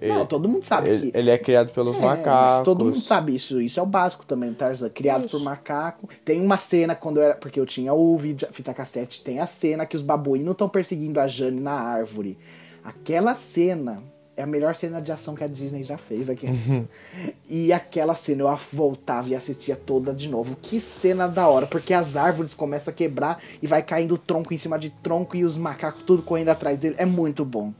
[0.00, 1.18] Não, todo mundo sabe ele, que.
[1.18, 2.64] ele é criado pelos É, macacos.
[2.64, 3.60] todo mundo sabe isso.
[3.60, 4.88] Isso é o básico também, Tarzan.
[4.90, 6.08] Criado por macaco.
[6.24, 7.34] Tem uma cena quando eu era.
[7.34, 9.22] Porque eu tinha o vídeo, a fita cassete.
[9.24, 12.38] Tem a cena que os babuínos estão perseguindo a Jane na árvore.
[12.84, 14.00] Aquela cena
[14.38, 16.46] é a melhor cena de ação que a Disney já fez aqui.
[17.50, 20.56] e aquela cena eu voltava e assistia toda de novo.
[20.62, 24.56] Que cena da hora, porque as árvores começam a quebrar e vai caindo tronco em
[24.56, 26.94] cima de tronco e os macacos tudo correndo atrás dele.
[26.98, 27.74] É muito bom.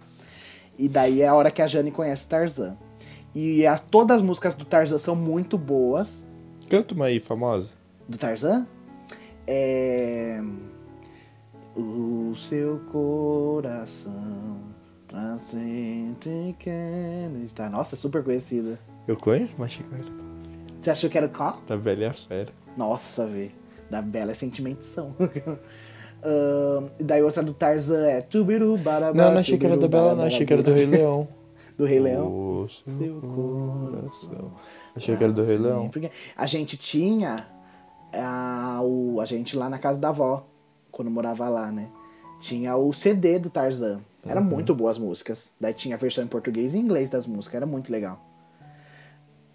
[0.76, 2.76] E daí é a hora que a Jane conhece Tarzan.
[3.32, 6.08] E a, todas as músicas do Tarzan são muito boas.
[6.68, 7.70] Canta uma aí, famosa.
[8.08, 8.66] Do Tarzan?
[9.46, 10.42] É.
[11.76, 14.67] O seu coração
[15.08, 17.68] pra sempre quer estar.
[17.70, 18.78] Nossa, é super conhecida.
[19.06, 20.12] Eu conheço uma chiclete
[20.80, 21.60] Você achou que era qual?
[21.66, 22.52] da Bela e a Fera.
[22.76, 23.50] Nossa, vê.
[23.90, 25.14] Da Bela é sentimentação.
[26.98, 28.20] E daí outra do Tarzan é.
[28.20, 30.24] Tubiru, barabá, Não, não achei que era da Bela, não.
[30.24, 31.28] Achei que era do Rei Leão.
[31.78, 32.26] Do Rei Leão?
[32.26, 34.52] O seu Seu coração.
[34.96, 35.88] Achei que era do Rei Leão.
[35.88, 37.46] Porque a gente tinha
[38.12, 40.44] a, o, a gente lá na casa da avó,
[40.90, 41.88] quando morava lá, né?
[42.40, 44.00] Tinha o CD do Tarzan.
[44.26, 45.52] Era muito boas as músicas.
[45.60, 48.20] Daí tinha a versão em português e inglês das músicas, era muito legal.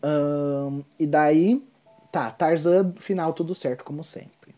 [0.01, 1.66] Ahn, e daí,
[2.11, 4.55] tá, Tarzan, final tudo certo, como sempre.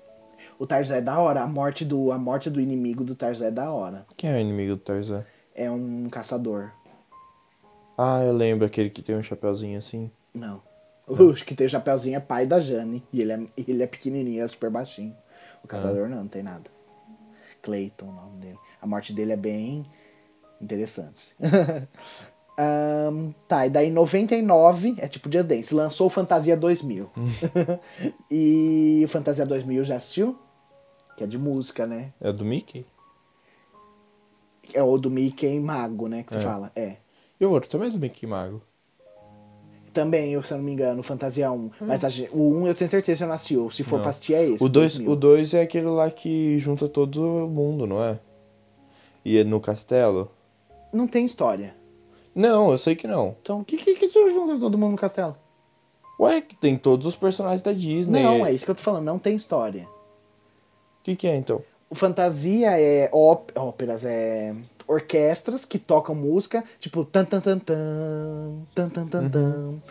[0.57, 3.51] O Tarzan é da hora, a morte do, a morte do inimigo do Tarzan é
[3.51, 4.05] da hora.
[4.15, 5.25] Quem é o inimigo do Tarzan?
[5.53, 6.71] É um caçador.
[7.97, 10.11] Ah, eu lembro aquele que tem um chapeuzinho assim.
[10.33, 10.61] Não.
[11.07, 13.03] O que tem o chapeuzinho é pai da Jane.
[13.13, 15.15] E ele é, ele é pequenininho, é super baixinho.
[15.63, 16.69] O caçador não, não tem nada.
[17.61, 18.59] Clayton, o nome dele.
[18.86, 19.83] A morte dele é bem
[20.61, 21.36] interessante.
[22.55, 27.09] Ahn, tá, e daí em 99, é tipo Just Dance, lançou o Fantasia 2000.
[28.29, 30.38] e o Fantasia 2000 já assistiu?
[31.17, 32.13] Que é de música, né?
[32.21, 32.86] É do Mickey?
[34.71, 36.21] É o do Mickey Mago, né?
[36.21, 36.71] Que você fala.
[36.75, 36.97] É.
[37.41, 38.61] E o outro também é do Mickey Mago.
[39.91, 41.71] Também, eu, se eu não me engano, Fantasia 1.
[41.81, 43.75] Mas a o 1 eu tenho certeza que eu não assisti.
[43.75, 44.03] Se for Não.
[44.03, 44.63] pra assistir, é esse.
[44.63, 45.11] O 2 2000.
[45.11, 48.19] o dois é aquele lá que junta todo mundo, não é?
[49.26, 50.32] E é no castelo?
[50.93, 51.76] Não tem história.
[52.34, 53.36] Não, eu sei que não.
[53.41, 55.36] Então, o que que, que junta todo mundo no castelo?
[56.19, 58.21] Ué, que tem todos os personagens da Disney.
[58.21, 59.84] Não, é isso que eu tô falando, não tem história.
[60.99, 61.61] O que, que é então?
[61.89, 64.53] O fantasia é op- óperas, é
[64.88, 69.82] orquestras que tocam música, tipo tan tan tan tan, tan tan tan tan.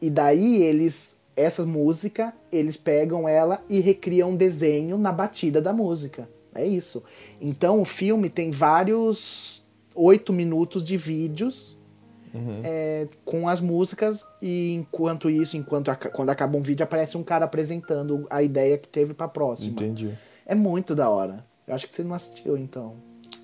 [0.00, 5.72] E daí eles essa música, eles pegam ela e recriam um desenho na batida da
[5.72, 6.28] música.
[6.60, 7.02] É isso.
[7.40, 11.76] Então o filme tem vários oito minutos de vídeos
[12.62, 17.22] é, com as músicas e enquanto isso, enquanto aca- quando acaba um vídeo aparece um
[17.22, 19.72] cara apresentando a ideia que teve pra próxima.
[19.72, 20.10] Entendi.
[20.46, 21.44] É muito da hora.
[21.66, 22.94] Eu acho que você não assistiu, então.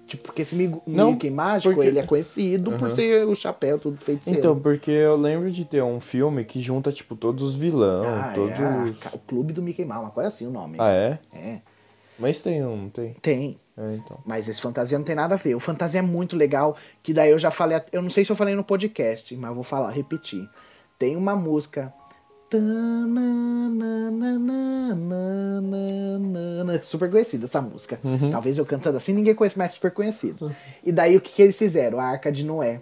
[0.07, 2.95] Tipo, porque esse Migo- Não, Mickey mágico, porque- ele é conhecido por Aham.
[2.95, 6.93] ser o chapéu tudo feito Então, porque eu lembro de ter um filme que junta,
[6.93, 8.53] tipo, todos os vilão, ah, todos...
[8.53, 8.65] é,
[9.09, 10.77] a- o Clube do Mickey Mouse, uma coisa assim o nome.
[10.79, 11.19] Ah, é?
[11.33, 11.61] É.
[12.19, 13.13] Mas tem um, não tem?
[13.15, 13.59] Tem.
[13.77, 14.19] É, então.
[14.25, 15.55] Mas esse fantasia não tem nada a ver.
[15.55, 18.37] O fantasia é muito legal, que daí eu já falei, eu não sei se eu
[18.37, 20.49] falei no podcast, mas eu vou falar, repetir.
[20.99, 21.93] Tem uma música
[26.83, 27.99] super conhecida essa música.
[28.31, 30.55] Talvez eu cantando assim ninguém conhece, mas é super conhecido.
[30.85, 31.99] E daí o que, que eles fizeram?
[31.99, 32.81] A Arca de Noé.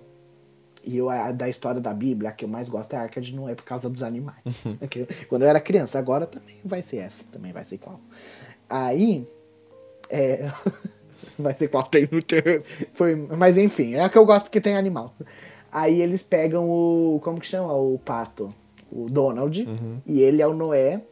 [0.85, 3.21] E eu, a, da história da Bíblia, a que eu mais gosto é a Arca
[3.21, 4.37] de Noé por causa dos animais.
[4.95, 8.01] Eu- Quando eu era criança, agora também vai ser essa, também vai ser qual.
[8.73, 9.29] Aí,
[10.09, 10.51] é.
[11.39, 12.21] Vai ser qual tem no
[12.95, 15.15] foi Mas enfim, é a que eu gosto porque tem animal.
[15.71, 17.21] Aí eles pegam o.
[17.23, 17.73] Como que chama?
[17.75, 18.49] O pato.
[18.91, 19.67] O Donald.
[20.07, 21.03] E ele é o Noé.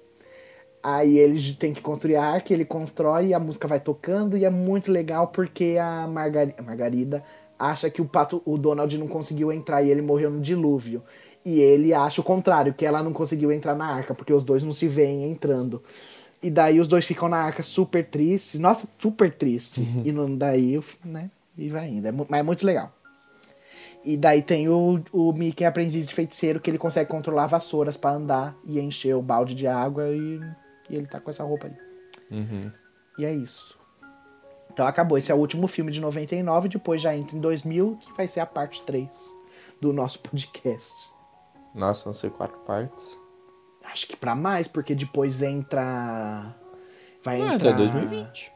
[0.82, 4.36] Aí ele tem que construir a arca, ele constrói e a música vai tocando.
[4.36, 7.22] E é muito legal porque a Margarida
[7.58, 11.02] acha que o pato, o Donald não conseguiu entrar e ele morreu no dilúvio.
[11.44, 14.62] E ele acha o contrário, que ela não conseguiu entrar na arca, porque os dois
[14.62, 15.82] não se veem entrando.
[16.42, 18.58] E daí os dois ficam na arca super tristes.
[18.58, 19.82] Nossa, super triste.
[20.04, 21.30] E não daí, né?
[21.56, 22.06] E vai indo.
[22.06, 22.92] É, mas é muito legal.
[24.02, 28.12] E daí tem o, o Mickey aprendiz de feiticeiro que ele consegue controlar vassouras pra
[28.12, 30.40] andar e encher o balde de água e,
[30.88, 31.76] e ele tá com essa roupa aí.
[32.30, 32.72] Uhum.
[33.18, 33.78] E é isso.
[34.72, 35.18] Então acabou.
[35.18, 36.70] Esse é o último filme de 99.
[36.70, 39.08] Depois já entra em 2000, que vai ser a parte 3
[39.80, 41.10] do nosso podcast.
[41.74, 43.19] Nossa, vão ser quatro partes.
[43.92, 46.54] Acho que pra mais, porque depois entra.
[47.22, 47.70] Vai Ah, entrar.
[47.70, 48.52] até 2020.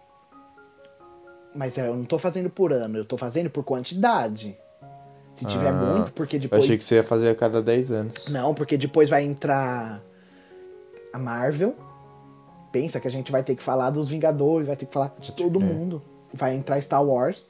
[1.55, 4.57] Mas é, eu não tô fazendo por ano, eu tô fazendo por quantidade.
[5.35, 6.63] Se tiver Ah, muito, porque Eu depois.
[6.65, 8.29] achei que você ia fazer a cada 10 anos.
[8.29, 10.01] Não, porque depois vai entrar
[11.13, 11.75] a Marvel.
[12.73, 15.33] Pensa que a gente vai ter que falar dos Vingadores, vai ter que falar de
[15.33, 15.63] todo É.
[15.63, 16.03] mundo.
[16.33, 17.45] Vai entrar Star Wars.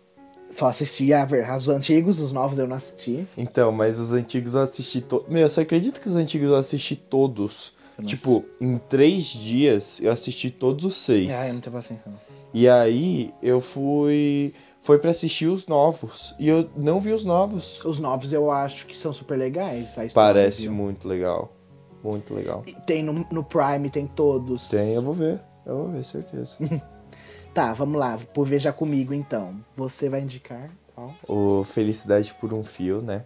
[0.51, 3.27] Só assisti a ver os antigos, os novos eu não assisti.
[3.37, 5.29] Então, mas os antigos eu assisti todos.
[5.29, 7.74] Meu, você acredita que os antigos eu assisti todos?
[7.99, 11.35] Não Tipo, em três dias eu assisti todos os seis.
[11.35, 12.11] Ah, eu não tenho paciência.
[12.11, 12.19] não.
[12.53, 14.55] E aí eu fui.
[14.81, 16.35] Foi pra assistir os novos.
[16.39, 17.83] E eu não vi os novos.
[17.85, 19.97] Os novos eu acho que são super legais.
[20.13, 21.53] Parece muito legal.
[22.03, 22.63] Muito legal.
[22.67, 24.69] E Tem no, no Prime, tem todos.
[24.69, 25.41] Tem, eu vou ver.
[25.65, 26.57] Eu vou ver, certeza.
[27.55, 28.19] Tá, vamos lá.
[28.35, 29.55] Por Veja Comigo, então.
[29.77, 31.15] Você vai indicar qual?
[31.29, 33.25] o Felicidade por um Fio, né?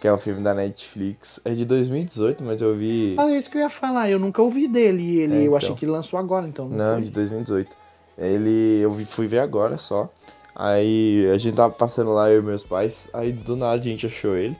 [0.00, 1.40] Que é um filme da Netflix.
[1.44, 3.14] É de 2018, mas eu vi.
[3.18, 4.08] Ah, é isso que eu ia falar.
[4.10, 5.20] Eu nunca ouvi dele.
[5.20, 5.56] Ele, É, Eu então.
[5.56, 6.68] achei que ele lançou agora, então.
[6.68, 7.02] Não, Não, foi?
[7.04, 7.76] de 2018.
[8.16, 8.80] Ele.
[8.80, 10.08] Eu fui ver agora só.
[10.54, 13.08] Aí a gente tava passando lá, eu e meus pais.
[13.12, 14.56] Aí do nada a gente achou ele.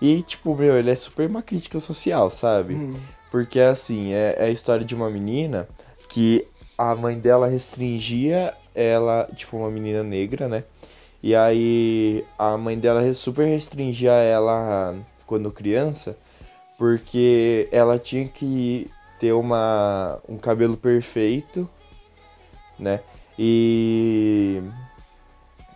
[0.00, 2.74] E, tipo, meu, ele é super uma crítica social, sabe?
[2.74, 2.94] Hum.
[3.30, 5.68] Porque, assim, é, é a história de uma menina
[6.08, 6.46] que
[6.76, 10.64] a mãe dela restringia ela, tipo, uma menina negra, né?
[11.22, 14.94] E aí a mãe dela super restringia ela
[15.26, 16.16] quando criança,
[16.76, 21.68] porque ela tinha que ter uma, um cabelo perfeito,
[22.78, 23.00] né?
[23.38, 24.62] E.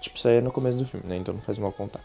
[0.00, 1.16] Tipo, isso aí é no começo do filme, né?
[1.16, 2.00] Então não faz mal contar.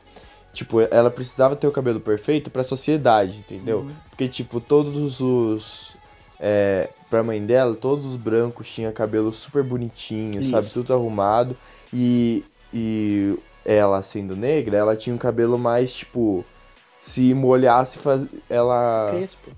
[0.53, 3.79] Tipo, ela precisava ter o cabelo perfeito pra sociedade, entendeu?
[3.79, 3.91] Uhum.
[4.09, 5.95] Porque, tipo, todos os.
[6.39, 10.65] É, pra mãe dela, todos os brancos tinham cabelo super bonitinho, sabe?
[10.65, 10.73] Isso.
[10.73, 11.55] Tudo arrumado.
[11.93, 16.45] E, e ela, sendo negra, ela tinha um cabelo mais, tipo.
[16.99, 18.25] Se molhasse, faz...
[18.49, 19.11] ela.
[19.15, 19.51] Crespo.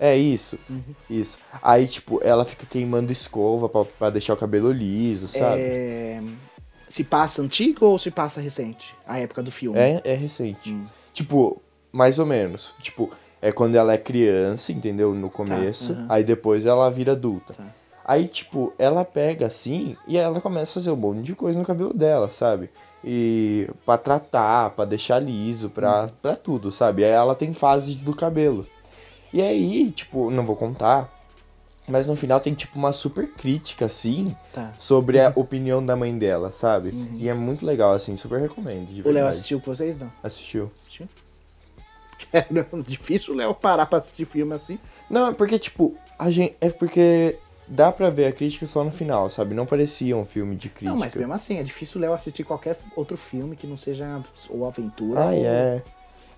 [0.00, 0.94] É isso, Uhum.
[1.10, 1.38] isso.
[1.60, 5.60] Aí, tipo, ela fica queimando escova pra, pra deixar o cabelo liso, sabe?
[5.60, 6.22] É,
[6.88, 8.94] Se passa antigo ou se passa recente?
[9.04, 9.76] A época do filme.
[9.76, 10.72] É, é recente.
[10.72, 10.84] Hum.
[11.12, 11.60] Tipo,
[11.90, 12.76] mais ou menos.
[12.80, 13.10] Tipo,
[13.42, 15.12] é quando ela é criança, entendeu?
[15.14, 15.92] No começo.
[15.92, 16.06] aham.
[16.08, 17.54] Aí depois ela vira adulta.
[17.54, 17.64] Tá.
[18.08, 21.64] Aí, tipo, ela pega assim e ela começa a fazer um monte de coisa no
[21.66, 22.70] cabelo dela, sabe?
[23.04, 26.08] E pra tratar, pra deixar liso, pra, Uhum.
[26.22, 27.04] pra tudo, sabe?
[27.04, 28.66] Aí ela tem fase do cabelo.
[29.30, 31.12] E aí, tipo, não vou contar,
[31.86, 34.72] mas no final tem, tipo, uma super crítica, assim, Tá.
[34.78, 36.94] sobre a opinião da mãe dela, sabe?
[37.18, 39.08] E é muito legal, assim, super recomendo, de Uhum.
[39.10, 40.10] O Léo assistiu com vocês, não?
[40.22, 40.72] Assistiu.
[40.82, 41.06] Assistiu?
[42.32, 42.44] É
[42.86, 44.78] difícil o Léo parar pra assistir filme assim.
[45.08, 46.56] Não, é porque, tipo, a gente.
[46.60, 49.54] É porque dá pra ver a crítica só no final, sabe?
[49.54, 50.90] Não parecia um filme de crítica.
[50.90, 54.20] Não, mas mesmo assim, é difícil o Léo assistir qualquer outro filme que não seja
[54.48, 55.20] ou aventura.
[55.20, 55.32] Ah, ou...
[55.44, 55.82] é.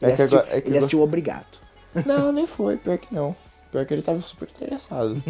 [0.03, 0.53] Ele, É assistiu, agora.
[0.55, 1.59] É ele agora- assistiu obrigado.
[2.07, 3.35] Não, nem foi, pior que não.
[3.73, 5.21] Pior que ele tava super interessado.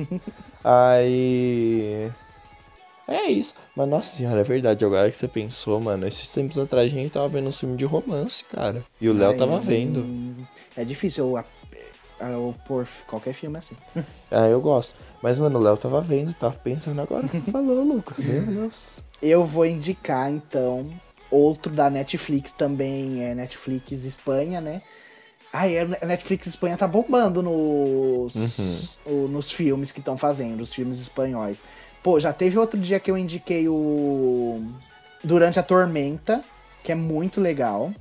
[0.62, 2.10] Aí.
[3.08, 3.54] É isso.
[3.74, 4.84] Mas nossa senhora, é verdade.
[4.84, 7.84] Agora que você pensou, mano, esses tempos atrás a gente tava vendo um filme de
[7.84, 8.84] romance, cara.
[9.00, 10.46] E o Léo tava vendo.
[10.76, 11.44] É difícil eu,
[12.28, 13.74] eu pôr qualquer filme assim.
[14.30, 14.94] Ah, eu gosto.
[15.22, 18.18] Mas, mano, o Léo tava vendo, tava pensando agora que falou, Lucas.
[18.18, 18.88] Meu Deus.
[19.22, 20.90] Eu vou indicar, então,
[21.30, 24.82] outro da Netflix também, é Netflix Espanha, né?
[25.52, 31.00] É, a Netflix Espanha tá bombando nos, o- nos filmes que estão fazendo, os filmes
[31.00, 31.58] espanhóis.
[32.02, 34.64] Pô, já teve outro dia que eu indiquei o
[35.22, 36.42] Durante a Tormenta,
[36.82, 37.92] que é muito legal.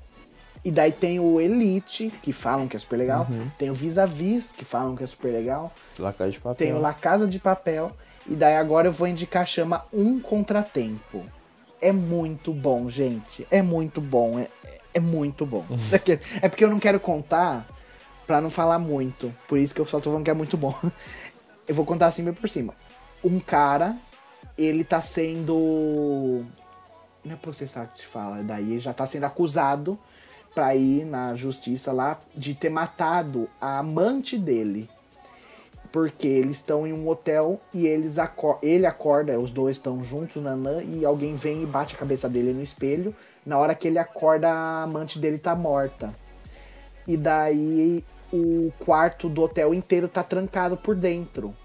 [0.63, 3.27] E daí tem o Elite, que falam que é super legal.
[3.57, 5.71] Tem o Vis-a-Vis, que falam que é super legal.
[5.97, 6.55] La Casa de Papel.
[6.55, 7.91] Tem o La Casa de Papel.
[8.27, 11.23] E daí agora eu vou indicar, chama Um Contratempo.
[11.81, 13.47] É muito bom, gente.
[13.49, 14.37] É muito bom.
[14.37, 14.49] É,
[14.93, 15.65] é muito bom.
[16.41, 17.65] É porque eu não quero contar
[18.27, 19.33] pra não falar muito.
[19.47, 20.75] Por isso que eu só tô falando que é muito bom.
[21.67, 22.73] Eu vou contar assim meio por cima.
[23.23, 23.95] Um cara,
[24.57, 26.43] ele tá sendo.
[27.23, 29.99] Não é processado que se fala, daí ele já tá sendo acusado
[30.59, 34.89] pra ir na justiça lá de ter matado a amante dele
[35.89, 40.43] porque eles estão em um hotel e eles acor ele acorda, os dois estão juntos,
[40.43, 43.15] nanã, e alguém vem e bate a cabeça dele no espelho.
[43.45, 46.13] Na hora que ele acorda, a amante dele tá morta.
[47.07, 51.55] E daí o quarto do hotel inteiro tá trancado por dentro.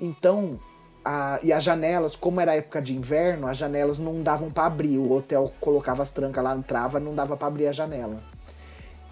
[0.00, 0.58] Então,
[1.04, 4.98] a- e as janelas, como era época de inverno, as janelas não davam pra abrir.
[4.98, 8.22] O hotel colocava as trancas lá, entrava, não dava pra abrir a janela.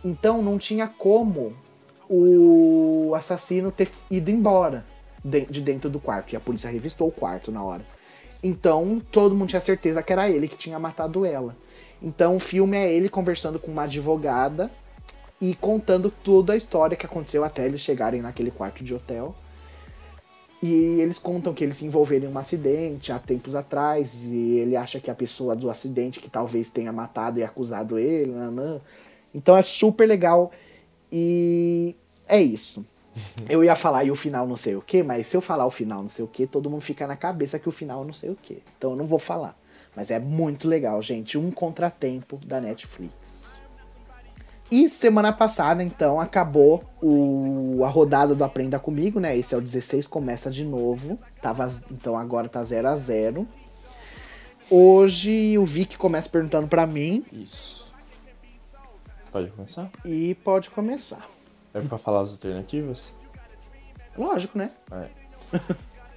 [0.05, 1.55] Então não tinha como
[2.09, 4.85] o assassino ter ido embora
[5.25, 6.33] de, de dentro do quarto.
[6.33, 7.85] E a polícia revistou o quarto na hora.
[8.43, 11.57] Então todo mundo tinha certeza que era ele que tinha matado ela.
[12.03, 14.71] Então o filme é ele conversando com uma advogada
[15.41, 19.35] e contando toda a história que aconteceu até eles chegarem naquele quarto de hotel.
[20.63, 24.77] E eles contam que eles se envolveram em um acidente há tempos atrás e ele
[24.77, 28.31] acha que a pessoa do acidente que talvez tenha matado e acusado ele.
[28.31, 28.81] nanã.
[29.35, 30.53] Então é super legal
[31.11, 31.97] e
[32.29, 32.87] é isso.
[33.49, 35.71] Eu ia falar e o final não sei o que, mas se eu falar o
[35.71, 38.31] final não sei o que, todo mundo fica na cabeça que o final não sei
[38.31, 38.63] o que.
[38.79, 39.59] Então eu não vou falar.
[39.95, 41.37] Mas é muito legal, gente.
[41.37, 43.13] Um contratempo da Netflix.
[44.73, 49.37] E semana passada, então, acabou o, a rodada do Aprenda Comigo, né?
[49.37, 51.19] Esse é o 16, começa de novo.
[51.43, 53.47] Tava, então agora tá 0 a 0
[54.71, 57.93] Hoje o Vic começa perguntando pra mim Isso.
[59.31, 59.91] Pode começar?
[60.07, 61.29] e pode começar.
[61.75, 63.13] É pra falar as alternativas?
[64.17, 64.71] Lógico, né?
[64.91, 65.09] É.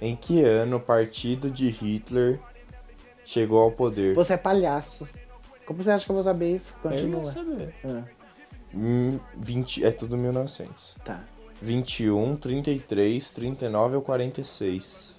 [0.00, 2.40] em que ano o partido de Hitler
[3.22, 4.14] chegou ao poder?
[4.14, 5.06] Você é palhaço.
[5.66, 6.74] Como você acha que eu vou saber isso?
[6.82, 7.24] Eu ia Continua.
[7.30, 7.74] saber.
[7.84, 8.15] Ah,
[9.36, 10.94] 20, é tudo 1900.
[11.04, 11.24] tá.
[11.62, 15.16] 21, 33, 39 ou 46?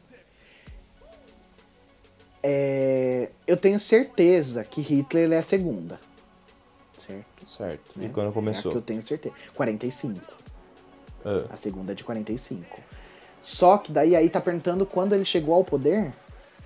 [2.44, 6.00] É, eu tenho certeza que Hitler é a segunda.
[7.06, 7.50] Certo?
[7.50, 7.92] Certo.
[7.96, 8.10] E né?
[8.14, 8.72] quando É começou?
[8.72, 9.34] que eu tenho certeza.
[9.56, 10.22] 45.
[11.26, 12.80] Ah, A segunda é de 45.
[13.42, 16.14] Só que daí aí tá perguntando quando ele chegou ao poder.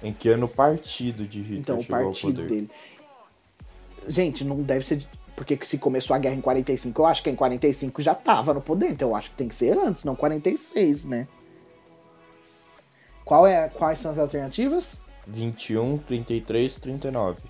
[0.04, 2.48] em que ano o partido de Hitler Então, o chegou ao partido poder?
[2.48, 2.70] dele.
[4.08, 5.08] Gente, não deve ser.
[5.42, 8.62] Porque se começou a guerra em 45, eu acho que em 45 já tava no
[8.62, 8.92] poder.
[8.92, 11.28] Então eu acho que tem que ser antes, não 46, né?
[13.26, 14.98] Qual é, quais são as alternativas?
[15.26, 17.42] 21, 33, 39.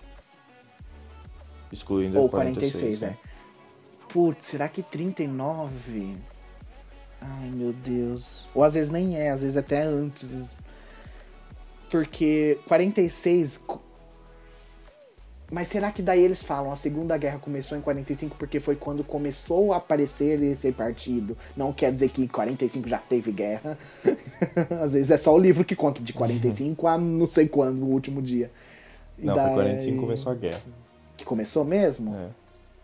[1.69, 3.17] Excluindo Ou a 46, 46, né?
[3.21, 4.07] é.
[4.07, 6.15] Putz, será que 39?
[7.19, 8.47] Ai, meu Deus.
[8.55, 10.55] Ou às vezes nem é, às vezes até antes.
[11.89, 13.61] Porque 46.
[15.51, 19.03] Mas será que daí eles falam a Segunda Guerra começou em 45 porque foi quando
[19.03, 21.37] começou a aparecer esse partido?
[21.57, 23.77] Não quer dizer que em 45 já teve guerra.
[24.81, 27.87] às vezes é só o livro que conta de 45 a não sei quando, o
[27.89, 28.49] último dia.
[29.19, 30.61] E Não, foi daí- 45 que começou a guerra.
[31.17, 32.15] Que começou mesmo?
[32.15, 32.27] É.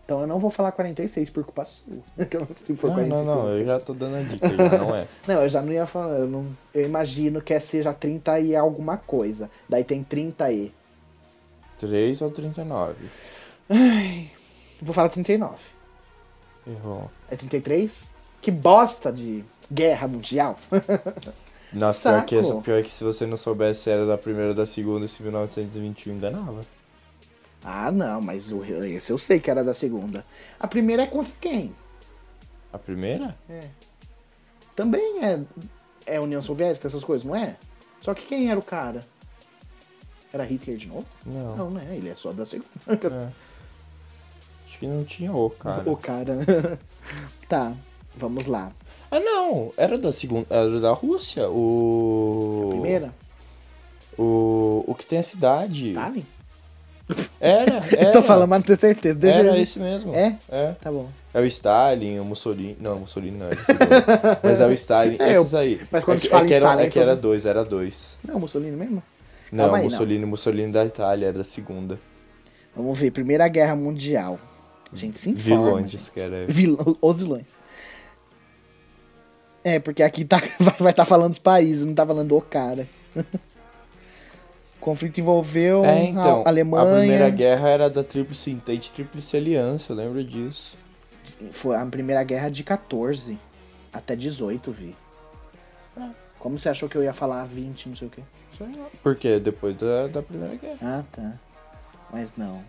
[0.03, 1.93] Então eu não vou falar 46 por culpa sua.
[2.63, 3.23] Se for Não, 45.
[3.25, 5.05] não, não, eu já tô dando a dica, já não é.
[5.27, 6.15] Não, eu já não ia falar.
[6.19, 9.49] Eu, não, eu imagino que é seja 30 e alguma coisa.
[9.67, 10.71] Daí tem 30 e.
[11.79, 12.95] 3 ou 39?
[14.81, 15.55] Vou falar 39.
[16.67, 17.09] Errou.
[17.29, 18.11] É 33?
[18.41, 20.57] Que bosta de guerra mundial.
[21.73, 24.65] Nossa, pior que, pior que se você não soubesse se era da primeira ou da
[24.65, 26.61] segunda, esse 1921 enganava.
[27.63, 30.25] ah, não, mas o, esse eu sei que era da segunda.
[30.59, 31.75] A primeira é contra quem?
[32.71, 33.37] A primeira?
[34.75, 35.41] Também é,
[36.05, 37.57] é União Soviética, essas coisas, não é?
[37.99, 39.03] Só que quem era o cara?
[40.33, 41.05] Era Hitler de novo?
[41.25, 41.55] Não.
[41.55, 41.87] Não, né?
[41.91, 42.69] Ele é só da segunda.
[42.87, 43.29] É.
[44.67, 45.89] Acho que não tinha o, cara.
[45.89, 46.37] O cara.
[47.47, 47.73] tá,
[48.15, 48.71] vamos lá.
[49.09, 49.73] Ah, não.
[49.77, 50.45] Era da segunda.
[50.49, 51.49] Era da Rússia.
[51.49, 52.67] O.
[52.71, 53.13] Primeira,
[54.17, 54.83] O.
[54.85, 55.89] O que tem a cidade.
[55.89, 56.25] Stalin?
[57.39, 58.11] Era, era.
[58.11, 59.15] Tô falando, mas não tenho certeza.
[59.15, 59.63] Deixa Era eu...
[59.63, 60.13] esse mesmo.
[60.13, 60.35] É?
[60.49, 60.73] É.
[60.81, 61.09] Tá bom.
[61.33, 62.77] É o Stalin, o Mussolini.
[62.79, 63.51] Não, o Mussolini não é.
[64.43, 65.17] Mas é o Stalin.
[65.19, 65.79] É, esses aí.
[65.91, 68.17] mas quando é, se fala é que era, Stalin, é que era dois, era dois.
[68.27, 69.03] Não, Mussolini mesmo?
[69.51, 69.89] Não, Calma aí, não.
[69.91, 71.99] Mussolini, Mussolini da Itália, era da segunda.
[72.75, 73.11] Vamos ver.
[73.11, 74.39] Primeira Guerra Mundial.
[74.91, 75.65] A gente se informa.
[75.65, 76.11] Vilões, gente.
[76.11, 76.45] que era.
[76.47, 77.57] Vilão, os vilões.
[79.63, 80.41] É, porque aqui tá,
[80.79, 82.87] vai estar falando dos países, não tá falando do cara.
[83.15, 83.23] o
[84.79, 86.95] conflito envolveu É, então, a Alemanha.
[86.95, 90.77] a Primeira Guerra era da Tríplice Entente, Tríplice Aliança, lembra disso?
[91.51, 93.37] Foi a Primeira Guerra de 14
[93.91, 94.95] até 18, vi.
[95.97, 96.09] É.
[96.39, 98.21] Como você achou que eu ia falar 20, não sei o quê?
[99.03, 100.77] Porque depois da, da Primeira Guerra.
[100.81, 101.33] Ah, tá.
[102.11, 102.63] Mas não.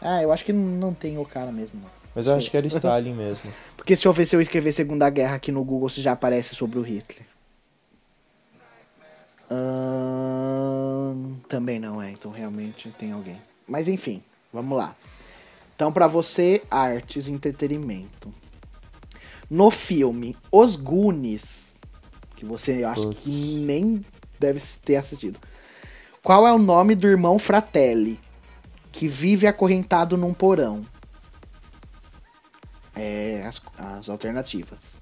[0.00, 1.90] Ah, eu acho que não tem o cara mesmo, não.
[2.14, 3.50] Mas eu acho que era Stalin mesmo.
[3.76, 6.54] Porque se eu ver se eu escrever Segunda Guerra aqui no Google, se já aparece
[6.54, 7.26] sobre o Hitler.
[9.50, 13.40] Ahn, também não é, então realmente tem alguém.
[13.66, 14.94] Mas enfim, vamos lá.
[15.74, 18.32] Então, pra você, artes e entretenimento.
[19.48, 21.76] No filme Os Goonies,
[22.36, 23.22] que você eu acho Putz.
[23.22, 24.04] que nem
[24.38, 25.38] deve ter assistido.
[26.22, 28.20] Qual é o nome do irmão Fratelli
[28.92, 30.84] que vive acorrentado num porão?
[32.94, 34.98] É, as, as alternativas.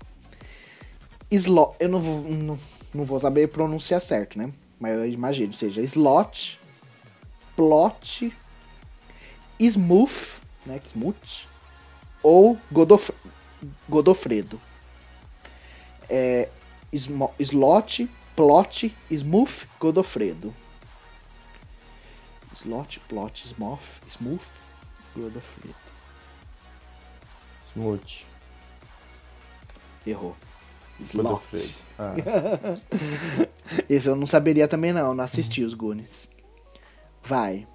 [1.31, 2.59] Slot, eu não vou, não,
[2.95, 4.53] não vou saber pronunciar certo, né?
[4.79, 6.61] Mas eu imagino, seja slot,
[7.57, 8.33] plot,
[9.59, 10.13] smooth,
[10.67, 10.81] né?
[10.85, 11.49] Smooth,
[12.23, 13.11] ou Godof,
[13.89, 14.61] Godofredo.
[16.09, 16.49] É,
[17.39, 20.55] slot, plot, smooth, Godofredo.
[22.55, 24.45] Slot, plot, smooth, smooth,
[25.15, 25.75] Godofredo.
[27.73, 28.27] Smooth.
[30.07, 30.37] Errou.
[31.01, 31.29] Slot.
[31.29, 31.75] Godofredo.
[31.99, 32.15] Ah,
[33.89, 36.29] Esse eu não saberia também não, não assisti os Goonies.
[37.23, 37.67] Vai.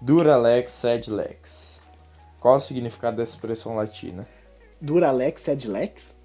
[0.00, 1.82] Duralex, Sedlex.
[2.38, 4.28] Qual o significado dessa expressão latina?
[4.80, 6.16] Duralex, Sedlex?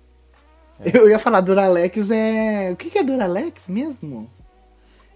[0.94, 2.72] Eu ia falar Duralex é...
[2.72, 4.30] O que que é Duralex mesmo?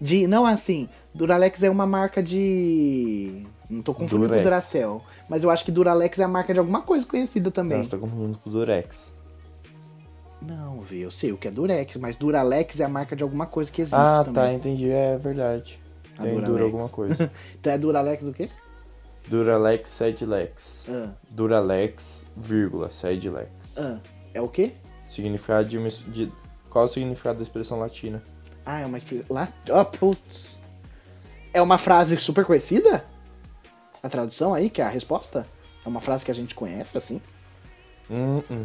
[0.00, 0.26] De...
[0.26, 3.44] Não, assim, Duralex é uma marca de...
[3.70, 4.42] Não tô confundindo com Durex.
[4.44, 5.02] Duracell.
[5.28, 7.78] Mas eu acho que Duralex é a marca de alguma coisa conhecida também.
[7.78, 9.14] Não, você tá confundindo com Durex.
[10.42, 13.46] Não, vê, eu sei o que é Durex, mas Duralex é a marca de alguma
[13.46, 14.32] coisa que existe Ah, também.
[14.34, 14.90] tá, entendi.
[14.90, 15.80] É verdade.
[16.18, 16.50] A Tem Duralex.
[16.52, 17.30] dura alguma coisa.
[17.60, 18.50] Então é Duralex do quê?
[19.28, 20.88] Duralex, Sedlex.
[20.90, 23.48] Ah, Duralex, vírgula, Sedlex.
[23.78, 23.98] ah.
[24.34, 24.72] É o quê?
[25.12, 26.32] Significado de, mis- de...
[26.70, 28.22] Qual o significado da expressão latina?
[28.64, 29.26] Ah, é uma expressão.
[29.28, 29.48] Lá.
[29.70, 30.56] Oh, putz.
[31.52, 33.04] É uma frase super conhecida?
[34.02, 35.46] A tradução aí, que é a resposta?
[35.84, 37.20] É uma frase que a gente conhece, assim?
[38.10, 38.64] Hum, hum.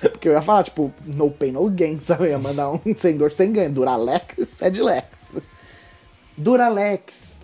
[0.00, 2.26] Porque eu ia falar, tipo, no pain, no gain, sabe?
[2.26, 3.72] Eu ia mandar um sem dor, sem ganho.
[3.72, 5.34] Duralex, Sedlex.
[6.36, 7.40] Duralex.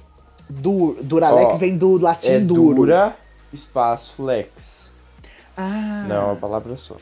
[0.49, 2.77] Du, Duralex Ó, vem do latim É duro.
[2.77, 3.17] dura,
[3.53, 4.93] espaço, lex.
[5.57, 6.05] Ah.
[6.09, 6.97] Não, é uma palavra só.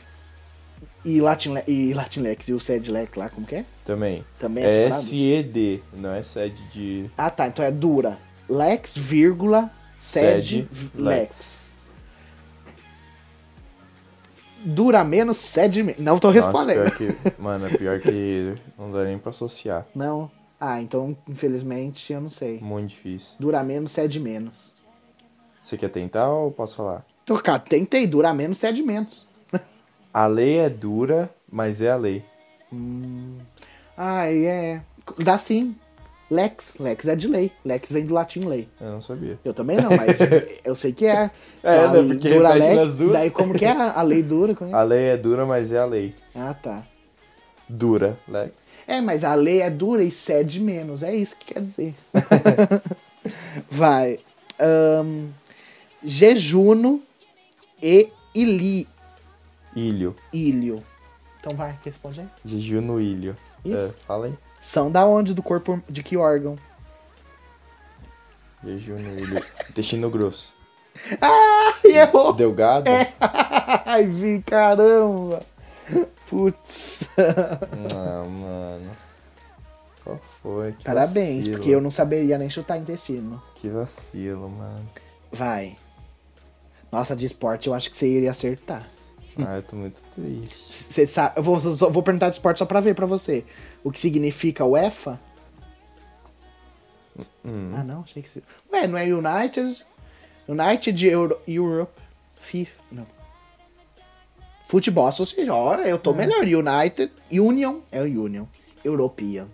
[1.05, 3.65] E, Latin, e Latinlex e o Sedlex lá, como que é?
[3.85, 4.25] Também.
[4.39, 4.85] Também é É?
[4.87, 7.09] S-E-D, não é sede de...
[7.15, 7.47] Ah, tá.
[7.47, 8.17] Então é dura.
[8.49, 11.71] Lex, vírgula, sed, Sed, lex.
[14.63, 16.01] dura menos, cede menos.
[16.01, 16.91] Não tô Nossa, respondendo.
[16.91, 19.85] pior que, mano, é pior que não dá nem pra associar.
[19.95, 20.29] Não.
[20.59, 22.59] Ah, então, infelizmente, eu não sei.
[22.59, 23.35] Muito difícil.
[23.39, 24.73] Dura menos, cede menos.
[25.61, 27.05] Você quer tentar ou posso falar?
[27.23, 29.24] Então, cara, tentei, dura menos, cede menos.
[30.15, 32.23] A lei é dura, mas é a lei.
[33.97, 34.81] Ah, é.
[35.19, 35.75] Dá sim.
[36.31, 36.75] Lex.
[36.79, 37.51] Lex é de lei.
[37.65, 38.65] Lex vem do latim lei.
[38.79, 39.37] Eu não sabia.
[39.43, 40.21] Eu também não, mas
[40.63, 41.29] eu sei que é.
[41.61, 43.11] É, A né, porque dura lex, nas duas.
[43.11, 44.55] Daí como que é a lei dura?
[44.61, 44.73] é?
[44.73, 46.15] A lei é dura, mas é a lei.
[46.33, 46.87] Ah, tá.
[47.67, 48.77] Dura, Lex.
[48.87, 51.03] É, mas a lei é dura e cede menos.
[51.03, 51.93] É isso que quer dizer.
[53.69, 54.19] Vai.
[54.57, 55.27] Ahn,
[56.01, 57.01] jejuno
[57.83, 58.87] e ili,
[59.75, 60.15] Ilho.
[60.31, 60.83] ilho.
[61.39, 62.27] Então vai, responde aí.
[62.43, 63.35] Jejum no ilho.
[63.63, 63.77] Isso.
[63.77, 64.33] É, fala aí.
[64.59, 66.55] São da onde do corpo, de que órgão?
[68.63, 69.43] Jejum no ilho.
[69.69, 70.53] Intestino grosso.
[71.83, 72.33] Errou!
[72.33, 72.89] Delgado?
[73.85, 75.41] Ai, vi, caramba!
[76.27, 77.07] Putz.
[77.91, 78.91] Não, mano.
[80.03, 80.71] Qual foi?
[80.71, 81.57] Que Parabéns, vacilo.
[81.57, 83.41] porque eu não saberia nem chutar intestino.
[83.55, 84.89] Que vacilo, mano.
[85.31, 85.75] Vai.
[86.91, 88.87] Nossa, de esporte eu acho que você iria acertar.
[89.47, 90.83] Ah, eu tô muito triste.
[90.83, 93.43] Você sabe, eu vou, só- vou perguntar de esporte só pra ver pra você.
[93.83, 95.19] O que significa UEFA?
[97.45, 97.71] Hum.
[97.75, 98.29] Ah, não, achei que.
[98.29, 99.85] se- Ué, não é United?
[100.47, 102.01] United Euro, Europe
[102.39, 102.81] FIFA.
[102.91, 103.07] Não.
[104.67, 105.51] Futebol Association.
[105.53, 106.43] Olha, eu tô melhor.
[106.43, 107.11] United.
[107.31, 107.79] Union.
[107.91, 108.45] É o Union.
[108.83, 109.47] European.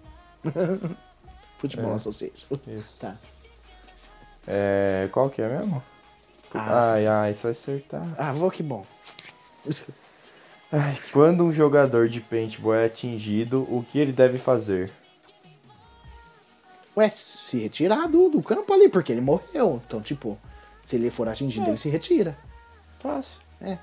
[1.58, 1.96] Futebol É.
[1.96, 2.48] Association.
[2.68, 2.96] Isso.
[3.00, 3.16] Tá.
[4.48, 5.84] É, qual que é mesmo?
[6.54, 6.94] Ah.
[6.94, 8.08] Ai, ai, isso vai acertar.
[8.18, 8.86] Ah, vou que bom.
[10.72, 14.90] Ai, quando um jogador de paintball é atingido, o que ele deve fazer?
[16.96, 19.82] Ué, se retirar do, do campo ali, porque ele morreu.
[19.86, 20.38] Então, tipo,
[20.84, 22.38] se ele for atingido, ele se retira.
[23.00, 23.42] Fácil.
[23.62, 23.78] É.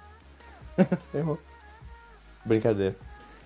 [1.14, 1.38] Errou.
[2.44, 2.96] Brincadeira.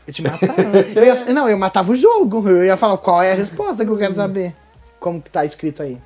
[0.06, 0.62] Eu te matava.
[0.94, 2.48] Eu ia- não, eu matava o jogo.
[2.48, 4.54] Eu ia falar qual é a resposta que eu quero saber.
[4.98, 5.98] Como que tá escrito aí?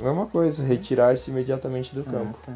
[0.00, 2.36] Mesma coisa, retirar-se imediatamente do campo.
[2.42, 2.52] Ah, tá.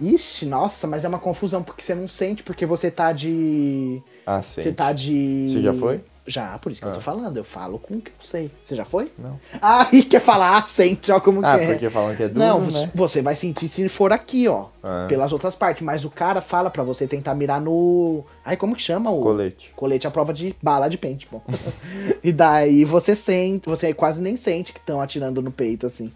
[0.00, 4.02] Ixi, nossa, mas é uma confusão porque você não sente, porque você tá de.
[4.26, 4.62] Ah, sim.
[4.62, 5.46] Você tá de.
[5.50, 6.02] Você já foi?
[6.26, 7.02] Já, por isso que eu tô Ah.
[7.02, 7.36] falando.
[7.36, 8.50] Eu falo com o que eu sei.
[8.62, 9.12] Você já foi?
[9.18, 9.38] Não.
[9.60, 11.66] Ah, e quer falar, ah, sente, ó, como Ah, que é.
[11.72, 12.64] porque falam que é duro, Não, né?
[12.64, 14.68] você- você vai sentir se for aqui, ó.
[14.82, 15.04] Ah.
[15.06, 15.82] Pelas outras partes.
[15.84, 18.24] Mas o cara fala pra você tentar mirar no.
[18.42, 19.20] Ai, como que chama o.
[19.20, 19.70] Colete.
[19.76, 21.42] Colete à prova de bala de pente, bom.
[22.24, 26.10] e daí você sente, você quase nem sente que estão atirando no peito, assim.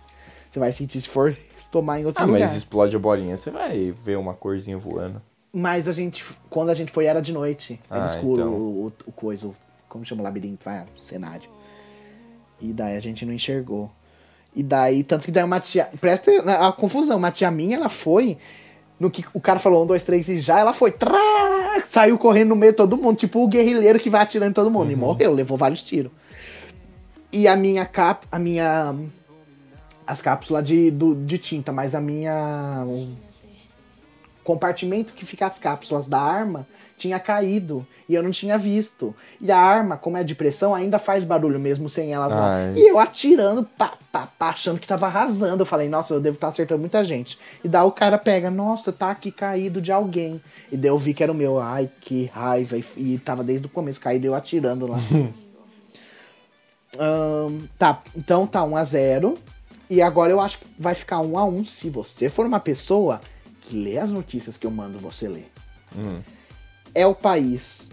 [0.50, 1.36] Você vai sentir se for
[1.70, 2.40] tomar em outro Ah, lugar.
[2.40, 5.20] mas explode a bolinha, você vai ver uma corzinha voando.
[5.52, 7.78] Mas a gente, quando a gente foi, era de noite.
[7.90, 8.52] Era Ah, escuro então.
[8.52, 9.50] o, o, o coisa,
[9.88, 11.48] como chama o labirinto, vai, o cenário.
[12.60, 13.90] E daí a gente não enxergou.
[14.54, 15.88] E daí, tanto que daí uma tia.
[16.00, 16.30] Presta
[16.66, 18.36] a confusão, uma tia minha, ela foi.
[18.98, 20.90] No que o cara falou um, dois, três e já, ela foi.
[20.90, 24.54] Trá, saiu correndo no meio de todo mundo, tipo o guerrilheiro que vai atirando em
[24.54, 24.90] todo mundo.
[24.90, 26.10] E morreu, levou vários tiros.
[27.32, 28.26] E a minha cap.
[28.32, 28.94] A minha.
[30.08, 32.82] As cápsulas de, do, de tinta, mas a minha.
[32.86, 33.14] o
[34.42, 36.66] compartimento que fica as cápsulas da arma
[36.96, 39.14] tinha caído e eu não tinha visto.
[39.38, 42.54] E a arma, como é de pressão, ainda faz barulho mesmo sem elas lá.
[42.54, 42.72] Ai.
[42.74, 45.60] E eu atirando, pá, pá, pá, achando que tava arrasando.
[45.60, 47.38] Eu falei, nossa, eu devo estar acertando muita gente.
[47.62, 50.40] E daí o cara pega, nossa, tá aqui caído de alguém.
[50.72, 51.58] E daí eu vi que era o meu.
[51.58, 52.78] Ai, que raiva.
[52.78, 54.96] E, e tava desde o começo caído eu atirando lá.
[57.78, 59.38] Tá, então tá 1 a 0
[59.90, 63.20] E agora eu acho que vai ficar 1 a 1 se você for uma pessoa
[63.62, 65.50] que lê as notícias que eu mando você ler.
[65.96, 66.20] Hum.
[66.94, 67.90] É o país.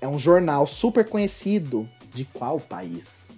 [0.00, 1.88] É um jornal super conhecido.
[2.14, 3.36] De qual país?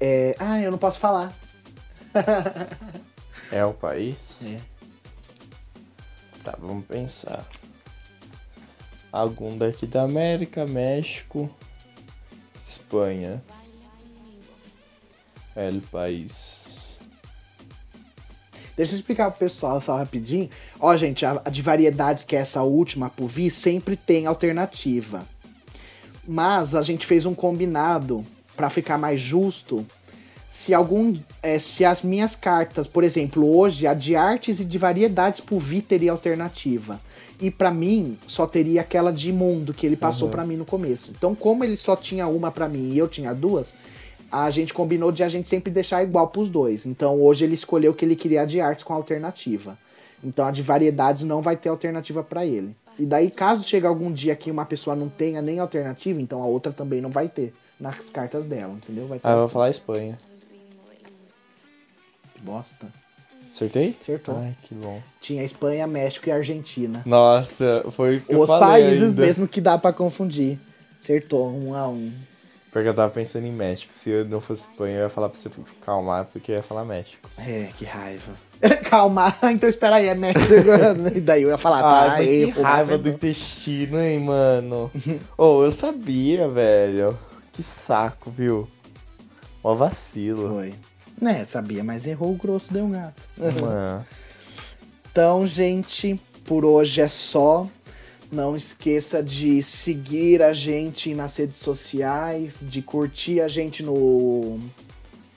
[0.00, 0.34] É...
[0.38, 1.34] Ah, eu não posso falar.
[3.52, 4.46] É o país?
[4.46, 4.60] É.
[6.42, 7.46] Tá, vamos pensar.
[9.12, 11.48] Algum daqui da América, México,
[12.58, 13.42] Espanha.
[15.56, 16.98] É o país.
[18.76, 20.50] Deixa eu explicar pro pessoal só rapidinho.
[20.80, 25.24] Ó, gente, a, a de variedades, que é essa última, por vir, sempre tem alternativa.
[26.26, 28.24] Mas a gente fez um combinado
[28.56, 29.86] pra ficar mais justo.
[30.48, 31.16] Se algum.
[31.42, 35.58] é, se as minhas cartas, por exemplo, hoje, a de artes e de variedades por
[35.58, 37.00] vir teria alternativa.
[37.40, 41.10] E pra mim, só teria aquela de mundo que ele passou pra mim no começo.
[41.16, 43.74] Então, como ele só tinha uma pra mim e eu tinha duas,
[44.42, 46.84] a gente combinou de a gente sempre deixar igual pros dois.
[46.86, 49.78] Então hoje ele escolheu que ele queria de artes com alternativa.
[50.22, 52.74] Então a de variedades não vai ter alternativa pra ele.
[52.98, 56.46] E daí, caso chegue algum dia que uma pessoa não tenha nem alternativa, então a
[56.46, 59.06] outra também não vai ter nas cartas dela, entendeu?
[59.08, 59.52] Vai ser Ah, eu vou assim.
[59.52, 60.18] falar Espanha.
[62.34, 62.86] Que bosta.
[63.52, 63.96] Acertei?
[64.00, 64.36] Acertou.
[64.36, 65.00] Ai, que bom.
[65.20, 67.02] Tinha Espanha, México e Argentina.
[67.06, 69.22] Nossa, foi isso que eu Os falei países ainda.
[69.22, 70.58] mesmo que dá pra confundir.
[70.98, 72.12] Acertou, um a um.
[72.74, 73.92] Porque eu tava pensando em México.
[73.94, 75.48] Se eu não fosse Espanha, eu ia falar pra você
[75.86, 77.30] calmar, porque eu ia falar México.
[77.38, 78.32] É, que raiva.
[78.90, 80.40] Calma, então espera aí, é México.
[81.14, 84.90] e daí eu ia falar, Ah, tá, mas que erro, raiva do intestino, hein, mano.
[85.38, 87.16] oh, eu sabia, velho.
[87.52, 88.68] Que saco, viu?
[89.62, 90.48] Mó vacilo.
[90.48, 90.74] Foi.
[91.22, 93.22] Né, sabia, mas errou o grosso, deu um gato.
[93.38, 94.04] Mano.
[95.12, 97.68] Então, gente, por hoje é só.
[98.34, 104.58] Não esqueça de seguir a gente nas redes sociais, de curtir a gente no,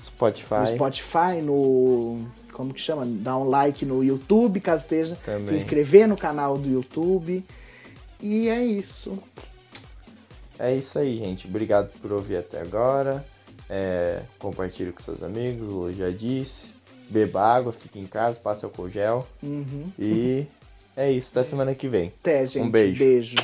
[0.04, 0.56] Spotify.
[0.62, 2.26] no Spotify, no.
[2.52, 3.06] Como que chama?
[3.06, 5.16] Dar um like no YouTube, caso esteja.
[5.24, 5.46] Também.
[5.46, 7.46] Se inscrever no canal do YouTube.
[8.20, 9.22] E é isso.
[10.58, 11.48] É isso aí, gente.
[11.48, 13.24] Obrigado por ouvir até agora.
[13.70, 16.76] É, compartilhe com seus amigos, o Lu já disse.
[17.10, 19.28] Beba água, fique em casa, passe álcool gel.
[19.44, 19.92] Uhum.
[20.00, 20.48] E
[20.98, 22.12] é isso, até semana que vem.
[22.20, 22.66] Até, gente.
[22.66, 23.00] Um beijo.
[23.00, 23.36] beijo.